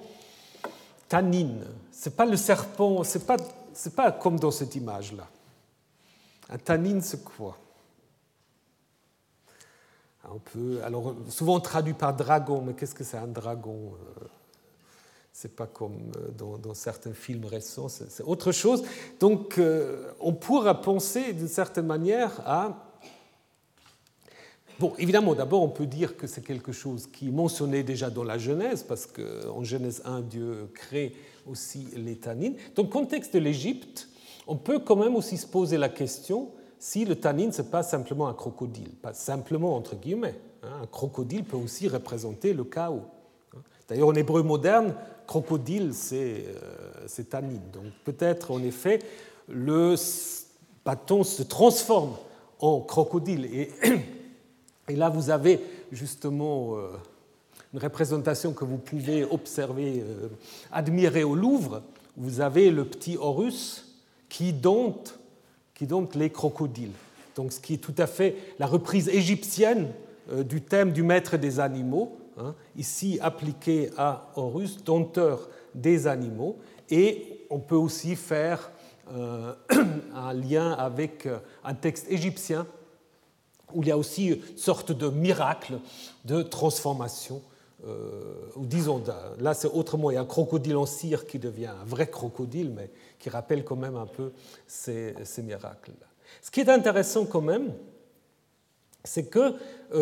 tanine. 1.09 1.65
Ce 1.91 2.07
n'est 2.07 2.15
pas 2.15 2.25
le 2.25 2.37
serpent, 2.37 3.03
ce 3.03 3.17
n'est 3.17 3.25
pas, 3.25 3.37
pas 3.95 4.11
comme 4.11 4.39
dans 4.39 4.51
cette 4.51 4.75
image-là. 4.75 5.27
Un 6.49 6.57
tanine, 6.57 7.01
c'est 7.01 7.23
quoi 7.23 7.57
on 10.31 10.39
peut, 10.39 10.79
alors, 10.83 11.15
souvent 11.29 11.59
traduit 11.59 11.93
par 11.93 12.15
dragon, 12.15 12.61
mais 12.61 12.73
qu'est-ce 12.73 12.93
que 12.93 13.03
c'est 13.03 13.17
un 13.17 13.27
dragon 13.27 13.93
euh, 13.93 14.25
c'est 15.31 15.55
pas 15.55 15.67
comme 15.67 16.11
euh, 16.17 16.57
dans, 16.57 16.73
certains 16.73 17.13
films 17.13 17.45
récents, 17.45 17.87
c'est 17.87 18.23
autre 18.23 18.51
chose. 18.51 18.83
Donc, 19.21 19.57
euh, 19.57 20.11
on 20.19 20.33
pourra 20.33 20.81
penser 20.81 21.31
d'une 21.31 21.47
certaine 21.47 21.85
manière 21.85 22.41
à. 22.45 22.85
Bon, 24.79 24.93
évidemment, 24.97 25.35
d'abord, 25.35 25.63
on 25.63 25.69
peut 25.69 25.85
dire 25.85 26.17
que 26.17 26.27
c'est 26.27 26.43
quelque 26.43 26.73
chose 26.73 27.07
qui 27.07 27.29
est 27.29 27.31
mentionné 27.31 27.83
déjà 27.83 28.09
dans 28.09 28.25
la 28.25 28.37
Genèse, 28.37 28.83
parce 28.83 29.05
qu'en 29.05 29.63
Genèse 29.63 30.01
1, 30.03 30.21
Dieu 30.21 30.69
crée 30.73 31.15
aussi 31.47 31.87
les 31.95 32.17
tanines. 32.17 32.55
Dans 32.75 32.83
le 32.83 32.89
contexte 32.89 33.33
de 33.33 33.39
l'Égypte, 33.39 34.08
on 34.49 34.55
peut 34.55 34.79
quand 34.79 34.95
même 34.95 35.15
aussi 35.15 35.37
se 35.37 35.45
poser 35.45 35.77
la 35.77 35.89
question 35.89 36.49
si 36.79 37.05
le 37.05 37.15
tanine, 37.15 37.51
ce 37.51 37.61
n'est 37.61 37.67
pas 37.67 37.83
simplement 37.83 38.27
un 38.27 38.33
crocodile, 38.33 38.89
pas 38.89 39.13
simplement 39.13 39.75
entre 39.75 39.95
guillemets. 39.95 40.39
Hein. 40.63 40.81
Un 40.83 40.87
crocodile 40.87 41.43
peut 41.43 41.57
aussi 41.57 41.87
représenter 41.87 42.53
le 42.53 42.63
chaos. 42.63 43.03
D'ailleurs, 43.87 44.07
en 44.07 44.15
hébreu 44.15 44.41
moderne, 44.41 44.95
crocodile, 45.27 45.91
c'est 45.93 46.45
euh. 46.47 47.41
Donc 47.73 47.85
peut-être, 48.05 48.51
en 48.51 48.63
effet, 48.63 48.99
le 49.47 49.95
bâton 50.83 51.23
se 51.23 51.43
transforme 51.43 52.15
en 52.59 52.81
crocodile. 52.81 53.45
Et, 53.45 53.71
et 54.89 54.95
là, 54.95 55.09
vous 55.09 55.29
avez 55.29 55.59
justement 55.91 56.75
euh, 56.75 56.87
une 57.73 57.79
représentation 57.79 58.53
que 58.53 58.65
vous 58.65 58.77
pouvez 58.77 59.25
observer, 59.25 60.03
euh, 60.03 60.29
admirer 60.71 61.23
au 61.23 61.35
Louvre. 61.35 61.83
Vous 62.15 62.41
avez 62.41 62.71
le 62.71 62.85
petit 62.85 63.17
Horus 63.17 63.88
qui 64.29 64.53
dompte, 64.53 65.19
qui 65.73 65.87
les 66.15 66.29
crocodiles. 66.29 66.91
Donc, 67.35 67.51
ce 67.51 67.59
qui 67.59 67.75
est 67.75 67.77
tout 67.77 67.95
à 67.97 68.07
fait 68.07 68.35
la 68.59 68.67
reprise 68.67 69.09
égyptienne 69.09 69.87
du 70.31 70.61
thème 70.61 70.91
du 70.91 71.03
maître 71.03 71.37
des 71.37 71.59
animaux. 71.59 72.17
Hein, 72.37 72.55
ici 72.77 73.19
appliqué 73.21 73.89
à 73.97 74.31
Horus, 74.35 74.83
dompteur 74.83 75.49
des 75.75 76.07
animaux, 76.07 76.57
et 76.89 77.45
on 77.49 77.59
peut 77.59 77.75
aussi 77.75 78.15
faire 78.15 78.71
euh, 79.11 79.53
un 80.15 80.33
lien 80.33 80.71
avec 80.71 81.25
euh, 81.25 81.39
un 81.63 81.73
texte 81.73 82.05
égyptien 82.09 82.65
où 83.73 83.81
il 83.81 83.89
y 83.89 83.91
a 83.91 83.97
aussi 83.97 84.27
une 84.27 84.57
sorte 84.57 84.91
de 84.91 85.09
miracle 85.09 85.79
de 86.25 86.41
transformation. 86.41 87.41
Euh, 87.87 88.33
ou 88.55 88.65
disons, 88.65 89.01
là 89.39 89.53
c'est 89.53 89.69
autrement, 89.69 90.11
il 90.11 90.15
y 90.15 90.17
a 90.17 90.21
un 90.21 90.25
crocodile 90.25 90.75
en 90.75 90.85
cire 90.85 91.25
qui 91.25 91.39
devient 91.39 91.67
un 91.67 91.85
vrai 91.85 92.09
crocodile, 92.09 92.71
mais 92.75 92.89
qui 93.17 93.29
rappelle 93.29 93.63
quand 93.63 93.77
même 93.77 93.95
un 93.95 94.05
peu 94.05 94.31
ces, 94.67 95.15
ces 95.23 95.41
miracles. 95.41 95.91
-là. 95.91 96.07
Ce 96.41 96.51
qui 96.51 96.59
est 96.59 96.69
intéressant 96.69 97.25
quand 97.25 97.41
même, 97.41 97.73
c'est 99.03 99.27
que 99.27 99.55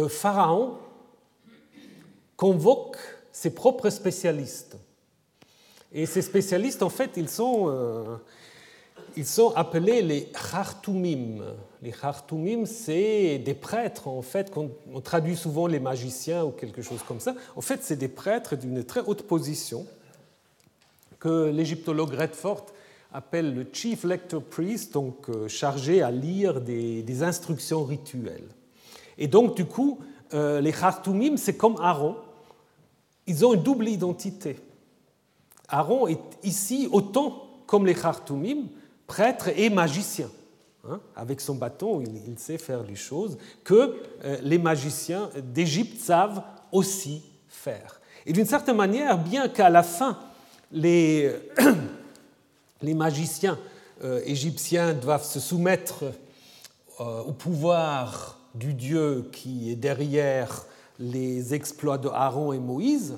Pharaon 0.10 0.78
convoque 2.36 2.98
ses 3.32 3.52
propres 3.52 3.90
spécialistes. 3.90 4.78
Et 5.92 6.06
ces 6.06 6.22
spécialistes, 6.22 6.84
en 6.84 6.90
fait, 6.90 7.12
ils 7.18 7.30
sont, 7.30 7.66
euh, 7.70 8.18
ils 9.16 9.26
sont 9.26 9.54
appelés 9.56 10.02
les 10.02 10.26
Khartoumim. 10.26 11.44
Les 11.82 11.92
Khartoumim, 11.92 12.66
c'est 12.66 13.40
des 13.40 13.54
prêtres, 13.54 14.08
en 14.08 14.22
fait, 14.22 14.52
qu'on 14.52 14.72
on 14.94 15.02
traduit 15.02 15.36
souvent 15.36 15.68
les 15.68 15.80
magiciens 15.80 16.46
ou 16.46 16.52
quelque 16.52 16.82
chose 16.82 17.02
comme 17.08 17.20
ça. 17.20 17.34
En 17.56 17.62
fait, 17.62 17.80
c'est 17.84 17.96
des 17.96 18.08
prêtres 18.08 18.56
d'une 18.56 18.84
très 18.84 19.02
haute 19.02 19.24
position 19.24 19.86
que 21.20 21.50
l'égyptologue 21.50 22.14
Redford 22.14 22.66
appelle 23.14 23.56
le 23.56 23.66
Chief 23.72 24.04
Lector 24.04 24.44
Priest, 24.44 24.94
donc 24.94 25.30
euh, 25.30 25.48
chargé 25.48 26.02
à 26.02 26.12
lire 26.12 26.62
des, 26.62 27.24
instructions 27.24 27.84
rituelles. 27.84 28.48
Et 29.18 29.28
donc, 29.28 29.56
du 29.56 29.66
coup, 29.66 30.00
euh, 30.34 30.62
les 30.62 30.72
Khartoumim, 30.72 31.38
c'est 31.38 31.58
comme 31.58 31.78
Aaron, 31.82 32.16
ils 33.26 33.46
ont 33.46 33.54
une 33.54 33.64
double 33.64 33.88
identité. 33.88 34.58
Aaron 35.70 36.08
est 36.08 36.20
ici 36.44 36.88
autant 36.92 37.44
comme 37.66 37.86
les 37.86 37.96
Khartoumim, 37.96 38.68
prêtre 39.08 39.50
et 39.56 39.70
magicien. 39.70 40.30
Hein. 40.90 41.02
avec 41.18 41.42
son 41.42 41.56
bâton, 41.56 42.02
il, 42.02 42.40
sait 42.40 42.58
faire 42.58 42.82
des 42.82 42.96
choses 42.96 43.38
que 43.66 43.96
euh, 44.24 44.38
les 44.42 44.58
magiciens 44.58 45.30
d'Égypte 45.54 46.00
savent 46.00 46.42
aussi 46.72 47.24
faire. 47.50 48.00
Et 48.26 48.32
d'une 48.32 48.46
certaine 48.46 48.78
manière, 48.78 49.18
bien 49.18 49.50
qu'à 49.50 49.70
la 49.70 49.84
fin, 49.84 50.18
les, 50.72 51.30
les 52.82 52.94
magiciens 52.94 53.60
égyptiens 54.26 54.94
doivent 54.94 55.26
se 55.26 55.40
soumettre 55.40 56.06
au 57.00 57.34
pouvoir 57.34 58.38
du 58.54 58.74
Dieu 58.74 59.30
qui 59.32 59.72
est 59.72 59.76
derrière 59.76 60.66
les 61.00 61.54
exploits 61.54 61.98
de 61.98 62.10
Aaron 62.10 62.54
et 62.54 62.60
Moïse, 62.60 63.18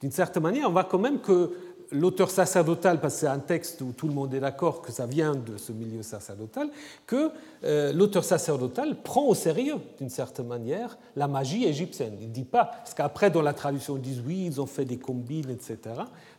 d'une 0.00 0.10
certaine 0.10 0.42
manière, 0.42 0.68
on 0.68 0.72
voit 0.72 0.84
quand 0.84 0.98
même 0.98 1.20
que 1.20 1.52
l'auteur 1.92 2.30
sacerdotal, 2.30 3.00
parce 3.00 3.14
que 3.14 3.20
c'est 3.20 3.26
un 3.26 3.38
texte 3.38 3.80
où 3.80 3.92
tout 3.92 4.06
le 4.06 4.14
monde 4.14 4.32
est 4.34 4.40
d'accord 4.40 4.82
que 4.82 4.92
ça 4.92 5.06
vient 5.06 5.34
de 5.34 5.56
ce 5.56 5.72
milieu 5.72 6.02
sacerdotal, 6.02 6.68
que 7.06 7.30
euh, 7.64 7.92
l'auteur 7.92 8.24
sacerdotal 8.24 9.02
prend 9.02 9.26
au 9.26 9.34
sérieux, 9.34 9.76
d'une 9.98 10.10
certaine 10.10 10.46
manière, 10.46 10.98
la 11.16 11.28
magie 11.28 11.64
égyptienne. 11.64 12.14
Il 12.20 12.28
ne 12.28 12.32
dit 12.32 12.44
pas, 12.44 12.64
parce 12.64 12.94
qu'après, 12.94 13.30
dans 13.30 13.42
la 13.42 13.52
traduction, 13.52 13.96
ils 13.96 14.02
disent 14.02 14.22
oui, 14.26 14.44
ils 14.46 14.60
ont 14.60 14.66
fait 14.66 14.84
des 14.84 14.98
combines, 14.98 15.50
etc. 15.50 15.78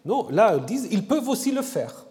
Non, 0.06 0.28
là, 0.30 0.56
ils 0.58 0.66
disent, 0.66 0.88
ils 0.91 1.06
peuvent 1.06 1.28
aussi 1.30 1.52
le 1.52 1.62
faire. 1.62 2.06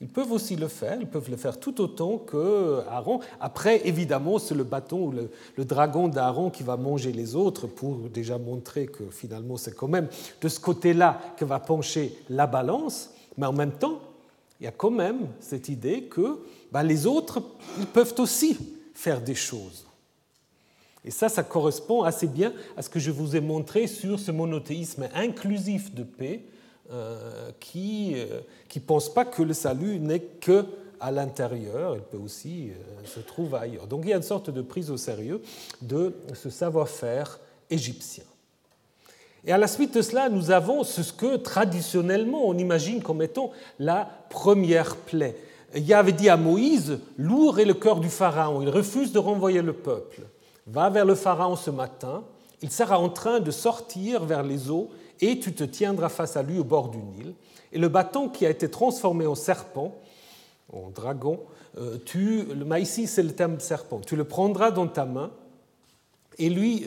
Ils 0.00 0.08
peuvent 0.08 0.32
aussi 0.32 0.56
le 0.56 0.68
faire, 0.68 0.96
ils 0.98 1.06
peuvent 1.06 1.30
le 1.30 1.36
faire 1.36 1.60
tout 1.60 1.78
autant 1.80 2.16
que 2.16 2.80
Aaron. 2.88 3.20
Après, 3.38 3.86
évidemment, 3.86 4.38
c'est 4.38 4.54
le 4.54 4.64
bâton 4.64 5.06
ou 5.06 5.12
le, 5.12 5.64
dragon 5.64 6.08
d'Aaron 6.08 6.48
qui 6.48 6.62
va 6.62 6.78
manger 6.78 7.12
les 7.12 7.36
autres 7.36 7.66
pour 7.66 7.96
déjà 8.08 8.38
montrer 8.38 8.86
que 8.86 9.04
finalement 9.10 9.58
c'est 9.58 9.76
quand 9.76 9.88
même 9.88 10.08
de 10.40 10.48
ce 10.48 10.58
côté-là 10.58 11.20
que 11.36 11.44
va 11.44 11.60
pencher 11.60 12.16
la 12.30 12.46
balance. 12.46 13.10
Mais 13.36 13.46
en 13.46 13.52
même 13.52 13.72
temps, 13.72 14.00
il 14.58 14.64
y 14.64 14.66
a 14.66 14.72
quand 14.72 14.90
même 14.90 15.28
cette 15.38 15.68
idée 15.68 16.04
que 16.04 16.38
bah, 16.72 16.82
les 16.82 17.06
autres, 17.06 17.42
ils 17.78 17.86
peuvent 17.86 18.14
aussi 18.18 18.56
faire 18.94 19.20
des 19.20 19.34
choses. 19.34 19.86
Et 21.04 21.10
ça, 21.10 21.28
ça 21.28 21.42
correspond 21.42 22.02
assez 22.02 22.26
bien 22.26 22.52
à 22.76 22.82
ce 22.82 22.88
que 22.88 23.00
je 23.00 23.10
vous 23.10 23.36
ai 23.36 23.40
montré 23.40 23.86
sur 23.86 24.18
ce 24.18 24.30
monothéisme 24.30 25.08
inclusif 25.14 25.94
de 25.94 26.04
paix 26.04 26.42
qui 27.60 28.14
ne 28.14 28.20
euh, 28.20 28.80
pense 28.86 29.12
pas 29.12 29.24
que 29.24 29.42
le 29.42 29.54
salut 29.54 29.98
n'est 30.00 30.20
que 30.20 30.64
à 31.00 31.10
l'intérieur, 31.10 31.94
il 31.96 32.02
peut 32.02 32.18
aussi 32.18 32.70
euh, 32.70 33.06
se 33.06 33.20
trouver 33.20 33.58
ailleurs. 33.58 33.86
Donc 33.86 34.02
il 34.04 34.10
y 34.10 34.12
a 34.12 34.16
une 34.16 34.22
sorte 34.22 34.50
de 34.50 34.60
prise 34.60 34.90
au 34.90 34.96
sérieux 34.96 35.40
de 35.80 36.14
ce 36.34 36.50
savoir-faire 36.50 37.40
égyptien. 37.70 38.24
Et 39.46 39.52
à 39.52 39.58
la 39.58 39.66
suite 39.66 39.94
de 39.94 40.02
cela, 40.02 40.28
nous 40.28 40.50
avons 40.50 40.84
ce 40.84 41.12
que 41.12 41.36
traditionnellement 41.36 42.46
on 42.46 42.58
imagine 42.58 43.02
comme 43.02 43.22
étant 43.22 43.52
la 43.78 44.08
première 44.28 44.96
plaie. 44.96 45.36
Avait 45.92 46.12
dit 46.12 46.28
à 46.28 46.36
Moïse, 46.36 46.98
lourd 47.16 47.60
est 47.60 47.64
le 47.64 47.74
cœur 47.74 48.00
du 48.00 48.10
Pharaon, 48.10 48.60
il 48.60 48.68
refuse 48.68 49.12
de 49.12 49.18
renvoyer 49.18 49.62
le 49.62 49.72
peuple. 49.72 50.22
Va 50.66 50.90
vers 50.90 51.06
le 51.06 51.14
Pharaon 51.14 51.56
ce 51.56 51.70
matin, 51.70 52.22
il 52.60 52.70
sera 52.70 52.98
en 52.98 53.08
train 53.08 53.40
de 53.40 53.50
sortir 53.50 54.24
vers 54.24 54.42
les 54.42 54.70
eaux 54.70 54.90
et 55.20 55.38
tu 55.38 55.52
te 55.52 55.64
tiendras 55.64 56.08
face 56.08 56.36
à 56.36 56.42
lui 56.42 56.58
au 56.58 56.64
bord 56.64 56.88
du 56.88 56.98
Nil. 56.98 57.34
Et 57.72 57.78
le 57.78 57.88
bâton 57.88 58.28
qui 58.28 58.46
a 58.46 58.50
été 58.50 58.70
transformé 58.70 59.26
en 59.26 59.34
serpent, 59.34 59.96
en 60.72 60.90
dragon, 60.90 61.40
euh, 61.78 61.98
tu, 62.04 62.44
le 62.44 62.78
ici 62.78 63.06
c'est 63.06 63.22
le 63.22 63.32
terme 63.32 63.60
serpent, 63.60 64.00
tu 64.00 64.16
le 64.16 64.24
prendras 64.24 64.70
dans 64.70 64.88
ta 64.88 65.04
main 65.04 65.30
et, 66.38 66.48
lui 66.48 66.86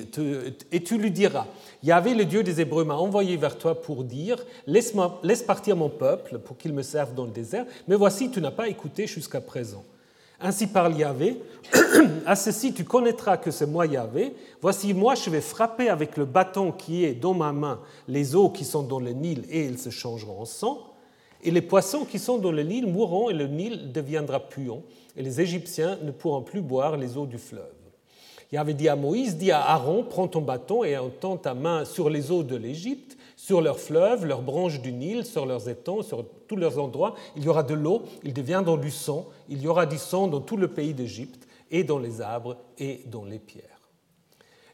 et 0.72 0.84
tu 0.84 0.98
lui 0.98 1.12
diras, 1.12 1.46
Yahvé, 1.84 2.16
le 2.16 2.26
Dieu 2.26 2.44
des 2.44 2.60
Hébreux, 2.60 2.84
m'a 2.84 2.96
envoyé 2.96 3.38
vers 3.38 3.58
toi 3.58 3.82
pour 3.82 4.04
dire, 4.04 4.44
laisse, 4.66 4.94
laisse 5.22 5.44
partir 5.44 5.76
mon 5.76 5.90
peuple 5.90 6.40
pour 6.40 6.58
qu'il 6.58 6.74
me 6.74 6.82
serve 6.82 7.14
dans 7.14 7.26
le 7.26 7.32
désert, 7.32 7.66
mais 7.88 7.96
voici, 7.96 8.32
tu 8.32 8.42
n'as 8.42 8.52
pas 8.52 8.68
écouté 8.68 9.06
jusqu'à 9.06 9.42
présent. 9.42 9.84
Ainsi 10.46 10.68
parle 10.68 10.98
Yahvé, 10.98 11.42
à 12.26 12.36
ceci 12.36 12.74
tu 12.74 12.84
connaîtras 12.84 13.38
que 13.38 13.50
c'est 13.50 13.66
moi 13.66 13.86
Yahvé. 13.86 14.36
Voici 14.62 14.94
moi 14.94 15.16
je 15.16 15.30
vais 15.30 15.40
frapper 15.40 15.88
avec 15.88 16.18
le 16.18 16.26
bâton 16.26 16.74
qui 16.74 17.06
est 17.06 17.14
dans 17.14 17.34
ma 17.34 17.54
main 17.54 17.80
les 18.10 18.36
eaux 18.36 18.50
qui 18.50 18.66
sont 18.66 18.84
dans 18.84 19.00
le 19.00 19.12
Nil 19.12 19.46
et 19.50 19.66
elles 19.66 19.78
se 19.78 19.90
changeront 19.90 20.42
en 20.42 20.46
sang. 20.46 20.80
Et 21.44 21.50
les 21.50 21.62
poissons 21.62 22.04
qui 22.04 22.20
sont 22.20 22.40
dans 22.40 22.52
le 22.52 22.62
Nil 22.62 22.88
mourront 22.88 23.30
et 23.30 23.34
le 23.34 23.48
Nil 23.48 23.94
deviendra 23.94 24.42
puant. 24.42 24.82
Et 25.16 25.24
les 25.24 25.40
Égyptiens 25.40 25.98
ne 26.04 26.12
pourront 26.12 26.42
plus 26.42 26.62
boire 26.62 26.98
les 26.98 27.16
eaux 27.16 27.26
du 27.26 27.38
fleuve. 27.38 27.64
Yahvé 28.52 28.74
dit 28.74 28.90
à 28.90 28.98
Moïse, 28.98 29.38
dit 29.38 29.52
à 29.52 29.62
Aaron, 29.62 30.04
prends 30.04 30.28
ton 30.28 30.42
bâton 30.42 30.84
et 30.84 30.98
entends 30.98 31.38
ta 31.38 31.54
main 31.54 31.86
sur 31.86 32.10
les 32.10 32.32
eaux 32.32 32.44
de 32.44 32.58
l'Égypte 32.58 33.13
sur 33.44 33.60
leurs 33.60 33.82
fleuves, 33.82 34.26
leurs 34.26 34.42
branches 34.42 34.80
du 34.80 34.94
Nil, 34.94 35.26
sur 35.26 35.46
leurs 35.46 35.68
étangs, 35.68 36.02
sur 36.02 36.24
tous 36.48 36.56
leurs 36.56 36.80
endroits, 36.80 37.14
il 37.36 37.44
y 37.44 37.50
aura 37.50 37.62
de 37.62 37.74
l'eau, 37.74 38.04
ils 38.24 38.34
deviendront 38.34 38.78
du 38.78 38.90
sang, 38.90 39.28
il 39.50 39.62
y 39.62 39.68
aura 39.68 39.86
du 39.86 39.98
sang 39.98 40.28
dans 40.28 40.40
tout 40.40 40.56
le 40.56 40.70
pays 40.70 40.94
d'Égypte, 40.94 41.46
et 41.70 41.84
dans 41.84 42.00
les 42.00 42.22
arbres, 42.22 42.56
et 42.78 43.02
dans 43.08 43.26
les 43.26 43.40
pierres. 43.40 43.82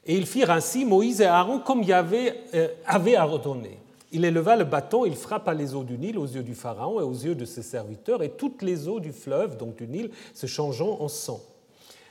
Et 0.05 0.15
ils 0.15 0.27
firent 0.27 0.51
ainsi 0.51 0.85
Moïse 0.85 1.19
et 1.19 1.25
Aaron 1.25 1.61
comme 1.61 1.81
Yahvé 1.81 2.31
euh, 2.53 2.67
avait 2.85 3.17
ordonné. 3.17 3.79
Il 4.11 4.23
éleva 4.23 4.55
le 4.55 4.65
bâton, 4.65 5.03
il 5.03 5.15
frappa 5.15 5.55
les 5.55 5.73
eaux 5.73 5.83
du 5.83 5.97
Nil 5.97 6.19
aux 6.19 6.27
yeux 6.27 6.43
du 6.43 6.53
Pharaon 6.53 6.99
et 6.99 7.03
aux 7.03 7.11
yeux 7.11 7.33
de 7.33 7.45
ses 7.45 7.63
serviteurs, 7.63 8.21
et 8.21 8.29
toutes 8.29 8.61
les 8.61 8.87
eaux 8.87 8.99
du 8.99 9.13
fleuve, 9.13 9.57
donc 9.57 9.77
du 9.77 9.87
Nil, 9.87 10.11
se 10.35 10.45
changeant 10.45 11.01
en 11.01 11.07
sang. 11.07 11.41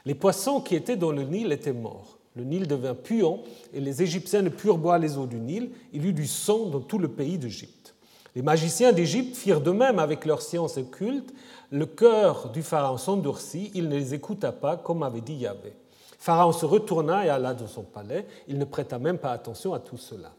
Les 0.05 0.17
poissons 0.17 0.61
qui 0.61 0.75
étaient 0.75 0.97
dans 0.97 1.13
le 1.13 1.23
Nil 1.23 1.53
étaient 1.53 1.73
morts. 1.73 2.18
Le 2.39 2.45
Nil 2.45 2.69
devint 2.69 2.95
puant 2.95 3.41
et 3.75 3.81
les 3.81 4.01
Égyptiens 4.01 4.43
ne 4.43 4.49
purent 4.49 4.79
boire 4.79 5.01
les 5.01 5.19
eaux 5.19 5.27
du 5.27 5.41
Nil. 5.41 5.71
Il 5.93 6.05
y 6.05 6.09
eut 6.11 6.13
du 6.13 6.29
sang 6.29 6.67
dans 6.67 6.79
tout 6.79 7.01
le 7.01 7.09
pays 7.09 7.37
d'Égypte. 7.37 7.97
Les 8.37 8.43
magiciens 8.43 8.93
d'Égypte 8.93 9.37
firent 9.37 9.61
de 9.61 9.73
même 9.73 9.99
avec 9.99 10.25
leur 10.25 10.41
science 10.41 10.77
occulte. 10.77 11.35
Le 11.73 11.85
cœur 11.85 12.51
du 12.51 12.63
Pharaon 12.63 12.97
s'endurcit, 12.97 13.73
il 13.75 13.89
ne 13.89 13.97
les 13.97 14.15
écouta 14.15 14.53
pas 14.53 14.77
comme 14.77 15.03
avait 15.03 15.21
dit 15.21 15.35
Yahvé. 15.35 15.73
Pharaon 16.21 16.53
se 16.53 16.65
retourna 16.65 17.27
et 17.27 17.29
alla 17.29 17.55
dans 17.55 17.67
son 17.67 17.83
palais. 17.83 18.25
Il 18.47 18.57
ne 18.57 18.65
prêta 18.65 19.01
même 19.01 19.19
pas 19.19 19.33
attention 19.33 19.75
à 19.75 19.81
tout 19.81 19.99
cela. 19.99 20.33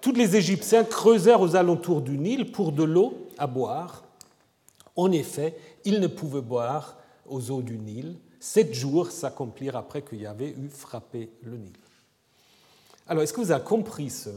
Tous 0.00 0.12
les 0.12 0.36
Égyptiens 0.36 0.84
creusèrent 0.84 1.40
aux 1.40 1.56
alentours 1.56 2.02
du 2.02 2.18
Nil 2.18 2.52
pour 2.52 2.70
de 2.70 2.84
l'eau 2.84 3.26
à 3.36 3.48
boire. 3.48 4.04
En 4.94 5.10
effet, 5.10 5.56
ils 5.84 5.98
ne 5.98 6.06
pouvaient 6.06 6.40
boire 6.40 6.96
aux 7.28 7.50
eaux 7.50 7.62
du 7.62 7.78
Nil 7.78 8.14
sept 8.46 8.72
jours 8.72 9.10
s'accomplirent 9.10 9.76
après 9.76 10.02
qu'il 10.02 10.20
y 10.20 10.26
avait 10.26 10.50
eu 10.50 10.68
frappé 10.68 11.30
le 11.42 11.56
Nil. 11.56 11.72
Alors, 13.08 13.22
est-ce 13.22 13.32
que 13.32 13.40
vous 13.40 13.50
avez 13.50 13.64
compris 13.64 14.08
ce, 14.08 14.30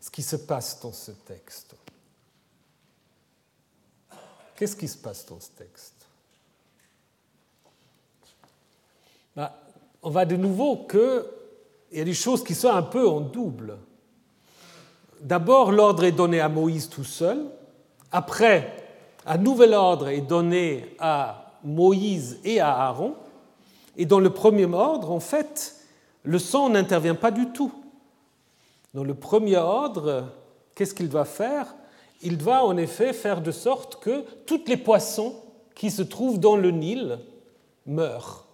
ce 0.00 0.08
qui 0.08 0.22
se 0.22 0.36
passe 0.36 0.80
dans 0.80 0.92
ce 0.92 1.10
texte? 1.10 1.74
Qu'est-ce 4.56 4.76
qui 4.76 4.86
se 4.86 4.96
passe 4.96 5.26
dans 5.26 5.40
ce 5.40 5.50
texte? 5.50 6.06
Ben, 9.34 9.50
On 10.02 10.10
va 10.10 10.24
de 10.24 10.36
nouveau 10.36 10.86
qu'il 10.86 11.24
y 11.98 12.00
a 12.00 12.04
des 12.04 12.14
choses 12.14 12.44
qui 12.44 12.54
sont 12.54 12.70
un 12.70 12.82
peu 12.82 13.08
en 13.08 13.20
double. 13.20 13.78
D'abord, 15.20 15.72
l'ordre 15.72 16.04
est 16.04 16.12
donné 16.12 16.40
à 16.40 16.48
Moïse 16.48 16.88
tout 16.88 17.02
seul. 17.02 17.46
Après, 18.12 18.76
un 19.26 19.38
nouvel 19.38 19.74
ordre 19.74 20.08
est 20.08 20.20
donné 20.20 20.94
à 21.00 21.43
Moïse 21.64 22.38
et 22.44 22.60
à 22.60 22.70
Aaron. 22.70 23.14
Et 23.96 24.06
dans 24.06 24.20
le 24.20 24.30
premier 24.30 24.66
ordre, 24.66 25.10
en 25.10 25.20
fait, 25.20 25.76
le 26.22 26.38
sang 26.38 26.68
n'intervient 26.70 27.14
pas 27.14 27.30
du 27.30 27.50
tout. 27.50 27.72
Dans 28.92 29.04
le 29.04 29.14
premier 29.14 29.56
ordre, 29.56 30.26
qu'est-ce 30.74 30.94
qu'il 30.94 31.08
doit 31.08 31.24
faire? 31.24 31.74
Il 32.22 32.38
doit 32.38 32.64
en 32.64 32.76
effet 32.76 33.12
faire 33.12 33.40
de 33.40 33.50
sorte 33.50 33.96
que 33.96 34.24
tous 34.46 34.62
les 34.66 34.76
poissons 34.76 35.34
qui 35.74 35.90
se 35.90 36.02
trouvent 36.02 36.38
dans 36.38 36.56
le 36.56 36.70
Nil 36.70 37.18
meurent. 37.86 38.46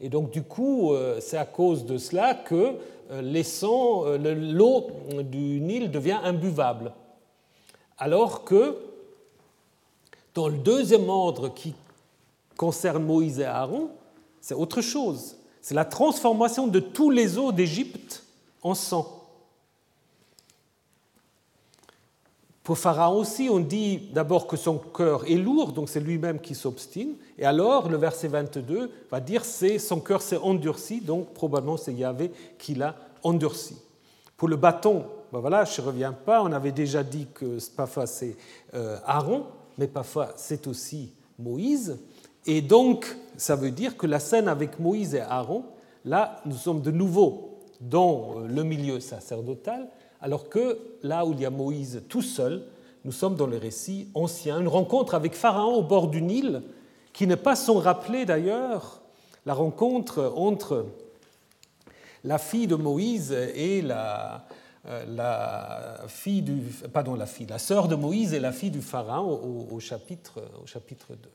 Et 0.00 0.08
donc 0.08 0.30
du 0.30 0.42
coup, 0.42 0.94
euh, 0.94 1.18
c'est 1.20 1.36
à 1.36 1.44
cause 1.44 1.84
de 1.84 1.98
cela 1.98 2.34
que 2.34 2.74
euh, 3.10 3.42
euh, 3.62 4.34
l'eau 4.52 4.86
du 5.22 5.60
Nil 5.60 5.90
devient 5.90 6.18
imbuvable. 6.22 6.92
Alors 7.98 8.44
que 8.44 8.76
dans 10.34 10.48
le 10.48 10.56
deuxième 10.56 11.10
ordre 11.10 11.52
qui 11.52 11.74
concerne 12.60 13.02
Moïse 13.02 13.40
et 13.40 13.46
Aaron, 13.46 13.88
c'est 14.42 14.52
autre 14.52 14.82
chose. 14.82 15.38
C'est 15.62 15.74
la 15.74 15.86
transformation 15.86 16.66
de 16.66 16.78
tous 16.78 17.10
les 17.10 17.38
eaux 17.38 17.52
d'Égypte 17.52 18.22
en 18.62 18.74
sang. 18.74 19.30
Pour 22.62 22.76
Pharaon 22.76 23.16
aussi, 23.16 23.48
on 23.50 23.60
dit 23.60 24.10
d'abord 24.12 24.46
que 24.46 24.58
son 24.58 24.76
cœur 24.76 25.24
est 25.24 25.36
lourd, 25.36 25.72
donc 25.72 25.88
c'est 25.88 26.00
lui-même 26.00 26.38
qui 26.38 26.54
s'obstine. 26.54 27.14
Et 27.38 27.46
alors, 27.46 27.88
le 27.88 27.96
verset 27.96 28.28
22 28.28 28.90
va 29.10 29.20
dire 29.20 29.40
que 29.40 29.78
son 29.78 30.00
cœur 30.00 30.20
s'est 30.20 30.36
endurci, 30.36 31.00
donc 31.00 31.32
probablement 31.32 31.78
c'est 31.78 31.94
Yahvé 31.94 32.30
qui 32.58 32.74
l'a 32.74 32.94
endurci. 33.22 33.74
Pour 34.36 34.48
le 34.48 34.56
bâton, 34.56 35.06
ben 35.32 35.38
voilà, 35.38 35.64
je 35.64 35.80
ne 35.80 35.86
reviens 35.86 36.12
pas, 36.12 36.42
on 36.42 36.52
avait 36.52 36.72
déjà 36.72 37.02
dit 37.02 37.26
que 37.32 37.56
parfois 37.74 38.06
c'est 38.06 38.36
euh, 38.74 38.98
Aaron, 39.06 39.46
mais 39.78 39.86
parfois 39.86 40.34
c'est 40.36 40.66
aussi 40.66 41.14
Moïse. 41.38 41.96
Et 42.46 42.62
donc, 42.62 43.16
ça 43.36 43.56
veut 43.56 43.70
dire 43.70 43.96
que 43.96 44.06
la 44.06 44.20
scène 44.20 44.48
avec 44.48 44.78
Moïse 44.78 45.14
et 45.14 45.20
Aaron, 45.20 45.64
là, 46.04 46.40
nous 46.46 46.56
sommes 46.56 46.82
de 46.82 46.90
nouveau 46.90 47.58
dans 47.80 48.34
euh, 48.36 48.46
le 48.46 48.62
milieu 48.62 49.00
sacerdotal, 49.00 49.88
alors 50.20 50.48
que 50.48 50.78
là 51.02 51.24
où 51.24 51.32
il 51.32 51.40
y 51.40 51.46
a 51.46 51.50
Moïse 51.50 52.02
tout 52.08 52.22
seul, 52.22 52.64
nous 53.04 53.12
sommes 53.12 53.36
dans 53.36 53.46
le 53.46 53.56
récit 53.56 54.08
ancien, 54.14 54.60
une 54.60 54.68
rencontre 54.68 55.14
avec 55.14 55.34
Pharaon 55.34 55.76
au 55.76 55.82
bord 55.82 56.08
du 56.08 56.20
Nil, 56.20 56.62
qui 57.12 57.26
n'est 57.26 57.36
pas 57.36 57.56
sans 57.56 57.78
rappeler 57.78 58.26
d'ailleurs 58.26 59.00
la 59.46 59.54
rencontre 59.54 60.32
entre 60.36 60.86
la 62.24 62.38
fille 62.38 62.66
de 62.66 62.74
Moïse 62.74 63.32
et 63.32 63.80
la, 63.80 64.44
la 65.08 66.04
fille 66.08 66.42
du, 66.42 66.60
pardon, 66.92 67.14
la 67.14 67.24
fille, 67.24 67.46
la 67.46 67.58
sœur 67.58 67.88
de 67.88 67.94
Moïse 67.94 68.34
et 68.34 68.40
la 68.40 68.52
fille 68.52 68.70
du 68.70 68.82
pharaon 68.82 69.68
au, 69.70 69.80
chapitre, 69.80 70.42
au 70.62 70.66
chapitre 70.66 71.14
2. 71.14 71.30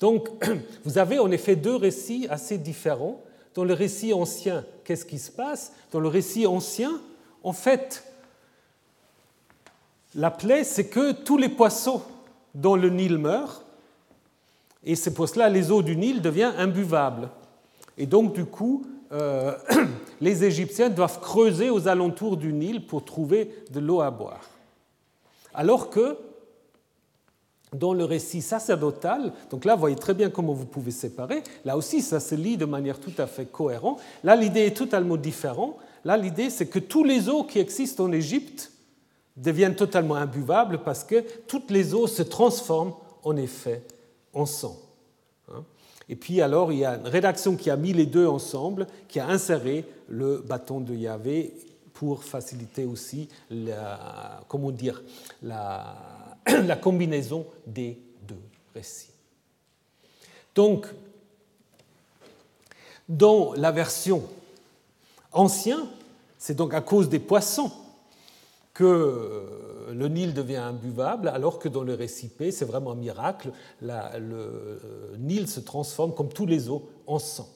Donc, 0.00 0.28
vous 0.84 0.98
avez 0.98 1.18
en 1.18 1.30
effet 1.30 1.54
deux 1.56 1.76
récits 1.76 2.26
assez 2.30 2.58
différents. 2.58 3.22
Dans 3.54 3.64
le 3.64 3.74
récit 3.74 4.12
ancien, 4.12 4.64
qu'est-ce 4.84 5.04
qui 5.04 5.18
se 5.18 5.30
passe? 5.30 5.72
Dans 5.92 6.00
le 6.00 6.08
récit 6.08 6.46
ancien, 6.46 7.00
en 7.42 7.52
fait, 7.52 8.04
la 10.14 10.30
plaie, 10.30 10.64
c'est 10.64 10.88
que 10.88 11.12
tous 11.12 11.36
les 11.36 11.48
poissons 11.48 12.02
dans 12.54 12.76
le 12.76 12.88
Nil 12.90 13.18
meurent, 13.18 13.64
et 14.82 14.96
c'est 14.96 15.12
pour 15.12 15.28
cela 15.28 15.48
les 15.48 15.70
eaux 15.70 15.82
du 15.82 15.96
Nil 15.96 16.22
deviennent 16.22 16.54
imbuvables. 16.56 17.28
Et 17.98 18.06
donc, 18.06 18.32
du 18.32 18.46
coup, 18.46 18.86
euh, 19.12 19.54
les 20.20 20.44
Égyptiens 20.44 20.88
doivent 20.88 21.20
creuser 21.20 21.68
aux 21.68 21.86
alentours 21.86 22.36
du 22.36 22.52
Nil 22.52 22.86
pour 22.86 23.04
trouver 23.04 23.54
de 23.70 23.80
l'eau 23.80 24.00
à 24.00 24.10
boire. 24.10 24.48
Alors 25.52 25.90
que 25.90 26.16
dans 27.72 27.94
le 27.94 28.04
récit 28.04 28.42
sacerdotal, 28.42 29.32
donc 29.50 29.64
là, 29.64 29.74
vous 29.74 29.80
voyez 29.80 29.96
très 29.96 30.14
bien 30.14 30.30
comment 30.30 30.52
vous 30.52 30.66
pouvez 30.66 30.90
séparer. 30.90 31.42
Là 31.64 31.76
aussi, 31.76 32.02
ça 32.02 32.20
se 32.20 32.34
lit 32.34 32.56
de 32.56 32.64
manière 32.64 32.98
tout 32.98 33.12
à 33.18 33.26
fait 33.26 33.46
cohérente. 33.46 34.00
Là, 34.24 34.34
l'idée 34.36 34.66
est 34.66 34.76
totalement 34.76 35.16
différente. 35.16 35.76
Là, 36.04 36.16
l'idée, 36.16 36.50
c'est 36.50 36.66
que 36.66 36.78
tous 36.78 37.04
les 37.04 37.28
eaux 37.28 37.44
qui 37.44 37.58
existent 37.58 38.04
en 38.04 38.12
Égypte 38.12 38.72
deviennent 39.36 39.76
totalement 39.76 40.16
imbuvables 40.16 40.82
parce 40.82 41.04
que 41.04 41.24
toutes 41.46 41.70
les 41.70 41.94
eaux 41.94 42.06
se 42.06 42.22
transforment 42.22 42.94
en 43.22 43.36
effet 43.36 43.82
en 44.32 44.46
sang. 44.46 44.76
Hein? 45.52 45.64
Et 46.08 46.16
puis 46.16 46.40
alors, 46.40 46.72
il 46.72 46.80
y 46.80 46.84
a 46.84 46.96
une 46.96 47.06
rédaction 47.06 47.54
qui 47.54 47.70
a 47.70 47.76
mis 47.76 47.92
les 47.92 48.06
deux 48.06 48.26
ensemble, 48.26 48.86
qui 49.08 49.20
a 49.20 49.28
inséré 49.28 49.84
le 50.08 50.38
bâton 50.38 50.80
de 50.80 50.94
Yahvé 50.94 51.54
pour 51.94 52.24
faciliter 52.24 52.84
aussi 52.84 53.28
la, 53.50 54.40
comment 54.48 54.70
dire, 54.70 55.02
la, 55.42 55.94
la 56.64 56.76
combinaison 56.76 57.46
des 57.66 57.98
deux 58.22 58.42
récits. 58.74 59.10
Donc, 60.54 60.86
dans 63.08 63.54
la 63.54 63.70
version 63.70 64.22
ancienne, 65.32 65.86
c'est 66.38 66.54
donc 66.54 66.74
à 66.74 66.80
cause 66.80 67.08
des 67.08 67.18
poissons 67.18 67.70
que 68.72 68.84
euh, 68.84 69.92
le 69.92 70.08
Nil 70.08 70.32
devient 70.32 70.56
imbuvable, 70.56 71.28
alors 71.28 71.58
que 71.58 71.68
dans 71.68 71.82
le 71.82 71.94
récit 71.94 72.28
P, 72.28 72.50
c'est 72.50 72.64
vraiment 72.64 72.92
un 72.92 72.96
miracle, 72.96 73.50
le 73.82 73.90
euh, 73.92 74.78
Nil 75.18 75.48
se 75.48 75.60
transforme 75.60 76.14
comme 76.14 76.32
tous 76.32 76.46
les 76.46 76.68
eaux 76.68 76.88
en 77.06 77.18
sang. 77.18 77.48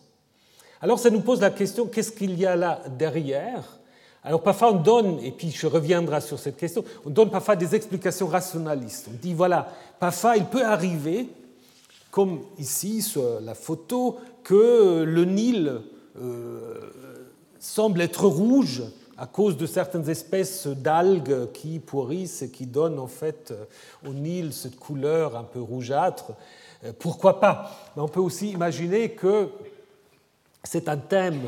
Alors 0.80 0.98
ça 0.98 1.10
nous 1.10 1.20
pose 1.20 1.40
la 1.40 1.50
question, 1.50 1.86
qu'est-ce 1.86 2.12
qu'il 2.12 2.38
y 2.38 2.44
a 2.44 2.56
là 2.56 2.82
derrière 2.98 3.78
Alors 4.24 4.42
parfois 4.42 4.72
on 4.72 4.80
donne, 4.80 5.18
et 5.22 5.30
puis 5.30 5.50
je 5.50 5.66
reviendrai 5.66 6.22
sur 6.22 6.38
cette 6.38 6.56
question, 6.56 6.82
on 7.04 7.10
donne 7.10 7.30
parfois 7.30 7.56
des 7.56 7.74
explications 7.74 8.26
rationalistes. 8.26 9.08
On 9.10 9.16
dit, 9.20 9.34
voilà, 9.34 9.68
parfois 10.00 10.38
il 10.38 10.46
peut 10.46 10.64
arriver, 10.64 11.28
comme 12.10 12.40
ici 12.58 13.02
sur 13.02 13.40
la 13.42 13.54
photo, 13.54 14.18
que 14.42 15.02
le 15.02 15.24
Nil 15.26 15.80
euh, 16.20 16.80
semble 17.60 18.00
être 18.00 18.26
rouge 18.26 18.82
à 19.18 19.26
cause 19.26 19.58
de 19.58 19.66
certaines 19.66 20.08
espèces 20.08 20.66
d'algues 20.66 21.52
qui 21.52 21.78
pourrissent 21.78 22.42
et 22.42 22.50
qui 22.50 22.66
donnent 22.66 22.98
en 22.98 23.06
fait 23.06 23.52
au 24.08 24.12
Nil 24.12 24.52
cette 24.54 24.76
couleur 24.76 25.36
un 25.36 25.44
peu 25.44 25.60
rougeâtre. 25.60 26.32
Euh, 26.84 26.92
pourquoi 26.98 27.40
pas? 27.40 27.70
Mais 27.94 28.02
on 28.02 28.08
peut 28.08 28.20
aussi 28.20 28.50
imaginer 28.50 29.10
que 29.10 29.50
c'est 30.62 30.88
un 30.88 30.96
thème 30.96 31.42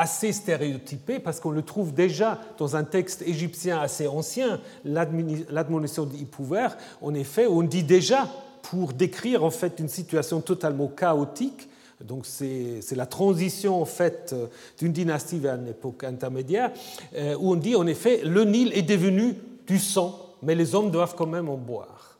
assez 0.00 0.32
stéréotypé 0.32 1.18
parce 1.18 1.40
qu'on 1.40 1.50
le 1.50 1.60
trouve 1.60 1.92
déjà 1.92 2.40
dans 2.56 2.74
un 2.74 2.84
texte 2.84 3.20
égyptien 3.22 3.78
assez 3.78 4.08
ancien, 4.08 4.58
l'admonition 4.84 6.06
d'Ipouver, 6.06 6.68
en 7.02 7.12
effet, 7.12 7.46
on 7.46 7.62
dit 7.62 7.82
déjà 7.82 8.26
pour 8.62 8.94
décrire 8.94 9.44
en 9.44 9.50
fait 9.50 9.78
une 9.78 9.88
situation 9.88 10.40
totalement 10.40 10.88
chaotique 10.88 11.68
donc 12.02 12.24
c'est 12.24 12.96
la 12.96 13.04
transition 13.04 13.80
en 13.80 13.84
fait 13.84 14.34
d'une 14.78 14.92
dynastie 14.92 15.38
vers 15.38 15.56
une 15.56 15.68
époque 15.68 16.04
intermédiaire 16.04 16.70
euh, 17.14 17.36
où 17.38 17.52
on 17.52 17.56
dit 17.56 17.76
en 17.76 17.86
effet 17.86 18.22
le 18.24 18.44
Nil 18.44 18.72
est 18.74 18.82
devenu 18.82 19.34
du 19.66 19.78
sang, 19.78 20.18
mais 20.42 20.54
les 20.54 20.74
hommes 20.74 20.90
doivent 20.90 21.14
quand 21.14 21.26
même 21.26 21.50
en 21.50 21.58
boire. 21.58 22.18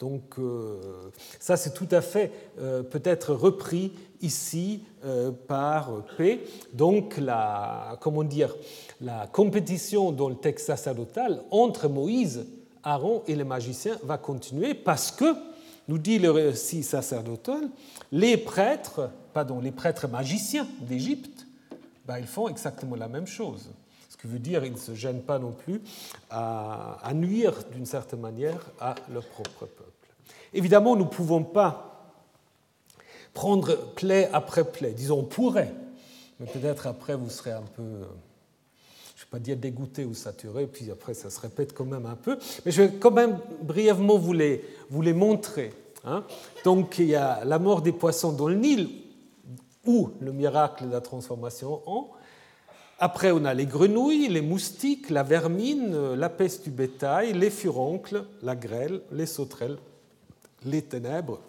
Donc 0.00 0.38
euh, 0.38 0.80
ça 1.38 1.56
c'est 1.56 1.74
tout 1.74 1.88
à 1.92 2.00
fait 2.00 2.32
euh, 2.58 2.82
peut-être 2.82 3.32
repris 3.34 3.92
ici 4.22 4.82
par 5.48 6.04
P. 6.18 6.44
Donc 6.74 7.16
la 7.16 7.96
comment 8.00 8.24
dire 8.24 8.54
la 9.00 9.26
compétition 9.26 10.12
dans 10.12 10.28
le 10.28 10.34
texte 10.34 10.66
sacerdotal 10.66 11.42
entre 11.50 11.88
Moïse, 11.88 12.46
Aaron 12.82 13.22
et 13.26 13.34
les 13.34 13.44
magiciens 13.44 13.96
va 14.02 14.18
continuer 14.18 14.74
parce 14.74 15.10
que 15.10 15.24
nous 15.90 15.98
dit 15.98 16.18
le 16.18 16.30
récit 16.30 16.82
sacerdotal, 16.82 17.68
les 18.12 18.36
prêtres, 18.36 19.10
pardon, 19.32 19.60
les 19.60 19.72
prêtres 19.72 20.06
magiciens 20.06 20.66
d'Égypte, 20.80 21.46
ben, 22.06 22.18
ils 22.18 22.26
font 22.26 22.48
exactement 22.48 22.94
la 22.96 23.08
même 23.08 23.26
chose. 23.26 23.70
Qui 24.20 24.26
veut 24.26 24.38
dire 24.38 24.62
qu'ils 24.62 24.72
ne 24.72 24.78
se 24.78 24.94
gênent 24.94 25.22
pas 25.22 25.38
non 25.38 25.52
plus 25.52 25.80
à, 26.28 26.98
à 27.02 27.14
nuire 27.14 27.54
d'une 27.72 27.86
certaine 27.86 28.20
manière 28.20 28.60
à 28.78 28.94
leur 29.12 29.24
propre 29.24 29.66
peuple. 29.66 29.90
Évidemment, 30.52 30.96
nous 30.96 31.04
ne 31.04 31.10
pouvons 31.10 31.42
pas 31.42 31.90
prendre 33.32 33.76
plaie 33.94 34.28
après 34.32 34.64
plaie. 34.64 34.92
Disons, 34.92 35.20
on 35.20 35.24
pourrait, 35.24 35.72
mais 36.38 36.46
peut-être 36.46 36.86
après 36.86 37.14
vous 37.14 37.30
serez 37.30 37.52
un 37.52 37.62
peu, 37.62 37.82
je 37.82 37.86
ne 37.86 38.00
vais 38.00 39.30
pas 39.30 39.38
dire 39.38 39.56
dégoûté 39.56 40.04
ou 40.04 40.14
saturé, 40.14 40.66
puis 40.66 40.90
après 40.90 41.14
ça 41.14 41.30
se 41.30 41.40
répète 41.40 41.72
quand 41.72 41.84
même 41.84 42.06
un 42.06 42.16
peu. 42.16 42.38
Mais 42.64 42.72
je 42.72 42.82
vais 42.82 42.92
quand 42.92 43.12
même 43.12 43.38
brièvement 43.62 44.18
vous 44.18 44.32
les, 44.32 44.64
vous 44.90 45.02
les 45.02 45.12
montrer. 45.12 45.72
Hein. 46.04 46.24
Donc 46.64 46.98
il 46.98 47.06
y 47.06 47.14
a 47.14 47.44
la 47.44 47.58
mort 47.58 47.82
des 47.82 47.92
poissons 47.92 48.32
dans 48.32 48.48
le 48.48 48.56
Nil, 48.56 48.88
ou 49.86 50.10
le 50.20 50.32
miracle 50.32 50.86
de 50.86 50.92
la 50.92 51.00
transformation 51.00 51.80
en. 51.86 52.10
Après, 53.02 53.30
on 53.30 53.46
a 53.46 53.54
les 53.54 53.64
grenouilles, 53.64 54.28
les 54.28 54.42
moustiques, 54.42 55.08
la 55.08 55.22
vermine, 55.22 56.14
la 56.14 56.28
peste 56.28 56.64
du 56.64 56.70
bétail, 56.70 57.32
les 57.32 57.48
furoncles, 57.48 58.26
la 58.42 58.54
grêle, 58.54 59.00
les 59.10 59.24
sauterelles, 59.24 59.78
les 60.66 60.82
ténèbres, 60.82 61.40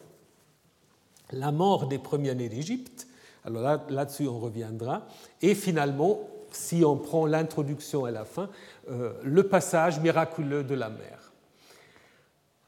la 1.34 1.52
mort 1.52 1.88
des 1.88 1.98
premiers-nés 1.98 2.48
d'Égypte. 2.48 3.06
Alors 3.44 3.64
là, 3.64 3.86
là-dessus, 3.90 4.30
on 4.30 4.40
reviendra. 4.40 5.06
Et 5.42 5.54
finalement, 5.54 6.22
si 6.52 6.86
on 6.86 6.96
prend 6.96 7.26
l'introduction 7.26 8.06
à 8.06 8.12
la 8.12 8.24
fin, 8.24 8.50
euh, 8.90 9.12
le 9.22 9.44
passage 9.44 10.00
miraculeux 10.00 10.64
de 10.64 10.76
la 10.76 10.90
mer. 10.90 11.34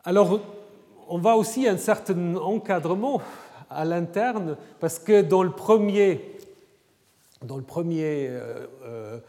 Alors, 0.04 0.42
on 1.08 1.20
voit 1.20 1.38
aussi 1.38 1.70
un 1.70 1.78
certain 1.78 2.36
encadrement 2.36 3.22
à 3.70 3.86
l'interne, 3.86 4.58
parce 4.82 5.00
que 5.00 5.22
dans 5.22 5.42
le 5.42 5.52
premier, 5.52 6.33
dans 7.44 7.58
le 7.58 7.64
premier 7.64 8.28
euh, 8.28 8.68
euh, 8.84 9.20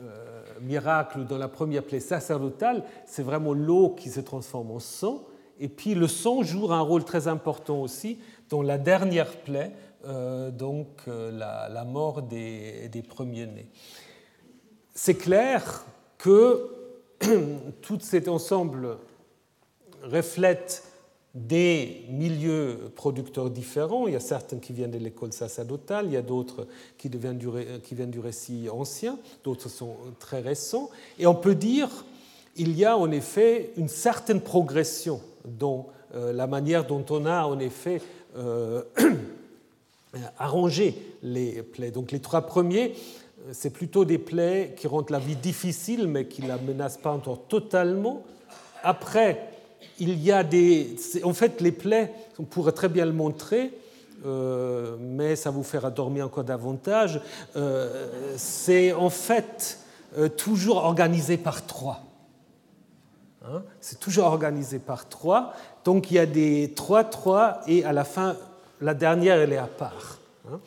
euh, 0.00 0.42
miracle, 0.60 1.24
dans 1.26 1.38
la 1.38 1.48
première 1.48 1.82
plaie 1.82 2.00
sacerdotale, 2.00 2.84
c'est 3.06 3.22
vraiment 3.22 3.52
l'eau 3.52 3.90
qui 3.90 4.10
se 4.10 4.20
transforme 4.20 4.70
en 4.70 4.78
sang, 4.78 5.26
et 5.58 5.68
puis 5.68 5.94
le 5.94 6.08
sang 6.08 6.42
joue 6.42 6.72
un 6.72 6.80
rôle 6.80 7.04
très 7.04 7.28
important 7.28 7.80
aussi 7.80 8.18
dans 8.48 8.62
la 8.62 8.78
dernière 8.78 9.36
plaie, 9.42 9.72
donc 10.52 11.02
la, 11.06 11.84
mort 11.84 12.22
des 12.22 13.04
premiers-nés. 13.06 13.68
C'est 14.94 15.16
clair 15.16 15.84
que 16.16 16.70
tout 17.82 17.98
cet 18.00 18.28
ensemble 18.28 18.96
reflète 20.02 20.89
des 21.34 22.04
milieux 22.08 22.90
producteurs 22.96 23.50
différents. 23.50 24.08
Il 24.08 24.14
y 24.14 24.16
a 24.16 24.20
certains 24.20 24.58
qui 24.58 24.72
viennent 24.72 24.90
de 24.90 24.98
l'école 24.98 25.32
sacerdotale, 25.32 26.06
il 26.06 26.12
y 26.12 26.16
a 26.16 26.22
d'autres 26.22 26.66
qui, 26.98 27.08
viennent 27.08 27.38
du, 27.38 28.18
récit 28.18 28.68
ancien, 28.68 29.18
d'autres 29.44 29.68
sont 29.68 29.96
très 30.18 30.40
récents. 30.40 30.90
Et 31.18 31.26
on 31.26 31.34
peut 31.34 31.54
dire 31.54 31.88
qu'il 32.56 32.76
y 32.76 32.84
a 32.84 32.96
en 32.96 33.10
effet 33.10 33.72
une 33.76 33.88
certaine 33.88 34.40
progression 34.40 35.20
dans 35.44 35.88
euh, 36.14 36.32
la 36.32 36.46
manière 36.46 36.84
dont 36.84 37.04
on 37.10 37.24
a 37.26 37.44
en 37.44 37.58
effet 37.60 38.02
euh, 38.36 38.82
arrangé 40.38 40.94
les 41.22 41.62
plaies. 41.62 41.92
Donc 41.92 42.10
les 42.10 42.20
trois 42.20 42.42
premiers, 42.42 42.94
euh, 43.46 43.50
c'est 43.52 43.70
plutôt 43.70 44.04
des 44.04 44.18
plaies 44.18 44.74
qui 44.76 44.88
rendent 44.88 45.10
la 45.10 45.20
vie 45.20 45.36
difficile, 45.36 46.08
mais 46.08 46.26
qui 46.26 46.42
ne 46.42 46.48
la 46.48 46.58
menacent 46.58 46.98
pas 46.98 47.12
encore 47.12 47.46
totalement. 47.46 48.24
Après, 48.82 49.49
il 49.98 50.20
y 50.22 50.32
a 50.32 50.42
des. 50.42 50.96
En 51.22 51.34
fait, 51.34 51.60
les 51.60 51.72
plaies, 51.72 52.12
on 52.38 52.44
pourrait 52.44 52.72
très 52.72 52.88
bien 52.88 53.04
le 53.04 53.12
montrer, 53.12 53.72
euh, 54.24 54.96
mais 54.98 55.36
ça 55.36 55.50
vous 55.50 55.62
fera 55.62 55.90
dormir 55.90 56.26
encore 56.26 56.44
davantage. 56.44 57.20
Euh, 57.56 58.34
c'est 58.36 58.92
en 58.92 59.10
fait 59.10 59.78
euh, 60.18 60.28
toujours 60.28 60.78
organisé 60.78 61.36
par 61.36 61.66
trois. 61.66 62.00
Hein, 63.44 63.62
c'est 63.80 64.00
toujours 64.00 64.26
organisé 64.26 64.78
par 64.78 65.08
trois. 65.08 65.52
Donc 65.84 66.10
il 66.10 66.14
y 66.14 66.18
a 66.18 66.26
des 66.26 66.72
trois, 66.74 67.04
trois, 67.04 67.60
et 67.66 67.84
à 67.84 67.92
la 67.92 68.04
fin, 68.04 68.36
la 68.80 68.94
dernière, 68.94 69.38
elle 69.38 69.52
est 69.52 69.58
à 69.58 69.66
part. 69.66 70.18
Hein. 70.50 70.60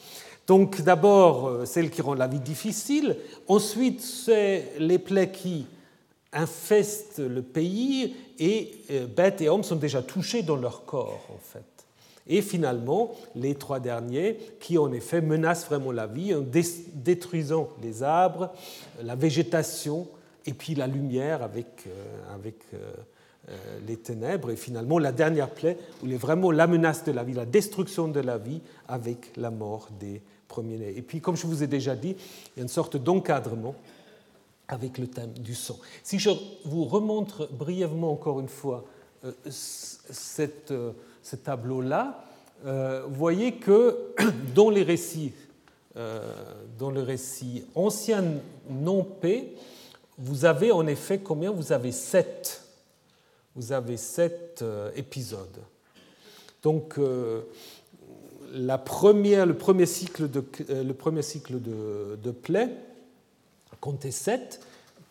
Donc 0.48 0.82
d'abord, 0.82 1.66
celles 1.66 1.90
qui 1.90 2.02
rendent 2.02 2.18
la 2.18 2.28
vie 2.28 2.40
difficile. 2.40 3.18
Ensuite, 3.48 4.02
c'est 4.02 4.74
les 4.78 5.00
plaies 5.00 5.32
qui 5.32 5.68
infestent 6.34 7.20
le 7.20 7.42
pays 7.42 8.16
et 8.40 8.72
euh, 8.92 9.08
bêtes 9.08 9.42
et 9.42 9.50
hommes 9.50 9.64
sont 9.64 9.76
déjà 9.76 10.02
touchés 10.02 10.44
dans 10.44 10.56
leur 10.56 10.86
corps, 10.86 11.28
en 11.30 11.40
fait. 11.40 11.64
Et 12.28 12.42
finalement, 12.42 13.14
les 13.36 13.56
trois 13.56 13.80
derniers 13.80 14.38
qui, 14.60 14.78
en 14.78 14.92
effet, 14.94 15.22
menacent 15.22 15.66
vraiment 15.66 15.92
la 15.92 16.08
vie 16.08 16.34
en 16.34 16.44
détruisant 16.94 17.70
les 17.82 18.02
arbres, 18.02 18.54
la 19.02 19.16
végétation 19.16 20.08
et 20.46 20.54
puis 20.54 20.74
la 20.74 20.88
lumière 20.88 21.44
avec, 21.44 21.84
euh, 21.88 22.34
avec 22.34 22.56
les 23.86 23.98
ténèbres. 23.98 24.52
Et 24.52 24.56
finalement, 24.56 25.00
la 25.00 25.12
dernière 25.12 25.50
plaie, 25.50 25.78
où 26.02 26.06
il 26.06 26.14
est 26.14 26.18
vraiment 26.18 26.50
la 26.50 26.66
menace 26.66 27.04
de 27.04 27.12
la 27.12 27.26
vie, 27.26 27.34
la 27.34 27.46
destruction 27.46 28.08
de 28.08 28.22
la 28.22 28.38
vie 28.38 28.62
avec 28.88 29.36
la 29.36 29.52
mort 29.52 29.90
des 30.00 30.22
et 30.96 31.02
puis, 31.02 31.22
comme 31.22 31.36
je 31.36 31.48
vous 31.48 31.64
ai 31.64 31.68
déjà 31.68 31.96
dit, 31.96 32.16
il 32.56 32.58
y 32.58 32.60
a 32.60 32.64
une 32.64 32.70
sorte 32.70 32.98
d'encadrement 32.98 33.76
avec 34.74 34.98
le 34.98 35.08
thème 35.08 35.34
du 35.34 35.56
son. 35.56 35.80
Si 36.04 36.20
je 36.20 36.30
vous 36.66 36.86
remontre 36.86 37.48
brièvement 37.52 38.12
encore 38.12 38.40
une 38.40 38.50
fois 38.50 38.86
euh, 39.24 39.32
euh, 40.72 40.92
ce 41.22 41.36
tableau-là, 41.36 42.26
euh, 42.66 43.04
vous 43.08 43.16
voyez 43.16 43.56
que 43.56 44.14
dans 44.56 44.70
les 44.70 44.84
récits, 44.84 45.34
dans 46.80 46.90
le 46.90 47.04
récit 47.04 47.66
ancien 47.76 48.24
non 48.68 49.04
P, 49.04 49.54
vous 50.18 50.46
avez 50.46 50.72
en 50.72 50.88
effet 50.88 51.20
combien? 51.20 51.52
Vous 51.52 51.72
avez 51.72 51.92
sept. 51.92 52.64
Vous 53.56 53.72
avez 53.72 53.98
sept 53.98 54.66
épisodes. 54.96 55.60
Donc, 56.64 56.98
le 58.54 59.54
premier 59.54 59.86
cycle 59.86 60.30
de, 60.30 60.44
euh, 60.70 60.84
le 60.84 60.94
premier 60.94 61.22
cycle 61.22 61.60
de 61.62 62.32
plaies 62.32 62.70
comptait 63.84 64.12
7, 64.12 64.62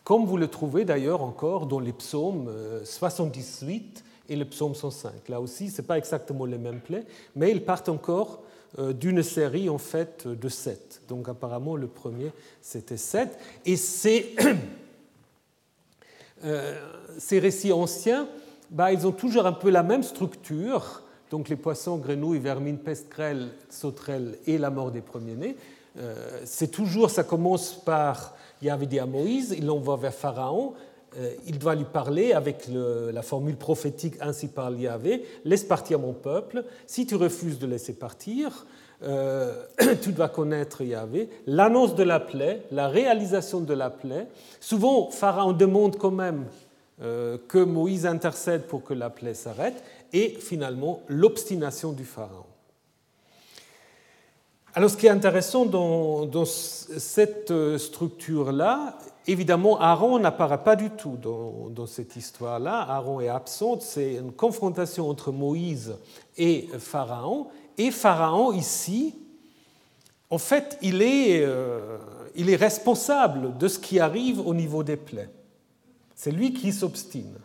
comme 0.02 0.24
vous 0.24 0.38
le 0.38 0.48
trouvez 0.48 0.86
d'ailleurs 0.86 1.20
encore 1.20 1.66
dans 1.66 1.78
les 1.78 1.92
psaumes 1.92 2.50
78 2.84 4.02
euh, 4.30 4.32
et 4.32 4.36
le 4.36 4.46
psaume 4.46 4.74
105. 4.74 5.28
Là 5.28 5.42
aussi, 5.42 5.68
ce 5.68 5.82
n'est 5.82 5.86
pas 5.86 5.98
exactement 5.98 6.46
les 6.46 6.56
mêmes 6.56 6.80
plaies, 6.80 7.04
mais 7.36 7.50
ils 7.50 7.62
partent 7.62 7.90
encore 7.90 8.42
euh, 8.78 8.94
d'une 8.94 9.22
série 9.22 9.68
en 9.68 9.76
fait 9.76 10.26
de 10.26 10.48
7. 10.48 11.02
Donc 11.08 11.28
apparemment, 11.28 11.76
le 11.76 11.86
premier, 11.86 12.32
c'était 12.62 12.96
7. 12.96 13.38
Et 13.66 13.76
ces, 13.76 14.34
ces 17.18 17.38
récits 17.38 17.72
anciens, 17.72 18.26
bah, 18.70 18.90
ils 18.90 19.06
ont 19.06 19.12
toujours 19.12 19.44
un 19.44 19.52
peu 19.52 19.68
la 19.68 19.82
même 19.82 20.02
structure 20.02 21.02
donc 21.32 21.48
les 21.48 21.56
poissons, 21.56 21.96
grenouilles, 21.96 22.38
vermines, 22.38 22.76
peste, 22.76 23.10
grêle, 23.10 23.48
sauterelles 23.70 24.36
et 24.46 24.58
la 24.58 24.68
mort 24.68 24.90
des 24.90 25.00
premiers-nés. 25.00 25.56
Euh, 25.98 26.40
c'est 26.44 26.70
toujours, 26.70 27.10
ça 27.10 27.24
commence 27.24 27.74
par 27.74 28.34
Yahvé 28.62 28.86
dit 28.86 28.98
à 28.98 29.06
Moïse, 29.06 29.54
il 29.56 29.66
l'envoie 29.66 29.96
vers 29.96 30.14
Pharaon, 30.14 30.72
euh, 31.18 31.34
il 31.46 31.58
doit 31.58 31.74
lui 31.74 31.84
parler 31.84 32.32
avec 32.32 32.68
la 32.68 33.22
formule 33.22 33.56
prophétique 33.56 34.14
ainsi 34.20 34.48
par 34.48 34.72
Yahvé, 34.72 35.24
laisse 35.44 35.64
partir 35.64 35.98
mon 35.98 36.14
peuple, 36.14 36.64
si 36.86 37.06
tu 37.06 37.16
refuses 37.16 37.58
de 37.58 37.66
laisser 37.66 37.92
partir, 37.92 38.66
euh, 39.02 39.64
tu 40.02 40.12
dois 40.12 40.28
connaître 40.28 40.82
Yahvé, 40.82 41.28
l'annonce 41.46 41.94
de 41.94 42.04
la 42.04 42.20
plaie, 42.20 42.62
la 42.70 42.88
réalisation 42.88 43.60
de 43.60 43.74
la 43.74 43.90
plaie. 43.90 44.28
Souvent, 44.60 45.10
Pharaon 45.10 45.52
demande 45.52 45.96
quand 45.96 46.12
même 46.12 46.46
que 47.00 47.58
Moïse 47.58 48.06
intercède 48.06 48.62
pour 48.68 48.84
que 48.84 48.94
la 48.94 49.10
plaie 49.10 49.34
s'arrête, 49.34 49.82
et 50.12 50.36
finalement 50.38 51.00
l'obstination 51.08 51.90
du 51.90 52.04
Pharaon. 52.04 52.51
Alors 54.74 54.88
ce 54.88 54.96
qui 54.96 55.06
est 55.06 55.10
intéressant 55.10 55.66
dans, 55.66 56.44
cette 56.46 57.50
euh, 57.50 57.76
structure-là, 57.76 58.98
évidemment 59.26 59.78
Aaron 59.78 60.18
n'apparaît 60.18 60.64
pas 60.64 60.76
du 60.76 60.88
tout 60.90 61.18
dans, 61.18 61.86
cette 61.86 62.16
histoire-là. 62.16 62.80
Aaron 62.88 63.20
est 63.20 63.28
absent, 63.28 63.80
c'est 63.80 64.14
une 64.14 64.32
confrontation 64.32 65.10
entre 65.10 65.30
Moïse 65.30 65.94
et 66.38 66.68
Pharaon. 66.78 67.48
Et 67.76 67.90
Pharaon 67.90 68.52
ici, 68.52 69.14
en 70.30 70.38
fait, 70.38 70.78
il 70.80 71.02
est, 71.02 71.44
euh, 71.44 71.98
responsable 72.56 73.58
de 73.58 73.68
ce 73.68 73.78
qui 73.78 74.00
arrive 74.00 74.40
au 74.40 74.54
niveau 74.54 74.82
des 74.82 74.96
plaies. 74.96 75.28
C'est 76.14 76.30
lui 76.30 76.54
qui 76.54 76.72
s'obstine. 76.72 77.36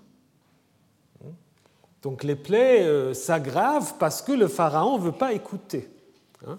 Donc 2.02 2.24
les 2.24 2.36
plaies 2.36 2.84
euh, 2.84 3.14
s'aggravent 3.14 3.96
parce 3.98 4.22
que 4.22 4.32
le 4.32 4.48
pharaon 4.48 4.98
ne 4.98 5.04
veut 5.04 5.12
pas 5.12 5.34
écouter. 5.34 5.90
Hein. 6.48 6.58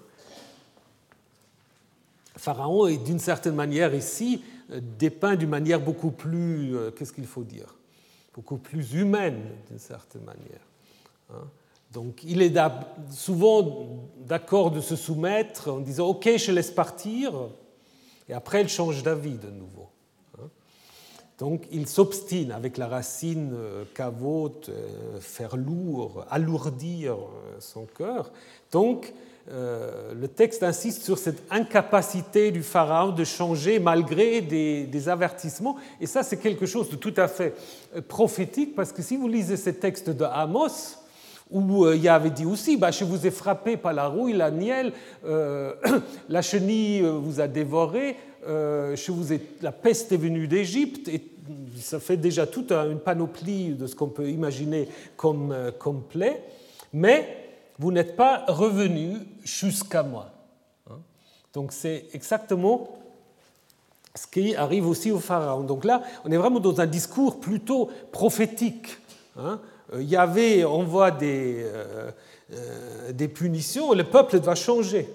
Pharaon 2.38 2.86
est 2.86 2.98
d'une 2.98 3.18
certaine 3.18 3.54
manière 3.54 3.94
ici 3.94 4.42
euh, 4.70 4.80
dépeint 4.98 5.36
d'une 5.36 5.48
manière 5.48 5.80
beaucoup 5.80 6.10
plus, 6.10 6.76
euh, 6.76 6.90
qu'est-ce 6.90 7.12
qu'il 7.12 7.26
faut 7.26 7.44
dire, 7.44 7.74
beaucoup 8.34 8.56
plus 8.56 8.94
humaine 8.94 9.42
d'une 9.68 9.78
certaine 9.78 10.22
manière. 10.22 10.66
Hein. 11.30 11.46
Donc 11.92 12.22
il 12.24 12.42
est 12.42 12.54
souvent 13.10 13.88
d'accord 14.26 14.70
de 14.70 14.80
se 14.80 14.94
soumettre 14.94 15.70
en 15.70 15.80
disant 15.80 16.08
OK, 16.08 16.28
je 16.36 16.52
laisse 16.52 16.70
partir, 16.70 17.32
et 18.28 18.34
après 18.34 18.62
il 18.62 18.68
change 18.68 19.02
d'avis 19.02 19.38
de 19.38 19.50
nouveau. 19.50 19.88
Donc 21.38 21.68
il 21.70 21.86
s'obstine 21.86 22.50
avec 22.50 22.76
la 22.76 22.88
racine 22.88 23.56
cavote, 23.94 24.68
euh, 24.68 24.88
euh, 25.16 25.20
faire 25.20 25.56
lourd, 25.56 26.24
alourdir 26.30 27.16
son 27.60 27.86
cœur. 27.86 28.32
Donc 28.72 29.12
le 29.50 30.28
texte 30.28 30.62
insiste 30.62 31.02
sur 31.02 31.18
cette 31.18 31.42
incapacité 31.50 32.50
du 32.50 32.62
pharaon 32.62 33.12
de 33.12 33.24
changer 33.24 33.78
malgré 33.78 34.40
des, 34.40 35.08
avertissements. 35.08 35.76
Et 36.00 36.06
ça, 36.06 36.22
c'est 36.22 36.36
quelque 36.36 36.66
chose 36.66 36.90
de 36.90 36.96
tout 36.96 37.14
à 37.16 37.28
fait 37.28 37.54
prophétique, 38.08 38.74
parce 38.74 38.92
que 38.92 39.02
si 39.02 39.16
vous 39.16 39.28
lisez 39.28 39.56
ces 39.56 39.74
textes 39.74 40.10
de 40.10 40.24
Amos, 40.24 40.96
où 41.50 41.90
il 41.90 42.02
y 42.02 42.08
avait 42.08 42.30
dit 42.30 42.44
aussi, 42.44 42.76
bah, 42.76 42.90
je 42.90 43.04
vous 43.04 43.26
ai 43.26 43.30
frappé 43.30 43.76
par 43.78 43.94
la 43.94 44.06
rouille, 44.06 44.34
la 44.34 44.50
nielle, 44.50 44.92
la 46.28 46.42
chenille 46.42 47.00
vous 47.00 47.40
a 47.40 47.46
dévoré, 47.46 48.16
euh, 48.46 48.96
vous 49.08 49.34
la 49.62 49.72
peste 49.72 50.12
est 50.12 50.16
venue 50.16 50.46
d'Égypte, 50.46 51.08
et 51.08 51.22
ça 51.76 52.00
fait 52.00 52.16
déjà 52.16 52.46
toute 52.46 52.72
une 52.72 52.98
panoplie 52.98 53.70
de 53.70 53.86
ce 53.86 53.94
qu'on 53.94 54.08
peut 54.08 54.28
imaginer 54.28 54.88
comme, 55.16 55.52
euh, 55.52 55.70
comme 55.70 56.02
plaie, 56.02 56.42
mais 56.92 57.47
vous 57.78 57.92
n'êtes 57.92 58.16
pas 58.16 58.44
revenu 58.48 59.18
jusqu'à 59.44 60.02
moi. 60.02 60.30
Hein? 60.90 60.98
Donc 61.52 61.72
c'est 61.72 62.06
exactement 62.12 62.88
ce 64.14 64.26
qui 64.26 64.56
arrive 64.56 64.86
aussi 64.86 65.10
au 65.12 65.20
Pharaon. 65.20 65.62
Donc 65.62 65.84
là, 65.84 66.02
on 66.24 66.30
est 66.32 66.36
vraiment 66.36 66.60
dans 66.60 66.80
un 66.80 66.86
discours 66.86 67.40
plutôt 67.40 67.88
prophétique. 68.10 68.98
Hein? 69.36 69.60
Euh, 69.94 70.02
Yahvé 70.02 70.64
envoie 70.64 71.10
des, 71.10 71.62
euh, 71.64 73.12
des 73.12 73.28
punitions, 73.28 73.92
le 73.92 74.04
peuple 74.04 74.40
doit 74.40 74.54
changer. 74.54 75.08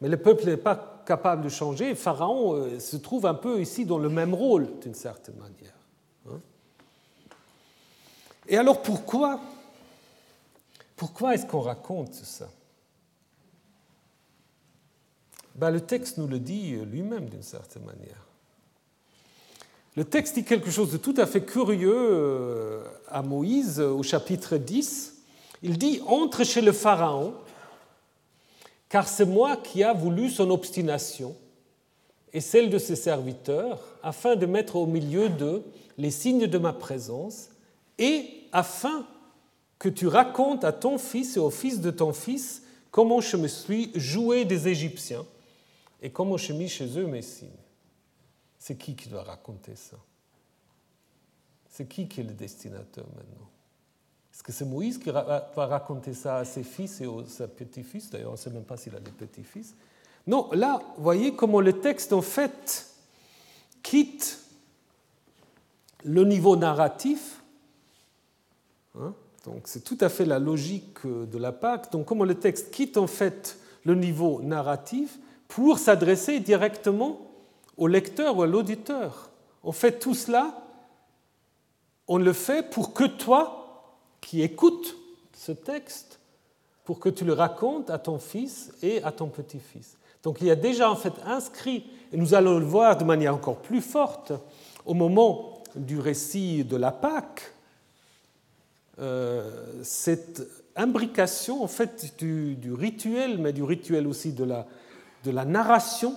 Mais 0.00 0.08
le 0.08 0.16
peuple 0.16 0.44
n'est 0.46 0.56
pas 0.56 0.94
capable 1.06 1.42
de 1.42 1.48
changer, 1.48 1.94
Pharaon 1.94 2.54
euh, 2.54 2.80
se 2.80 2.96
trouve 2.96 3.26
un 3.26 3.34
peu 3.34 3.60
ici 3.60 3.84
dans 3.84 3.98
le 3.98 4.08
même 4.08 4.34
rôle, 4.34 4.68
d'une 4.80 4.94
certaine 4.94 5.36
manière. 5.36 5.74
Hein? 6.28 6.40
Et 8.48 8.56
alors 8.56 8.82
pourquoi 8.82 9.40
Pourquoi 10.96 11.34
est-ce 11.34 11.46
qu'on 11.46 11.60
raconte 11.60 12.14
ça? 12.14 12.48
Ben, 15.54 15.70
Le 15.70 15.80
texte 15.80 16.18
nous 16.18 16.26
le 16.26 16.38
dit 16.38 16.76
lui-même 16.76 17.28
d'une 17.28 17.42
certaine 17.42 17.84
manière. 17.84 18.26
Le 19.96 20.04
texte 20.04 20.34
dit 20.34 20.44
quelque 20.44 20.70
chose 20.70 20.90
de 20.90 20.96
tout 20.96 21.14
à 21.16 21.26
fait 21.26 21.44
curieux 21.44 21.94
euh, 21.94 22.84
à 23.08 23.22
Moïse 23.22 23.80
au 23.80 24.02
chapitre 24.02 24.56
10. 24.56 25.14
Il 25.62 25.78
dit 25.78 26.00
Entre 26.06 26.44
chez 26.44 26.60
le 26.60 26.72
Pharaon 26.72 27.34
car 28.94 29.08
c'est 29.08 29.24
moi 29.24 29.56
qui 29.56 29.82
a 29.82 29.92
voulu 29.92 30.30
son 30.30 30.50
obstination 30.50 31.34
et 32.32 32.40
celle 32.40 32.70
de 32.70 32.78
ses 32.78 32.94
serviteurs, 32.94 33.80
afin 34.04 34.36
de 34.36 34.46
mettre 34.46 34.76
au 34.76 34.86
milieu 34.86 35.28
d'eux 35.28 35.64
les 35.98 36.12
signes 36.12 36.46
de 36.46 36.58
ma 36.58 36.72
présence, 36.72 37.48
et 37.98 38.24
afin 38.52 39.04
que 39.78 39.88
tu 39.88 40.06
racontes 40.06 40.64
à 40.64 40.72
ton 40.72 40.98
fils 40.98 41.36
et 41.36 41.40
au 41.40 41.50
fils 41.50 41.80
de 41.80 41.90
ton 41.90 42.12
fils 42.12 42.62
comment 42.90 43.20
je 43.20 43.36
me 43.36 43.48
suis 43.48 43.90
joué 43.94 44.44
des 44.44 44.68
Égyptiens 44.68 45.24
et 46.00 46.10
comment 46.10 46.36
j'ai 46.36 46.54
mis 46.54 46.68
chez 46.68 46.98
eux 46.98 47.06
mes 47.06 47.22
signes. 47.22 47.48
C'est 48.58 48.76
qui 48.76 48.94
qui 48.94 49.08
doit 49.08 49.24
raconter 49.24 49.74
ça? 49.76 49.96
C'est 51.70 51.88
qui 51.88 52.08
qui 52.08 52.20
est 52.20 52.24
le 52.24 52.32
destinateur 52.32 53.04
maintenant? 53.16 53.48
Est-ce 54.32 54.42
que 54.42 54.52
c'est 54.52 54.64
Moïse 54.64 54.98
qui 54.98 55.10
va 55.10 55.50
raconter 55.54 56.12
ça 56.12 56.38
à 56.38 56.44
ses 56.44 56.64
fils 56.64 57.00
et 57.00 57.06
à 57.06 57.28
ses 57.28 57.46
petits-fils 57.46 58.10
D'ailleurs, 58.10 58.30
on 58.30 58.32
ne 58.32 58.38
sait 58.38 58.50
même 58.50 58.64
pas 58.64 58.76
s'il 58.76 58.94
a 58.96 59.00
des 59.00 59.12
petits-fils. 59.12 59.74
Non, 60.26 60.50
là, 60.52 60.80
voyez 60.96 61.34
comment 61.34 61.60
le 61.60 61.80
texte, 61.80 62.12
en 62.12 62.22
fait, 62.22 62.90
quitte 63.82 64.40
le 66.02 66.24
niveau 66.24 66.56
narratif. 66.56 67.42
Hein, 68.98 69.14
donc, 69.44 69.62
c'est 69.64 69.84
tout 69.84 69.98
à 70.00 70.08
fait 70.08 70.24
la 70.24 70.38
logique 70.38 71.06
de 71.06 71.38
la 71.38 71.52
Pâque. 71.52 71.92
Donc, 71.92 72.06
comment 72.06 72.24
le 72.24 72.34
texte 72.34 72.70
quitte, 72.70 72.96
en 72.96 73.06
fait, 73.06 73.58
le 73.84 73.94
niveau 73.94 74.40
narratif 74.42 75.18
pour 75.48 75.78
s'adresser 75.78 76.40
directement 76.40 77.20
au 77.76 77.86
lecteur 77.86 78.38
ou 78.38 78.42
à 78.42 78.46
l'auditeur. 78.46 79.30
On 79.62 79.72
fait 79.72 79.98
tout 79.98 80.14
cela, 80.14 80.62
on 82.08 82.18
le 82.18 82.32
fait 82.32 82.68
pour 82.70 82.94
que 82.94 83.04
toi, 83.04 83.92
qui 84.20 84.42
écoutes 84.42 84.96
ce 85.36 85.52
texte, 85.52 86.20
pour 86.84 86.98
que 86.98 87.08
tu 87.08 87.24
le 87.24 87.32
racontes 87.32 87.90
à 87.90 87.98
ton 87.98 88.18
fils 88.18 88.72
et 88.82 89.02
à 89.02 89.12
ton 89.12 89.28
petit-fils. 89.28 89.96
Donc 90.22 90.38
il 90.40 90.46
y 90.46 90.50
a 90.50 90.56
déjà 90.56 90.90
en 90.90 90.96
fait 90.96 91.14
inscrit, 91.26 91.86
et 92.12 92.16
nous 92.16 92.34
allons 92.34 92.58
le 92.58 92.64
voir 92.64 92.96
de 92.96 93.04
manière 93.04 93.34
encore 93.34 93.58
plus 93.58 93.82
forte, 93.82 94.32
au 94.86 94.94
moment 94.94 95.62
du 95.76 95.98
récit 95.98 96.64
de 96.64 96.76
la 96.76 96.92
Pâque, 96.92 97.53
euh, 99.00 99.50
cette 99.82 100.42
imbrication 100.76 101.62
en 101.62 101.66
fait 101.66 102.14
du, 102.18 102.72
rituel, 102.72 103.38
mais 103.38 103.52
du 103.52 103.62
rituel 103.62 104.06
aussi 104.06 104.32
de 104.32 104.44
la, 104.44 104.66
de 105.24 105.30
la 105.30 105.44
narration 105.44 106.14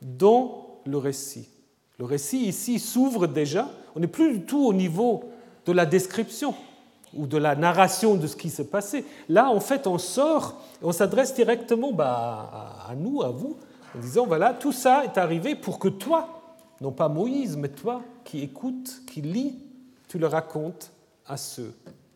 dans 0.00 0.80
le 0.86 0.98
récit. 0.98 1.48
Le 1.98 2.04
récit 2.04 2.44
ici 2.44 2.78
s'ouvre 2.78 3.26
déjà, 3.26 3.70
on 3.94 4.00
n'est 4.00 4.06
plus 4.06 4.32
du 4.32 4.44
tout 4.44 4.64
au 4.66 4.72
niveau 4.72 5.24
de 5.66 5.72
la 5.72 5.86
description 5.86 6.54
ou 7.14 7.26
de 7.26 7.36
la 7.36 7.54
narration 7.54 8.14
de 8.14 8.26
ce 8.26 8.36
qui 8.36 8.48
s'est 8.48 8.68
passé. 8.68 9.04
Là, 9.28 9.50
en 9.50 9.60
fait, 9.60 9.86
on 9.86 9.98
sort 9.98 10.62
on 10.82 10.92
s'adresse 10.92 11.34
directement 11.34 11.92
bah, 11.92 12.50
à 12.88 12.94
nous, 12.94 13.22
à 13.22 13.28
vous, 13.28 13.56
en 13.96 14.00
disant, 14.00 14.26
voilà, 14.26 14.52
tout 14.52 14.72
ça 14.72 15.04
est 15.04 15.16
arrivé 15.18 15.54
pour 15.54 15.78
que 15.78 15.88
toi, 15.88 16.42
non 16.80 16.90
pas 16.92 17.08
Moïse, 17.08 17.56
mais 17.56 17.68
toi 17.68 18.02
qui 18.24 18.42
écoutes, 18.42 19.02
qui 19.06 19.20
lis, 19.20 19.58
tu 20.08 20.18
le 20.18 20.26
racontes 20.26 20.90
à 21.26 21.36
ceux 21.36 21.72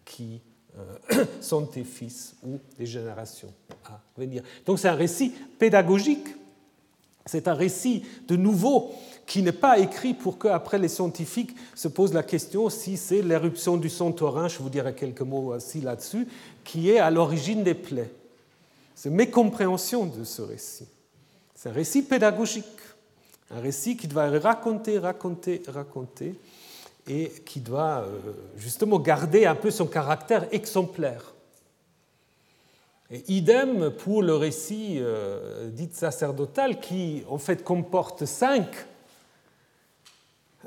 qui 0.06 0.40
euh, 0.78 1.24
sont 1.42 1.66
tes 1.66 1.84
fils 1.84 2.34
ou 2.42 2.58
des 2.78 2.86
générations 2.86 3.52
à 3.84 4.00
venir. 4.16 4.42
Donc 4.64 4.78
c'est 4.78 4.88
un 4.88 4.94
récit 4.94 5.34
pédagogique, 5.58 6.28
c'est 7.26 7.48
un 7.48 7.54
récit 7.54 8.04
de 8.26 8.36
nouveau 8.36 8.92
qui 9.26 9.42
n'est 9.42 9.52
pas 9.52 9.78
écrit 9.78 10.14
pour 10.14 10.38
qu'après 10.38 10.78
les 10.78 10.88
scientifiques 10.88 11.54
se 11.74 11.88
posent 11.88 12.14
la 12.14 12.22
question 12.22 12.70
si 12.70 12.96
c'est 12.96 13.20
l'éruption 13.20 13.76
du 13.76 13.90
Santorin, 13.90 14.48
je 14.48 14.58
vous 14.58 14.70
dirai 14.70 14.94
quelques 14.94 15.22
mots 15.22 15.52
aussi 15.52 15.80
là-dessus, 15.80 16.28
qui 16.64 16.90
est 16.90 17.00
à 17.00 17.10
l'origine 17.10 17.64
des 17.64 17.74
plaies. 17.74 18.12
C'est 18.94 19.10
mes 19.10 19.28
compréhensions 19.28 20.06
de 20.06 20.24
ce 20.24 20.42
récit. 20.42 20.86
C'est 21.54 21.70
un 21.70 21.72
récit 21.72 22.02
pédagogique, 22.02 22.64
un 23.50 23.60
récit 23.60 23.96
qui 23.96 24.06
doit 24.06 24.30
raconter, 24.38 24.98
raconter, 24.98 25.62
raconter, 25.66 26.34
et 27.08 27.30
qui 27.44 27.60
doit 27.60 28.04
euh, 28.04 28.18
justement 28.56 28.98
garder 28.98 29.46
un 29.46 29.54
peu 29.54 29.70
son 29.70 29.86
caractère 29.86 30.46
exemplaire. 30.52 31.34
Idem 33.28 33.90
pour 33.90 34.22
le 34.22 34.34
récit 34.34 34.96
euh, 34.98 35.70
dit 35.70 35.88
sacerdotal 35.92 36.80
qui 36.80 37.22
en 37.28 37.38
fait 37.38 37.62
comporte 37.62 38.24
cinq, 38.24 38.66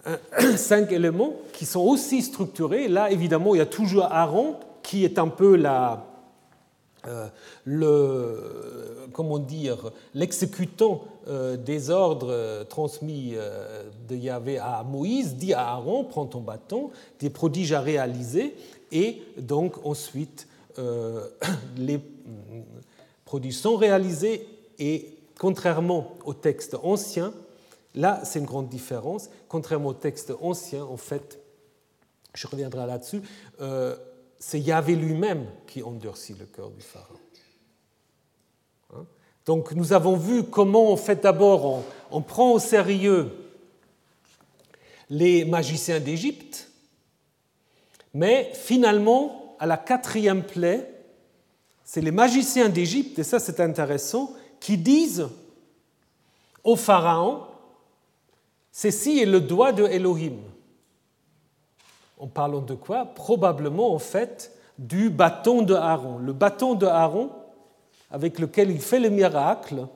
cinq 0.55 0.91
éléments 0.93 1.33
qui 1.51 1.65
sont 1.65 1.81
aussi 1.81 2.21
structurés. 2.21 2.87
Là, 2.87 3.11
évidemment, 3.11 3.55
il 3.55 3.57
y 3.57 3.61
a 3.61 3.65
toujours 3.65 4.05
Aaron 4.05 4.57
qui 4.81 5.03
est 5.03 5.19
un 5.19 5.27
peu 5.27 5.57
la, 5.57 6.08
le, 7.65 9.07
comment 9.13 9.39
dire, 9.39 9.91
l'exécutant 10.13 11.03
euh, 11.27 11.57
des 11.57 11.89
ordres 11.89 12.65
transmis 12.69 13.33
euh, 13.35 13.83
de 14.07 14.15
Yahvé 14.15 14.57
à 14.57 14.83
Moïse, 14.83 15.35
dit 15.35 15.53
à 15.53 15.69
Aaron, 15.69 16.03
prends 16.03 16.25
ton 16.25 16.41
bâton, 16.41 16.91
des 17.19 17.29
prodiges 17.29 17.73
à 17.73 17.81
réaliser, 17.81 18.55
et 18.91 19.21
donc 19.37 19.85
ensuite 19.85 20.47
les 21.77 21.99
prodiges 23.25 23.57
sont 23.57 23.75
réalisés, 23.75 24.47
et 24.79 25.13
contrairement 25.37 26.13
au 26.23 26.33
texte 26.33 26.77
ancien, 26.83 27.33
là 27.95 28.21
c'est 28.23 28.39
une 28.39 28.45
grande 28.45 28.69
différence, 28.69 29.29
contrairement 29.49 29.89
au 29.89 29.93
texte 29.93 30.31
ancien, 30.41 30.83
en 30.85 30.95
fait, 30.95 31.37
je 32.33 32.47
reviendrai 32.47 32.87
là-dessus, 32.87 33.21
c'est 34.39 34.59
Yahvé 34.59 34.95
lui-même 34.95 35.45
qui 35.67 35.83
endurcit 35.83 36.33
le 36.33 36.45
cœur 36.45 36.71
du 36.71 36.81
Pharaon. 36.81 37.19
Hein? 38.95 39.05
Donc 39.45 39.73
nous 39.73 39.91
avons 39.91 40.15
vu 40.15 40.43
comment, 40.43 40.91
en 40.91 40.97
fait, 40.97 41.21
d'abord, 41.21 41.83
on, 42.09 42.21
prend 42.21 42.53
au 42.53 42.59
sérieux 42.59 43.31
les 45.09 45.43
magiciens 45.43 45.99
d'Égypte, 45.99 46.69
mais 48.13 48.51
finalement, 48.53 49.55
à 49.59 49.65
la 49.65 49.77
quatrième 49.77 50.43
plaie, 50.43 50.89
c'est 51.83 52.01
les 52.01 52.11
magiciens 52.11 52.69
d'Égypte, 52.69 53.19
et 53.19 53.23
ça 53.23 53.39
c'est 53.39 53.59
intéressant, 53.59 54.33
qui 54.59 54.77
disent 54.77 55.27
au 56.63 56.75
Pharaon, 56.75 57.43
ceci 58.71 59.19
est 59.19 59.25
le 59.25 59.41
doigt 59.41 59.71
de 59.73 59.83
Elohim 59.85 60.37
en 62.19 62.27
parlant 62.27 62.61
de 62.61 62.75
quoi? 62.75 63.05
Probablement 63.05 63.93
en 63.93 63.99
fait 63.99 64.51
du 64.77 65.09
bâton 65.09 65.61
de 65.61 65.73
Aaron. 65.73 66.17
Le 66.19 66.33
bâton 66.33 66.75
de 66.75 66.85
Aaron, 66.85 67.31
avec 68.11 68.39
lequel 68.39 68.69
il 68.71 68.79
fait 68.79 68.99
le 68.99 69.09
miracle, 69.09 69.87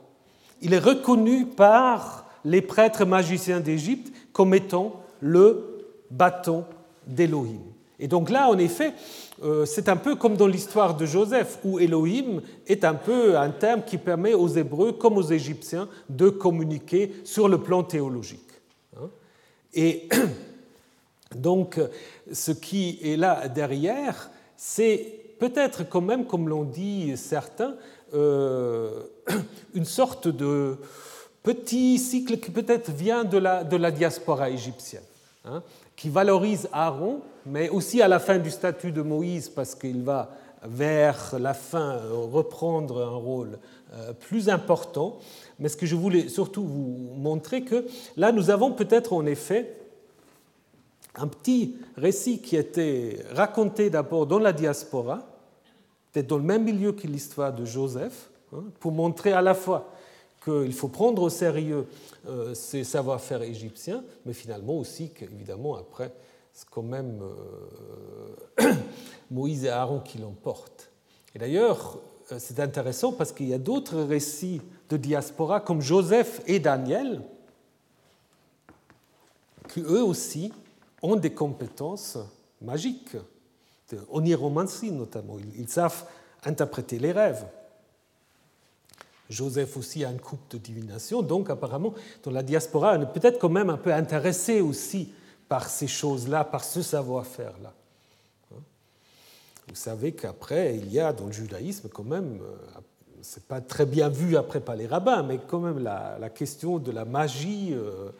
il 0.62 0.74
est 0.74 0.80
reconnu 0.80 1.46
par 1.46 2.26
les 2.46 2.62
prêtres 2.62 3.06
magiciens 3.06 3.60
d'Égypte 3.60 4.14
comme 4.32 4.54
étant 4.54 5.02
le 5.20 5.86
bâton 6.10 6.66
d'Élohim. 7.06 7.62
Et 8.00 8.08
donc 8.08 8.30
là, 8.30 8.50
en 8.50 8.58
effet, 8.58 8.94
euh, 9.44 9.66
c'est 9.66 9.88
un 9.88 9.96
peu 9.96 10.16
comme 10.16 10.36
dans 10.36 10.48
l'histoire 10.48 10.96
de 10.96 11.06
Joseph, 11.06 11.60
où 11.64 11.80
Elohim 11.80 12.42
est 12.68 12.84
un 12.84 12.96
peu 12.96 13.38
un 13.38 13.50
terme 13.50 13.84
qui 13.86 13.98
permet 13.98 14.34
aux 14.34 14.48
Hébreux 14.48 14.94
comme 14.94 15.18
aux 15.18 15.24
Égyptiens 15.24 15.88
de 16.10 16.30
communiquer 16.30 17.14
sur 17.24 17.48
le 17.48 17.60
plan 17.60 17.84
théologique. 17.84 18.40
Hein. 18.98 19.10
Et 19.74 20.10
donc, 21.38 21.80
ce 22.32 22.52
qui 22.52 23.00
est 23.04 23.18
là 23.18 23.48
derrière, 23.48 24.30
c'est 24.56 25.24
peut-être 25.40 25.88
quand 25.88 26.02
même, 26.02 26.26
comme 26.26 26.48
l'ont 26.48 26.64
dit 26.64 27.14
certains, 27.18 27.76
euh, 28.14 29.04
une 29.74 29.86
sorte 29.86 30.28
de 30.28 30.78
petit 31.42 31.98
cycle 31.98 32.38
qui 32.38 32.52
peut-être 32.52 32.92
vient 32.92 33.24
de 33.24 33.38
la, 33.38 33.92
diaspora 33.92 34.50
égyptienne, 34.50 35.04
hein, 35.46 35.62
qui 35.96 36.10
valorise 36.10 36.70
Aaron, 36.72 37.22
mais 37.46 37.70
aussi 37.70 38.02
à 38.02 38.08
la 38.08 38.20
fin 38.20 38.38
du 38.38 38.50
statut 38.50 38.92
de 38.92 39.02
Moïse, 39.02 39.50
parce 39.50 39.76
qu'il 39.76 40.04
va 40.04 40.30
vers 40.66 41.36
la 41.40 41.54
fin 41.54 42.00
reprendre 42.10 43.04
un 43.04 43.18
rôle 43.18 43.60
euh, 43.96 44.14
plus 44.14 44.48
important. 44.48 45.20
Mais 45.60 45.68
ce 45.68 45.76
que 45.76 45.86
je 45.86 45.96
voulais 45.96 46.30
surtout 46.30 46.64
vous 46.64 47.12
montrer, 47.18 47.64
que 47.64 47.86
là, 48.16 48.32
nous 48.32 48.50
avons 48.50 48.72
peut-être 48.72 49.12
en 49.12 49.26
effet 49.26 49.76
un 51.16 51.28
petit 51.28 51.76
récit 51.96 52.42
qui 52.42 52.56
était 52.56 53.24
raconté 53.32 53.90
d'abord 53.90 54.26
dans 54.26 54.40
la 54.40 54.54
diaspora, 54.54 55.28
peut-être 56.12 56.28
dans 56.28 56.38
le 56.38 56.44
même 56.44 56.64
milieu 56.64 56.92
que 56.92 57.08
l'histoire 57.08 57.54
de 57.54 57.66
Joseph, 57.66 58.30
hein, 58.54 58.64
pour 58.80 58.92
montrer 58.92 59.34
à 59.34 59.42
la 59.42 59.54
fois 59.54 59.92
qu'il 60.44 60.74
faut 60.74 60.90
prendre 60.90 61.22
au 61.22 61.30
sérieux 61.30 61.86
euh, 62.28 62.54
ces 62.54 62.84
savoir-faire 62.84 63.42
égyptiens, 63.44 64.04
mais 64.26 64.34
finalement 64.34 64.78
aussi 64.78 65.10
qu'évidemment 65.10 65.76
après, 65.76 66.12
c'est 66.52 66.70
quand 66.70 66.84
même 66.84 67.22
euh, 68.62 68.74
Moïse 69.32 69.66
et 69.66 69.70
Aaron 69.70 70.00
qui 70.00 70.18
l'emportent. 70.18 70.92
Et 71.34 71.40
d'ailleurs, 71.40 72.00
euh, 72.32 72.38
c'est 72.40 72.60
intéressant 72.60 73.14
parce 73.14 73.32
qu'il 73.32 73.48
y 73.48 73.54
a 73.54 73.58
d'autres 73.58 74.00
récits 74.00 74.62
de 74.90 74.98
diaspora 74.98 75.60
comme 75.60 75.82
Joseph 75.82 76.42
et 76.46 76.60
Daniel, 76.60 77.22
qui 79.70 79.82
eux 79.82 80.04
aussi 80.04 80.52
ont 81.04 81.16
des 81.16 81.34
compétences 81.34 82.18
magiques, 82.62 83.16
de 83.92 84.00
oniromancie 84.10 84.92
notamment. 84.92 85.38
Ils 85.56 85.70
savent 85.70 86.06
interpréter 86.44 86.98
les 86.98 87.12
rêves. 87.12 87.46
Joseph 89.30 89.78
aussi 89.78 90.04
a 90.04 90.12
une 90.12 90.20
coupe 90.20 90.50
de 90.52 90.58
divination, 90.58 91.22
donc 91.22 91.50
apparemment, 91.50 91.94
dans 92.24 92.32
la 92.32 92.44
diaspora, 92.44 92.96
on 92.98 93.02
est 93.02 93.14
peut-être 93.14 93.40
quand 93.40 93.50
même 93.50 93.70
un 93.70 93.78
peu 93.78 93.94
intéressé 93.94 94.62
aussi 94.62 95.14
par 95.48 95.70
ces 95.70 95.88
choses-là, 95.88 96.44
par 96.44 96.64
ce 96.64 96.82
savoir-faire-là. 96.82 97.74
Vous 99.68 99.76
savez 99.76 100.12
qu'après, 100.12 100.76
il 100.76 100.92
y 100.92 101.00
a 101.00 101.14
dans 101.14 101.28
le 101.28 101.32
judaïsme 101.32 101.90
quand 101.90 102.04
même, 102.04 102.40
euh, 102.42 102.80
c'est 103.22 103.46
pas 103.46 103.62
très 103.62 103.86
bien 103.86 104.10
vu 104.10 104.36
après 104.36 104.60
par 104.60 104.76
les 104.76 104.88
rabbins, 104.88 105.24
mais 105.24 105.40
quand 105.48 105.60
même 105.60 105.80
la, 105.80 106.30
question 106.30 106.80
de 106.80 106.92
la 106.92 107.06
magie 107.06 107.70
euh, 107.72 108.12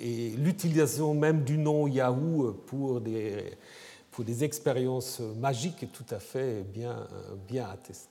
et 0.00 0.30
l'utilisation 0.30 1.14
même 1.14 1.42
du 1.42 1.58
nom 1.58 1.86
Yahoo 1.86 2.52
pour 2.66 3.00
des, 3.00 3.52
pour 4.10 4.24
des 4.24 4.44
expériences 4.44 5.20
magiques 5.38 5.82
est 5.82 5.92
tout 5.92 6.04
à 6.10 6.18
fait 6.18 6.62
bien, 6.62 7.06
bien 7.48 7.68
attestée. 7.68 8.08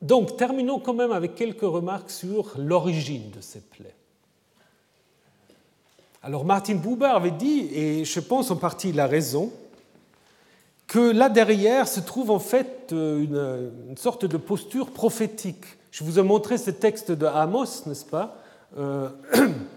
Donc, 0.00 0.36
terminons 0.36 0.80
quand 0.80 0.94
même 0.94 1.12
avec 1.12 1.36
quelques 1.36 1.60
remarques 1.62 2.10
sur 2.10 2.52
l'origine 2.58 3.30
de 3.30 3.40
ces 3.40 3.60
plaies. 3.60 3.94
Alors, 6.24 6.44
Martin 6.44 6.74
Buber 6.74 7.06
avait 7.06 7.30
dit, 7.30 7.68
et 7.72 8.04
je 8.04 8.20
pense 8.20 8.50
en 8.50 8.56
partie 8.56 8.90
il 8.90 9.00
a 9.00 9.06
raison, 9.06 9.52
que 10.86 11.12
là 11.12 11.28
derrière 11.28 11.88
se 11.88 12.00
trouve 12.00 12.30
en 12.30 12.38
fait 12.38 12.88
une, 12.90 13.70
une 13.88 13.96
sorte 13.96 14.26
de 14.26 14.36
posture 14.36 14.90
prophétique 14.90 15.64
Je 15.92 16.04
vous 16.04 16.18
ai 16.18 16.22
montré 16.22 16.58
ce 16.58 16.70
texte 16.70 17.12
de 17.12 17.26
Amos, 17.26 17.86
n'est-ce 17.86 18.04
pas? 18.04 18.34
euh, 18.34 18.41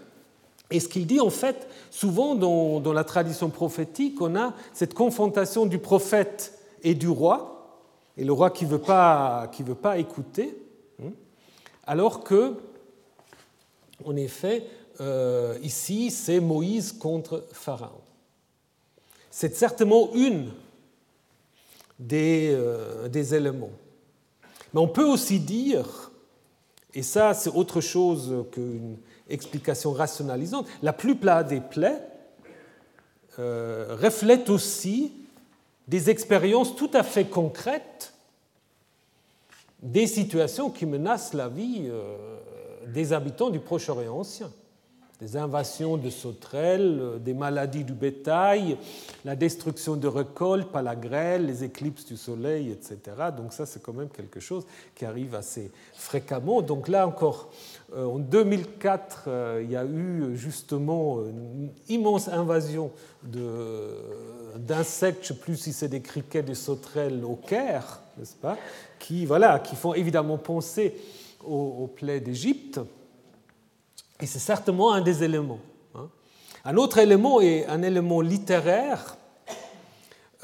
Et 0.70 0.80
ce 0.80 0.88
qu'il 0.88 1.06
dit, 1.06 1.20
en 1.20 1.30
fait, 1.30 1.68
souvent 1.90 2.34
dans, 2.34 2.92
la 2.92 3.04
tradition 3.04 3.50
prophétique, 3.50 4.20
on 4.20 4.34
a 4.34 4.52
cette 4.72 4.94
confrontation 4.94 5.66
du 5.66 5.78
prophète 5.78 6.58
et 6.82 6.94
du 6.94 7.08
roi, 7.08 7.80
et 8.16 8.24
le 8.24 8.32
roi 8.32 8.50
qui 8.50 8.64
ne 8.64 8.70
veut, 8.70 8.80
pas, 8.80 9.50
veut 9.60 9.74
pas 9.74 9.98
écouter, 9.98 10.56
hein, 11.02 11.10
alors 11.86 12.24
que, 12.24 12.54
en 14.04 14.16
effet, 14.16 14.66
euh, 15.00 15.56
ici, 15.62 16.10
c'est 16.10 16.40
Moïse 16.40 16.92
contre 16.92 17.44
Pharaon. 17.52 18.00
C'est 19.30 19.54
certainement 19.54 20.10
une 20.14 20.50
des, 21.98 22.50
euh, 22.52 23.08
des 23.08 23.34
éléments. 23.34 23.70
Mais 24.72 24.80
on 24.80 24.88
peut 24.88 25.04
aussi 25.04 25.38
dire, 25.38 26.10
et 26.96 27.02
ça 27.02 27.34
c'est 27.34 27.50
autre 27.50 27.82
chose 27.82 28.46
qu'une 28.52 28.96
explication 29.28 29.92
rationalisante, 29.92 30.66
la 30.82 30.94
plupart 30.94 31.44
des 31.44 31.60
plaies 31.60 32.00
euh, 33.38 33.94
reflètent 34.00 34.48
aussi 34.48 35.12
des 35.86 36.08
expériences 36.08 36.74
tout 36.74 36.90
à 36.94 37.02
fait 37.02 37.26
concrètes 37.26 38.14
des 39.82 40.06
situations 40.06 40.70
qui 40.70 40.86
menacent 40.86 41.34
la 41.34 41.48
vie 41.48 41.82
euh, 41.84 42.16
des 42.86 43.12
habitants 43.12 43.50
du 43.50 43.60
Proche-Orient 43.60 44.16
ancien 44.16 44.50
des 45.20 45.36
invasions 45.36 45.96
de 45.96 46.10
sauterelles, 46.10 46.98
euh, 47.00 47.18
des 47.18 47.32
maladies 47.32 47.84
du 47.84 47.94
bétail, 47.94 48.76
la 49.24 49.34
destruction 49.34 49.96
de 49.96 50.08
récoltes 50.08 50.70
par 50.70 50.82
la 50.82 50.94
grêle, 50.94 51.46
les 51.46 51.64
éclipses 51.64 52.04
du 52.04 52.16
soleil, 52.16 52.70
etc. 52.70 52.98
Donc 53.34 53.52
ça, 53.52 53.64
c'est 53.64 53.82
quand 53.82 53.94
même 53.94 54.10
quelque 54.10 54.40
chose 54.40 54.66
qui 54.94 55.06
arrive 55.06 55.34
assez 55.34 55.70
fréquemment. 55.94 56.60
Donc 56.60 56.88
là 56.88 57.06
encore, 57.06 57.50
euh, 57.94 58.04
en 58.04 58.18
2004, 58.18 59.24
euh, 59.28 59.60
il 59.64 59.70
y 59.70 59.76
a 59.76 59.86
eu 59.86 60.36
justement 60.36 61.20
une 61.20 61.70
immense 61.88 62.28
invasion 62.28 62.90
d'insectes, 63.22 65.26
je 65.26 65.32
ne 65.32 65.38
sais 65.38 65.42
plus 65.42 65.56
si 65.56 65.72
c'est 65.72 65.88
des 65.88 66.02
criquets, 66.02 66.42
des 66.42 66.54
sauterelles 66.54 67.24
au 67.24 67.36
Caire, 67.36 68.00
n'est-ce 68.18 68.36
pas, 68.36 68.58
qui, 68.98 69.24
voilà, 69.24 69.60
qui 69.60 69.76
font 69.76 69.94
évidemment 69.94 70.36
penser 70.36 70.94
aux, 71.42 71.76
aux 71.80 71.86
plaies 71.86 72.20
d'Égypte. 72.20 72.80
Et 74.20 74.26
c'est 74.26 74.38
certainement 74.38 74.92
un 74.92 75.00
des 75.00 75.22
éléments. 75.24 75.60
Hein. 75.94 76.08
Un 76.64 76.76
autre 76.76 76.98
élément 76.98 77.40
est 77.40 77.66
un 77.66 77.82
élément 77.82 78.20
littéraire, 78.20 79.16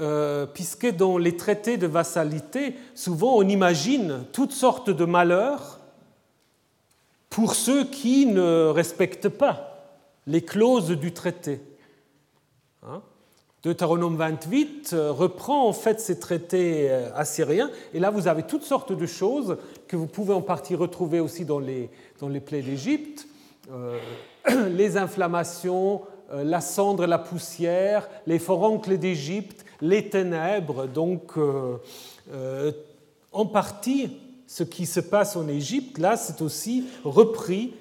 euh, 0.00 0.46
puisque 0.46 0.94
dans 0.96 1.18
les 1.18 1.36
traités 1.36 1.76
de 1.76 1.86
vassalité, 1.86 2.76
souvent 2.94 3.36
on 3.36 3.48
imagine 3.48 4.24
toutes 4.32 4.52
sortes 4.52 4.90
de 4.90 5.04
malheurs 5.04 5.80
pour 7.30 7.54
ceux 7.54 7.84
qui 7.84 8.26
ne 8.26 8.66
respectent 8.66 9.28
pas 9.28 9.72
les 10.26 10.42
clauses 10.42 10.90
du 10.90 11.12
traité. 11.12 11.60
Hein. 12.82 13.02
Deutéronome 13.62 14.16
28 14.16 14.90
euh, 14.92 15.12
reprend 15.12 15.68
en 15.68 15.72
fait 15.72 16.00
ces 16.00 16.18
traités 16.18 16.90
euh, 16.90 17.10
assyriens, 17.14 17.70
et 17.94 18.00
là 18.00 18.10
vous 18.10 18.28
avez 18.28 18.42
toutes 18.42 18.64
sortes 18.64 18.92
de 18.92 19.06
choses 19.06 19.56
que 19.86 19.96
vous 19.96 20.06
pouvez 20.06 20.34
en 20.34 20.42
partie 20.42 20.74
retrouver 20.74 21.20
aussi 21.20 21.44
dans 21.44 21.60
les, 21.60 21.88
dans 22.20 22.28
les 22.28 22.40
plaies 22.40 22.62
d'Égypte. 22.62 23.28
Euh, 23.70 23.98
les 24.70 24.96
inflammations, 24.96 26.02
euh, 26.32 26.42
la 26.42 26.60
cendre, 26.60 27.06
la 27.06 27.18
poussière, 27.18 28.08
les 28.26 28.38
forancles 28.38 28.98
d'Égypte, 28.98 29.64
les 29.80 30.08
ténèbres. 30.08 30.86
Donc, 30.86 31.34
euh, 31.36 32.72
en 33.30 33.46
partie, 33.46 34.18
ce 34.46 34.64
qui 34.64 34.86
se 34.86 35.00
passe 35.00 35.36
en 35.36 35.48
Égypte, 35.48 35.98
là, 35.98 36.16
c'est 36.16 36.42
aussi 36.42 36.86
repris 37.04 37.74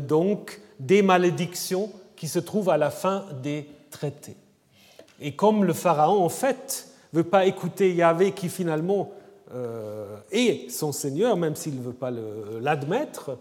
donc 0.00 0.62
des 0.80 1.02
malédictions 1.02 1.90
qui 2.16 2.26
se 2.26 2.38
trouvent 2.38 2.70
à 2.70 2.78
la 2.78 2.90
fin 2.90 3.26
des 3.42 3.68
traités. 3.90 4.36
Et 5.20 5.36
comme 5.36 5.64
le 5.64 5.74
pharaon, 5.74 6.24
en 6.24 6.30
fait, 6.30 6.88
ne 7.12 7.18
veut 7.18 7.28
pas 7.28 7.44
écouter 7.44 7.94
Yahvé 7.94 8.32
qui 8.32 8.48
finalement 8.48 9.10
est 10.32 10.70
son 10.70 10.90
Seigneur, 10.90 11.36
même 11.36 11.54
s'il 11.54 11.76
ne 11.76 11.82
veut 11.82 11.92
pas 11.92 12.10
l'admettre, 12.60 13.36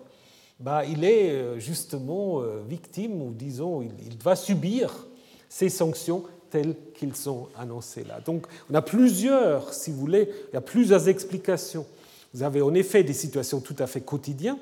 bah, 0.60 0.84
il 0.86 1.03
est 1.03 1.32
euh, 1.32 1.60
justement 1.60 2.41
euh, 2.41 2.62
victime, 2.68 3.22
ou 3.22 3.32
disons, 3.32 3.82
il, 3.82 4.18
va 4.24 4.36
subir 4.36 5.08
ces 5.49 5.70
sanctions 5.70 6.24
telles 6.49 6.76
qu'ils 6.95 7.16
sont 7.16 7.47
annoncées 7.58 8.03
là. 8.03 8.20
Donc 8.26 8.47
on 8.72 8.74
a 8.74 8.82
plusieurs, 8.82 9.74
si 9.74 9.91
vous 9.91 9.97
voulez, 9.97 10.30
il 10.51 10.55
y 10.55 10.58
a 10.58 10.62
plusieurs 10.62 11.08
explications. 11.10 11.86
Vous 12.34 12.43
avez 12.43 12.62
en 12.62 12.74
effet 12.74 13.03
des 13.03 13.14
situations 13.14 13.60
tout 13.60 13.76
à 13.80 13.88
fait 13.88 14.01
quotidiennes 14.01 14.58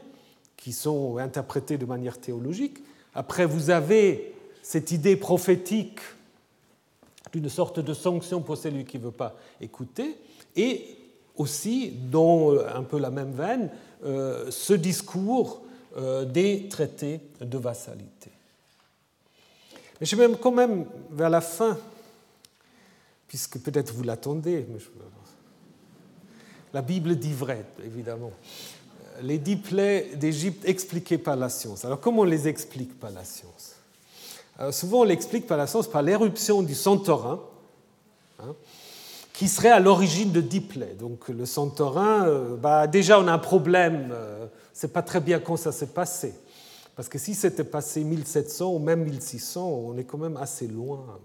qui 0.58 0.74
sont 0.74 1.18
interprétées 1.18 1.78
de 1.78 1.86
manière 1.86 2.20
théologique. 2.20 2.80
Après, 3.14 3.46
vous 3.46 3.70
avez 3.70 4.34
cette 4.62 4.92
idée 4.92 5.16
prophétique 5.16 6.00
d'une 7.32 7.50
sorte 7.50 7.80
de 7.80 7.94
sanction 7.94 8.42
pour 8.42 8.58
celui 8.58 8.86
qui 8.86 8.98
ne 8.98 9.04
veut 9.04 9.12
pas 9.12 9.36
écouter, 9.62 10.18
et 10.56 10.98
aussi, 11.38 11.92
dans 12.12 12.52
euh, 12.52 12.66
un 12.74 12.84
peu 12.84 13.00
la 13.00 13.12
même 13.12 13.32
veine, 13.32 13.70
ce 14.04 14.74
discours 14.74 15.62
euh, 15.64 15.65
des 16.26 16.68
traités 16.70 17.22
de 17.40 17.58
vassalité. 17.58 18.32
Mais 20.00 20.06
je 20.06 20.16
vais 20.16 20.28
quand 20.42 20.52
même 20.52 20.86
vers 21.12 21.30
la 21.30 21.42
fin, 21.42 21.78
puisque 23.28 23.60
peut-être 23.60 23.94
vous 23.94 24.04
l'attendez, 24.04 24.66
la 26.74 26.82
Bible 26.82 27.16
dit 27.16 27.32
vrai, 27.32 27.66
évidemment. 27.86 28.32
Les 29.22 29.38
dix 29.38 29.56
plaies 29.56 30.12
d'Égypte 30.16 30.68
expliquées 30.68 31.18
par 31.18 31.38
la 31.38 31.48
science. 31.48 31.86
Alors 31.86 32.02
comment 32.02 32.24
on 32.24 32.26
les 32.26 32.50
explique 32.50 33.00
par 33.00 33.12
la 33.12 33.24
science? 33.24 33.76
Souvent 34.72 35.02
on 35.02 35.04
l'explique 35.06 35.48
par 35.48 35.58
la 35.58 35.68
science 35.68 35.90
par 35.90 36.02
l'éruption 36.02 36.62
du 36.62 36.76
Santorin, 36.76 37.42
hein, 38.40 38.56
qui 39.32 39.48
serait 39.48 39.70
à 39.70 39.80
l'origine 39.80 40.32
de 40.32 40.42
dix 40.42 40.62
plaies. 40.62 40.96
Donc 41.00 41.30
le 41.30 41.46
Santorin, 41.46 42.28
euh, 42.28 42.56
bah, 42.56 42.88
déjà 42.88 43.20
on 43.20 43.28
a 43.28 43.34
un 43.34 43.38
problème 43.38 44.10
euh, 44.14 44.48
c'est 44.76 44.92
pas 44.92 45.02
très 45.02 45.22
bien 45.22 45.40
quand 45.40 45.56
ça 45.56 45.72
s'est 45.72 45.88
passé. 45.88 46.34
Parce 46.98 47.08
que 47.08 47.18
si 47.18 47.34
c'était 47.34 47.64
passé 47.64 48.04
1700 48.04 48.74
ou 48.74 48.80
même 48.80 49.06
1600, 49.06 49.66
on 49.66 49.98
est 49.98 50.04
quand 50.04 50.18
même 50.18 50.36
assez 50.36 50.68
loin. 50.68 51.18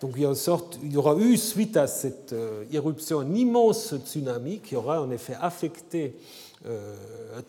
Donc 0.00 0.14
il 0.16 0.22
y, 0.92 0.96
aura 0.96 1.14
eu, 1.16 1.36
suite 1.36 1.76
à 1.76 1.86
cette 1.86 2.32
euh, 2.32 2.64
éruption, 2.72 3.20
un 3.20 3.34
immense 3.34 3.94
tsunami 3.98 4.60
qui 4.60 4.76
aura 4.76 5.02
en 5.02 5.10
effet 5.10 5.36
affecté 5.40 6.16
euh, 6.66 6.96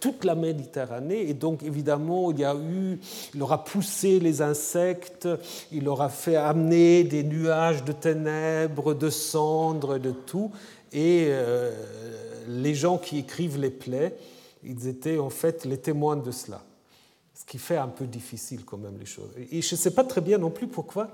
toute 0.01 0.25
la 0.25 0.35
Méditerranée. 0.35 1.29
Et 1.29 1.33
donc 1.33 1.63
évidemment, 1.63 2.31
il, 2.31 2.41
y 2.41 2.45
a 2.45 2.53
eu, 2.53 2.99
il 3.33 3.41
aura 3.41 3.63
poussé 3.63 4.19
les 4.19 4.41
insectes, 4.41 5.29
il 5.71 5.87
aura 5.87 6.09
fait 6.09 6.35
amener 6.35 7.05
des 7.05 7.23
nuages 7.23 7.85
de 7.85 7.93
ténèbres, 7.93 8.93
de 8.93 9.09
cendres, 9.09 9.97
de 9.97 10.11
tout. 10.11 10.51
Et 10.91 11.27
euh, 11.29 11.71
les 12.49 12.75
gens 12.75 12.97
qui 12.97 13.19
écrivent 13.19 13.59
les 13.59 13.71
plaies 13.71 14.13
ils 14.65 14.87
étaient 14.87 15.19
en 15.19 15.29
fait 15.29 15.65
les 15.65 15.77
témoins 15.77 16.15
de 16.15 16.31
cela. 16.31 16.63
Ce 17.35 17.45
qui 17.45 17.57
fait 17.57 17.77
un 17.77 17.87
peu 17.87 18.05
difficile 18.05 18.63
quand 18.63 18.77
même 18.77 18.97
les 18.99 19.05
choses. 19.05 19.31
Et 19.51 19.61
je 19.61 19.75
ne 19.75 19.79
sais 19.79 19.91
pas 19.91 20.03
très 20.03 20.21
bien 20.21 20.37
non 20.37 20.51
plus 20.51 20.67
pourquoi, 20.67 21.09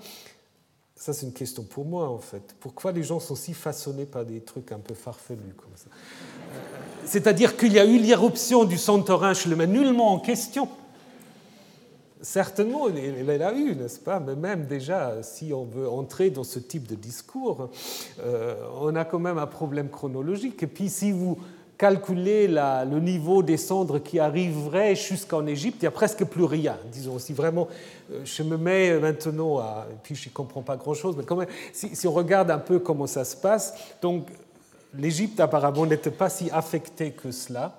ça 0.95 1.14
c'est 1.14 1.26
une 1.26 1.34
question 1.34 1.64
pour 1.64 1.86
moi 1.86 2.10
en 2.10 2.20
fait, 2.20 2.56
pourquoi 2.60 2.91
les 2.91 3.04
gens 3.04 3.22
sont 3.22 3.36
si 3.36 3.54
façonnés 3.54 4.06
par 4.06 4.26
des 4.26 4.41
trucs 4.41 4.72
un 4.74 4.80
peu 4.80 4.93
farfelus 4.93 5.54
comme 5.56 5.72
ça. 5.76 5.88
Euh, 5.89 6.60
c'est-à-dire 7.06 7.56
qu'il 7.56 7.72
y 7.72 7.80
a 7.80 7.86
eu 7.86 7.97
l'irruption 7.97 8.66
du 8.66 8.78
Santorin, 8.78 9.34
je 9.34 9.47
le 9.47 9.56
mets 9.56 9.68
nullement 9.68 10.14
en 10.14 10.20
question. 10.20 10.68
Certainement, 12.22 12.89
il 12.89 13.32
en 13.32 13.47
a 13.47 13.54
eu, 13.54 13.76
n'est-ce 13.76 13.97
pas? 13.97 14.20
Mais 14.20 14.36
même 14.36 14.66
déjà, 14.66 15.24
si 15.24 15.54
on 15.54 15.64
veut 15.64 15.88
entrer 15.88 16.30
dans 16.30 16.43
ce 16.43 16.60
type 16.60 16.86
de 16.86 16.95
discours, 16.95 17.70
euh, 18.20 18.56
on 18.82 18.93
a 18.97 19.06
quand 19.06 19.20
même 19.20 19.38
un 19.38 19.47
problème 19.47 19.89
chronologique. 19.89 20.62
Et 20.62 20.68
puis 20.68 20.89
si 20.89 21.14
vous 21.14 21.38
calculer 21.80 22.47
le 22.49 22.99
niveau 22.99 23.41
des 23.41 23.55
cendres 23.55 23.99
qui 23.99 24.19
arriverait 24.19 24.95
jusqu'en 24.95 25.47
Égypte, 25.47 25.77
il 25.80 25.86
n'y 25.86 25.88
a 25.88 25.91
presque 25.91 26.25
plus 26.25 26.43
rien. 26.43 26.77
Disons, 26.91 27.17
si 27.19 27.32
vraiment, 27.32 27.69
euh, 28.11 28.19
je 28.25 28.43
me 28.43 28.57
mets 28.57 28.99
maintenant 28.99 29.59
à. 29.59 29.88
Et 29.89 29.95
puis 30.03 30.13
je 30.13 30.27
ne 30.27 30.34
comprends 30.34 30.61
pas 30.61 30.75
grand-chose, 30.75 31.15
mais 31.17 31.23
quand 31.23 31.38
même, 31.38 31.47
si, 31.71 32.05
on 32.05 32.11
regarde 32.11 32.51
un 32.51 32.59
peu 32.59 32.80
comment 32.80 33.07
ça 33.07 33.23
se 33.23 33.38
passe, 33.38 33.73
donc 34.01 34.27
l'Égypte 34.93 35.39
apparemment 35.39 35.86
n'était 35.86 36.11
pas 36.11 36.30
si 36.30 36.51
affectée 36.51 37.11
que 37.11 37.32
cela. 37.32 37.77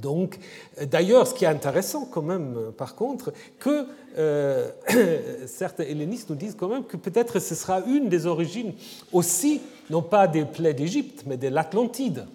Donc, 0.00 0.38
d'ailleurs, 0.86 1.26
ce 1.26 1.34
qui 1.34 1.44
est 1.44 1.48
intéressant 1.48 2.06
quand 2.06 2.22
même, 2.22 2.72
par 2.76 2.94
contre, 2.94 3.32
que 3.58 3.86
euh, 4.16 4.70
certains 5.46 5.84
hellénistes 5.84 6.30
nous 6.30 6.36
disent 6.36 6.56
quand 6.58 6.68
même 6.68 6.84
que 6.84 6.96
peut-être 6.96 7.40
ce 7.40 7.54
sera 7.54 7.80
une 7.80 8.08
des 8.08 8.24
origines 8.24 8.72
aussi, 9.12 9.60
non 9.90 10.02
pas 10.02 10.26
des 10.26 10.46
plaies 10.46 10.74
d'Égypte, 10.74 11.24
mais 11.26 11.36
de 11.36 11.48
l'Atlantide. 11.48 12.26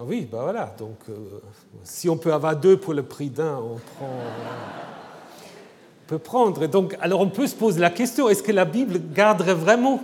Ah 0.00 0.04
oui, 0.06 0.26
ben 0.32 0.40
voilà. 0.40 0.74
Donc, 0.78 0.96
euh, 1.10 1.12
si 1.84 2.08
on 2.08 2.16
peut 2.16 2.32
avoir 2.32 2.56
deux 2.56 2.78
pour 2.78 2.94
le 2.94 3.02
prix 3.02 3.28
d'un, 3.28 3.56
on 3.56 3.76
prend. 3.76 4.08
peut 6.06 6.18
prendre. 6.18 6.62
Et 6.62 6.68
donc, 6.68 6.96
alors, 7.02 7.20
on 7.20 7.28
peut 7.28 7.46
se 7.46 7.54
poser 7.54 7.80
la 7.80 7.90
question 7.90 8.30
est-ce 8.30 8.42
que 8.42 8.50
la 8.50 8.64
Bible 8.64 8.98
garderait 9.12 9.52
vraiment 9.52 10.00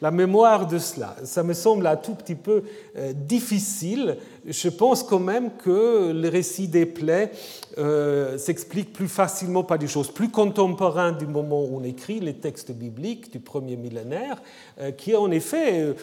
la 0.00 0.10
mémoire 0.10 0.66
de 0.66 0.78
cela. 0.78 1.16
Ça 1.24 1.42
me 1.42 1.52
semble 1.52 1.86
un 1.86 1.96
tout 1.96 2.14
petit 2.14 2.34
peu 2.34 2.62
euh, 2.96 3.12
difficile. 3.12 4.16
Je 4.46 4.68
pense 4.68 5.02
quand 5.02 5.18
même 5.18 5.50
que 5.56 6.12
le 6.12 6.28
récit 6.28 6.68
des 6.68 6.86
plaies 6.86 7.30
euh, 7.78 8.36
s'explique 8.38 8.92
plus 8.92 9.08
facilement 9.08 9.64
par 9.64 9.78
des 9.78 9.86
choses 9.86 10.10
plus 10.10 10.30
contemporaines 10.30 11.16
du 11.16 11.26
moment 11.26 11.62
où 11.62 11.78
on 11.78 11.84
écrit 11.84 12.20
les 12.20 12.34
textes 12.34 12.72
bibliques 12.72 13.32
du 13.32 13.40
premier 13.40 13.76
millénaire, 13.76 14.42
euh, 14.80 14.90
qui 14.90 15.14
en 15.14 15.30
effet 15.30 15.94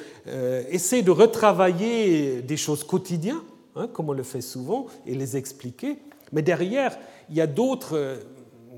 essaie 0.70 1.02
de 1.02 1.12
retravailler 1.12 2.42
des 2.42 2.58
choses 2.58 2.84
quotidiennes, 2.84 3.36
hein, 3.76 3.88
comme 3.92 4.10
on 4.10 4.14
le 4.14 4.24
fait 4.24 4.42
souvent, 4.42 4.88
et 5.06 5.16
les 5.16 5.38
expliquer. 5.38 5.98
Mais 6.32 6.42
derrière, 6.42 6.98
il 7.30 7.36
y 7.36 7.42
a 7.42 7.48
d'autres, 7.48 8.20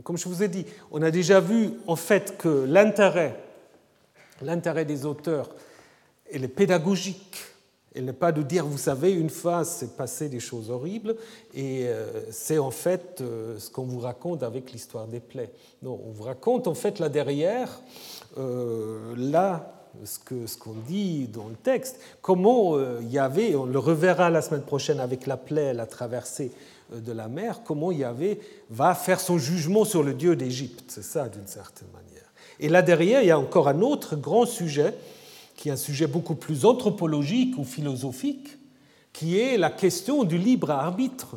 comme 0.04 0.18
je 0.18 0.28
vous 0.28 0.44
ai 0.44 0.48
dit, 0.48 0.66
on 0.92 1.02
a 1.02 1.12
déjà 1.12 1.40
vu 1.40 1.72
en 1.88 1.96
fait 1.96 2.38
que 2.38 2.66
l'intérêt 2.68 3.43
L'intérêt 4.44 4.86
des 4.86 5.06
auteurs, 5.06 5.50
elle 6.32 6.44
est 6.44 6.50
pédagogique. 6.50 7.38
Elle 7.96 8.06
n'est 8.06 8.14
pas 8.14 8.32
de 8.32 8.42
dire, 8.42 8.66
vous 8.66 8.80
savez, 8.80 9.12
une 9.12 9.30
fois 9.30 9.64
c'est 9.64 9.96
passé 9.96 10.28
des 10.28 10.40
choses 10.40 10.72
horribles, 10.72 11.16
et 11.54 11.86
euh, 11.88 12.08
c'est 12.32 12.58
en 12.58 12.72
fait 12.72 13.22
euh, 13.22 13.60
ce 13.60 13.70
qu'on 13.70 13.84
vous 13.84 14.00
raconte 14.00 14.42
avec 14.42 14.72
l'histoire 14.72 15.06
des 15.06 15.20
plaies. 15.20 15.52
Non, 15.84 16.00
on 16.08 16.12
vous 16.12 16.24
raconte 16.24 16.68
en 16.68 16.74
fait 16.74 16.98
là 16.98 17.10
derrière, 17.10 17.70
euh, 18.40 19.14
là, 19.16 19.86
ce 20.06 20.18
qu'on 20.18 20.48
ce 20.48 20.88
dit 20.88 21.28
dans 21.28 21.48
le 21.48 21.56
texte, 21.56 22.00
comment 22.24 22.80
il 23.00 23.12
y 23.12 23.20
avait, 23.20 23.54
on 23.54 23.66
le 23.66 23.78
reverra 23.78 24.32
la 24.32 24.42
semaine 24.42 24.64
prochaine 24.64 25.00
avec 25.00 25.28
la 25.28 25.38
plaie, 25.38 25.72
la 25.72 25.86
traversée 25.86 26.52
de 26.92 27.12
la 27.12 27.28
mer, 27.28 27.62
comment 27.64 27.92
Yahvé 27.92 28.40
va 28.72 28.96
faire 28.96 29.20
son 29.20 29.38
jugement 29.38 29.86
sur 29.86 30.02
le 30.02 30.16
Dieu 30.16 30.36
d'Égypte. 30.36 30.86
C'est 30.88 31.04
ça 31.04 31.30
d'une 31.30 31.46
certaine 31.46 31.90
manière. 31.90 32.03
Et 32.64 32.70
là 32.70 32.82
derrière, 32.82 33.22
il 33.22 33.28
y 33.28 33.32
a 33.32 33.38
encore 33.38 33.68
un 33.68 33.82
autre 33.82 34.16
grand 34.16 34.46
sujet, 34.46 34.98
qui 35.58 35.68
est 35.68 35.74
un 35.74 35.78
sujet 35.78 36.08
beaucoup 36.08 36.36
plus 36.36 36.64
anthropologique 36.64 37.58
ou 37.58 37.66
philosophique, 37.66 38.58
qui 39.12 39.38
est 39.38 39.58
la 39.58 39.70
question 39.70 40.24
du 40.24 40.38
libre 40.38 40.72
arbitre. 40.72 41.36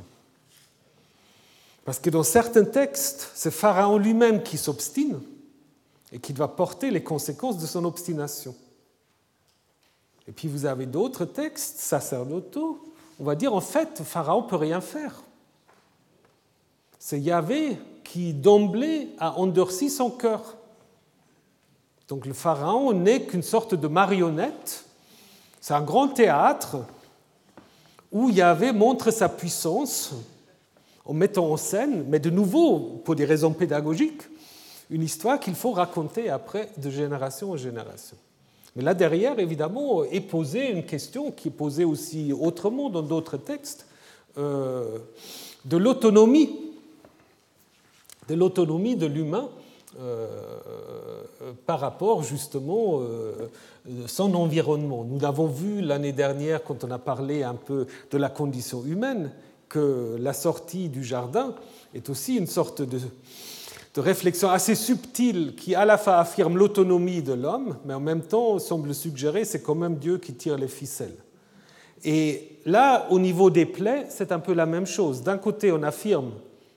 Parce 1.84 1.98
que 1.98 2.10
dans 2.10 2.22
certains 2.22 2.64
textes, 2.64 3.32
c'est 3.34 3.50
Pharaon 3.50 3.98
lui-même 3.98 4.44
qui 4.44 4.56
s'obstine 4.56 5.20
et 6.12 6.20
qui 6.20 6.32
doit 6.32 6.54
porter 6.54 6.92
les 6.92 7.02
conséquences 7.02 7.58
de 7.58 7.66
son 7.66 7.84
obstination. 7.84 8.54
Et 10.28 10.32
puis 10.32 10.46
vous 10.46 10.64
avez 10.64 10.86
d'autres 10.86 11.24
textes 11.24 11.80
sacerdotaux. 11.80 12.80
On 13.18 13.24
va 13.24 13.34
dire 13.34 13.52
en 13.52 13.60
fait, 13.60 14.00
Pharaon 14.04 14.42
ne 14.42 14.48
peut 14.48 14.54
rien 14.54 14.80
faire. 14.80 15.24
C'est 17.00 17.20
Yahvé 17.20 17.78
qui 18.04 18.32
d'emblée 18.32 19.08
a 19.18 19.36
endurci 19.40 19.90
son 19.90 20.10
cœur. 20.10 20.56
Donc 22.08 22.26
le 22.26 22.32
pharaon 22.32 22.92
n'est 22.92 23.22
qu'une 23.22 23.42
sorte 23.42 23.74
de 23.74 23.88
marionnette. 23.88 24.84
C'est 25.60 25.74
un 25.74 25.82
grand 25.82 26.08
théâtre 26.08 26.78
où 28.12 28.30
Yahvé 28.30 28.72
montre 28.72 29.10
sa 29.10 29.28
puissance 29.28 30.14
en 31.04 31.14
mettant 31.14 31.50
en 31.50 31.56
scène, 31.56 32.04
mais 32.08 32.18
de 32.18 32.30
nouveau, 32.30 33.00
pour 33.04 33.16
des 33.16 33.24
raisons 33.24 33.52
pédagogiques, 33.52 34.22
une 34.90 35.02
histoire 35.02 35.40
qu'il 35.40 35.54
faut 35.54 35.72
raconter 35.72 36.30
après 36.30 36.68
de 36.76 36.90
génération 36.90 37.52
en 37.52 37.56
génération. 37.56 38.16
Mais 38.74 38.82
là 38.82 38.94
derrière, 38.94 39.38
évidemment, 39.38 40.04
est 40.04 40.20
posée 40.20 40.70
une 40.70 40.84
question 40.84 41.32
qui 41.32 41.48
est 41.48 41.52
posée 41.52 41.84
aussi 41.84 42.32
autrement 42.32 42.90
dans 42.90 43.02
d'autres 43.02 43.36
textes, 43.36 43.86
euh, 44.38 44.98
de 45.64 45.76
l'autonomie, 45.76 46.56
de 48.28 48.34
l'autonomie 48.34 48.96
de 48.96 49.06
l'humain 49.06 49.48
par 51.66 51.80
rapport 51.80 52.22
justement 52.22 53.00
euh, 53.00 53.32
son 54.06 54.34
environnement. 54.34 55.04
Nous 55.04 55.20
l'avons 55.20 55.46
vu 55.46 55.80
l'année 55.80 56.12
dernière 56.12 56.62
quand 56.62 56.84
on 56.84 56.90
a 56.90 56.98
parlé 56.98 57.42
un 57.42 57.54
peu 57.54 57.86
de 58.10 58.18
la 58.18 58.28
condition 58.28 58.84
humaine, 58.84 59.30
que 59.68 60.16
la 60.20 60.32
sortie 60.32 60.88
du 60.88 61.02
jardin 61.02 61.54
est 61.94 62.08
aussi 62.08 62.36
une 62.36 62.46
sorte 62.46 62.82
de, 62.82 62.98
de 63.94 64.00
réflexion 64.00 64.48
assez 64.48 64.74
subtile 64.74 65.54
qui 65.56 65.74
à 65.74 65.84
la 65.84 65.98
fois 65.98 66.18
affirme 66.18 66.56
l'autonomie 66.56 67.22
de 67.22 67.32
l'homme, 67.32 67.76
mais 67.84 67.94
en 67.94 68.00
même 68.00 68.22
temps 68.22 68.58
semble 68.58 68.94
suggérer 68.94 69.44
c'est 69.44 69.62
quand 69.62 69.74
même 69.74 69.96
Dieu 69.96 70.18
qui 70.18 70.34
tire 70.34 70.56
les 70.56 70.68
ficelles. 70.68 71.16
Et 72.04 72.60
là, 72.64 73.06
au 73.10 73.18
niveau 73.18 73.50
des 73.50 73.66
plaies, 73.66 74.06
c'est 74.08 74.30
un 74.30 74.38
peu 74.38 74.52
la 74.52 74.66
même 74.66 74.86
chose. 74.86 75.22
D'un 75.22 75.38
côté, 75.38 75.72
on 75.72 75.82
affirme 75.82 76.32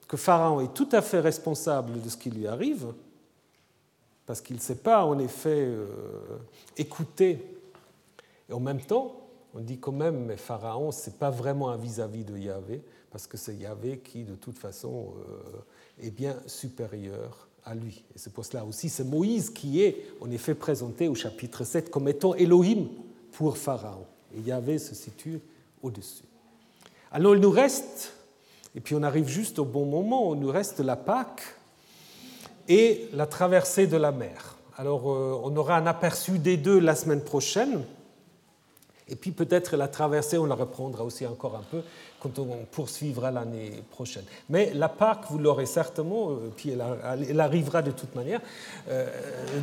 que 0.07 0.17
Pharaon 0.17 0.61
est 0.61 0.73
tout 0.73 0.89
à 0.91 1.01
fait 1.01 1.19
responsable 1.19 2.01
de 2.01 2.09
ce 2.09 2.17
qui 2.17 2.31
lui 2.31 2.47
arrive, 2.47 2.87
parce 4.29 4.41
qu'il 4.41 4.57
ne 4.57 4.61
sait 4.61 4.75
pas 4.75 5.05
en 5.05 5.17
effet 5.17 5.65
euh, 5.65 5.87
écouter. 6.77 7.43
Et 8.47 8.53
en 8.53 8.59
même 8.59 8.79
temps, 8.79 9.27
on 9.55 9.59
dit 9.59 9.79
quand 9.79 9.91
même, 9.91 10.25
mais 10.25 10.37
Pharaon, 10.37 10.91
ce 10.91 11.09
n'est 11.09 11.15
pas 11.15 11.31
vraiment 11.31 11.71
un 11.71 11.77
vis-à-vis 11.77 12.25
de 12.25 12.37
Yahvé, 12.37 12.83
parce 13.09 13.25
que 13.25 13.37
c'est 13.37 13.55
Yahvé 13.55 13.97
qui, 13.97 14.25
de 14.25 14.35
toute 14.35 14.59
façon, 14.59 15.15
euh, 15.17 16.05
est 16.05 16.11
bien 16.11 16.35
supérieur 16.45 17.47
à 17.65 17.73
lui. 17.73 18.03
Et 18.13 18.19
c'est 18.19 18.31
pour 18.31 18.45
cela 18.45 18.65
aussi, 18.65 18.87
c'est 18.87 19.03
Moïse 19.03 19.49
qui 19.49 19.81
est 19.81 20.05
en 20.21 20.29
effet 20.29 20.53
présenté 20.53 21.07
au 21.07 21.15
chapitre 21.15 21.63
7 21.63 21.89
comme 21.89 22.07
étant 22.07 22.35
Elohim 22.35 22.85
pour 23.31 23.57
Pharaon. 23.57 24.05
Et 24.37 24.41
Yahvé 24.41 24.77
se 24.77 24.93
situe 24.93 25.39
au-dessus. 25.81 26.25
Alors 27.11 27.33
il 27.33 27.41
nous 27.41 27.49
reste, 27.49 28.13
et 28.75 28.79
puis 28.79 28.93
on 28.93 29.01
arrive 29.01 29.27
juste 29.27 29.57
au 29.57 29.65
bon 29.65 29.87
moment, 29.87 30.35
il 30.35 30.41
nous 30.41 30.51
reste 30.51 30.81
la 30.81 30.97
Pâque 30.97 31.58
et 32.69 33.09
la 33.13 33.25
traversée 33.25 33.87
de 33.87 33.97
la 33.97 34.11
mer. 34.11 34.55
Alors 34.77 35.11
euh, 35.11 35.41
on 35.43 35.55
aura 35.57 35.75
un 35.75 35.87
aperçu 35.87 36.37
des 36.37 36.55
deux 36.55 36.79
la 36.79 36.95
semaine 36.95 37.21
prochaine, 37.21 37.81
et 39.11 39.15
puis 39.15 39.31
peut-être 39.31 39.75
la 39.75 39.87
traversée, 39.87 40.37
on 40.37 40.45
la 40.45 40.53
reprendra 40.53 41.03
aussi 41.03 41.25
encore 41.25 41.55
un 41.55 41.63
peu 41.71 41.81
quand 42.21 42.37
on 42.37 42.65
poursuivra 42.71 43.31
l'année 43.31 43.83
prochaine. 43.89 44.23
Mais 44.49 44.71
la 44.75 44.87
Pâque, 44.87 45.23
vous 45.31 45.39
l'aurez 45.39 45.65
certainement, 45.65 46.29
euh, 46.29 46.51
puis 46.55 46.69
elle, 46.69 47.39
arrivera 47.39 47.81
de 47.81 47.89
toute 47.89 48.13
manière, 48.13 48.39
euh, 48.87 49.07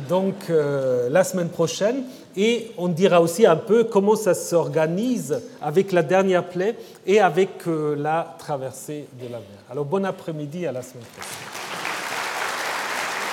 donc 0.09 0.49
la 0.49 1.23
semaine 1.23 1.49
prochaine, 1.49 2.03
et 2.35 2.71
on 2.77 2.89
dira 2.89 3.21
aussi 3.21 3.45
un 3.45 3.55
peu 3.55 3.85
comment 3.85 4.17
ça 4.17 4.33
s'organise 4.33 5.41
avec 5.61 5.93
la 5.93 6.03
dernière 6.03 6.47
plaie 6.49 6.75
et 7.05 7.21
avec 7.21 7.63
la 7.65 8.35
traversée 8.37 9.07
de 9.19 9.25
la 9.25 9.39
mer. 9.39 9.63
Alors 9.71 9.85
bon 9.85 10.05
après-midi, 10.05 10.67
à 10.67 10.73
la 10.73 10.81
semaine 10.81 11.05
prochaine. 11.05 11.66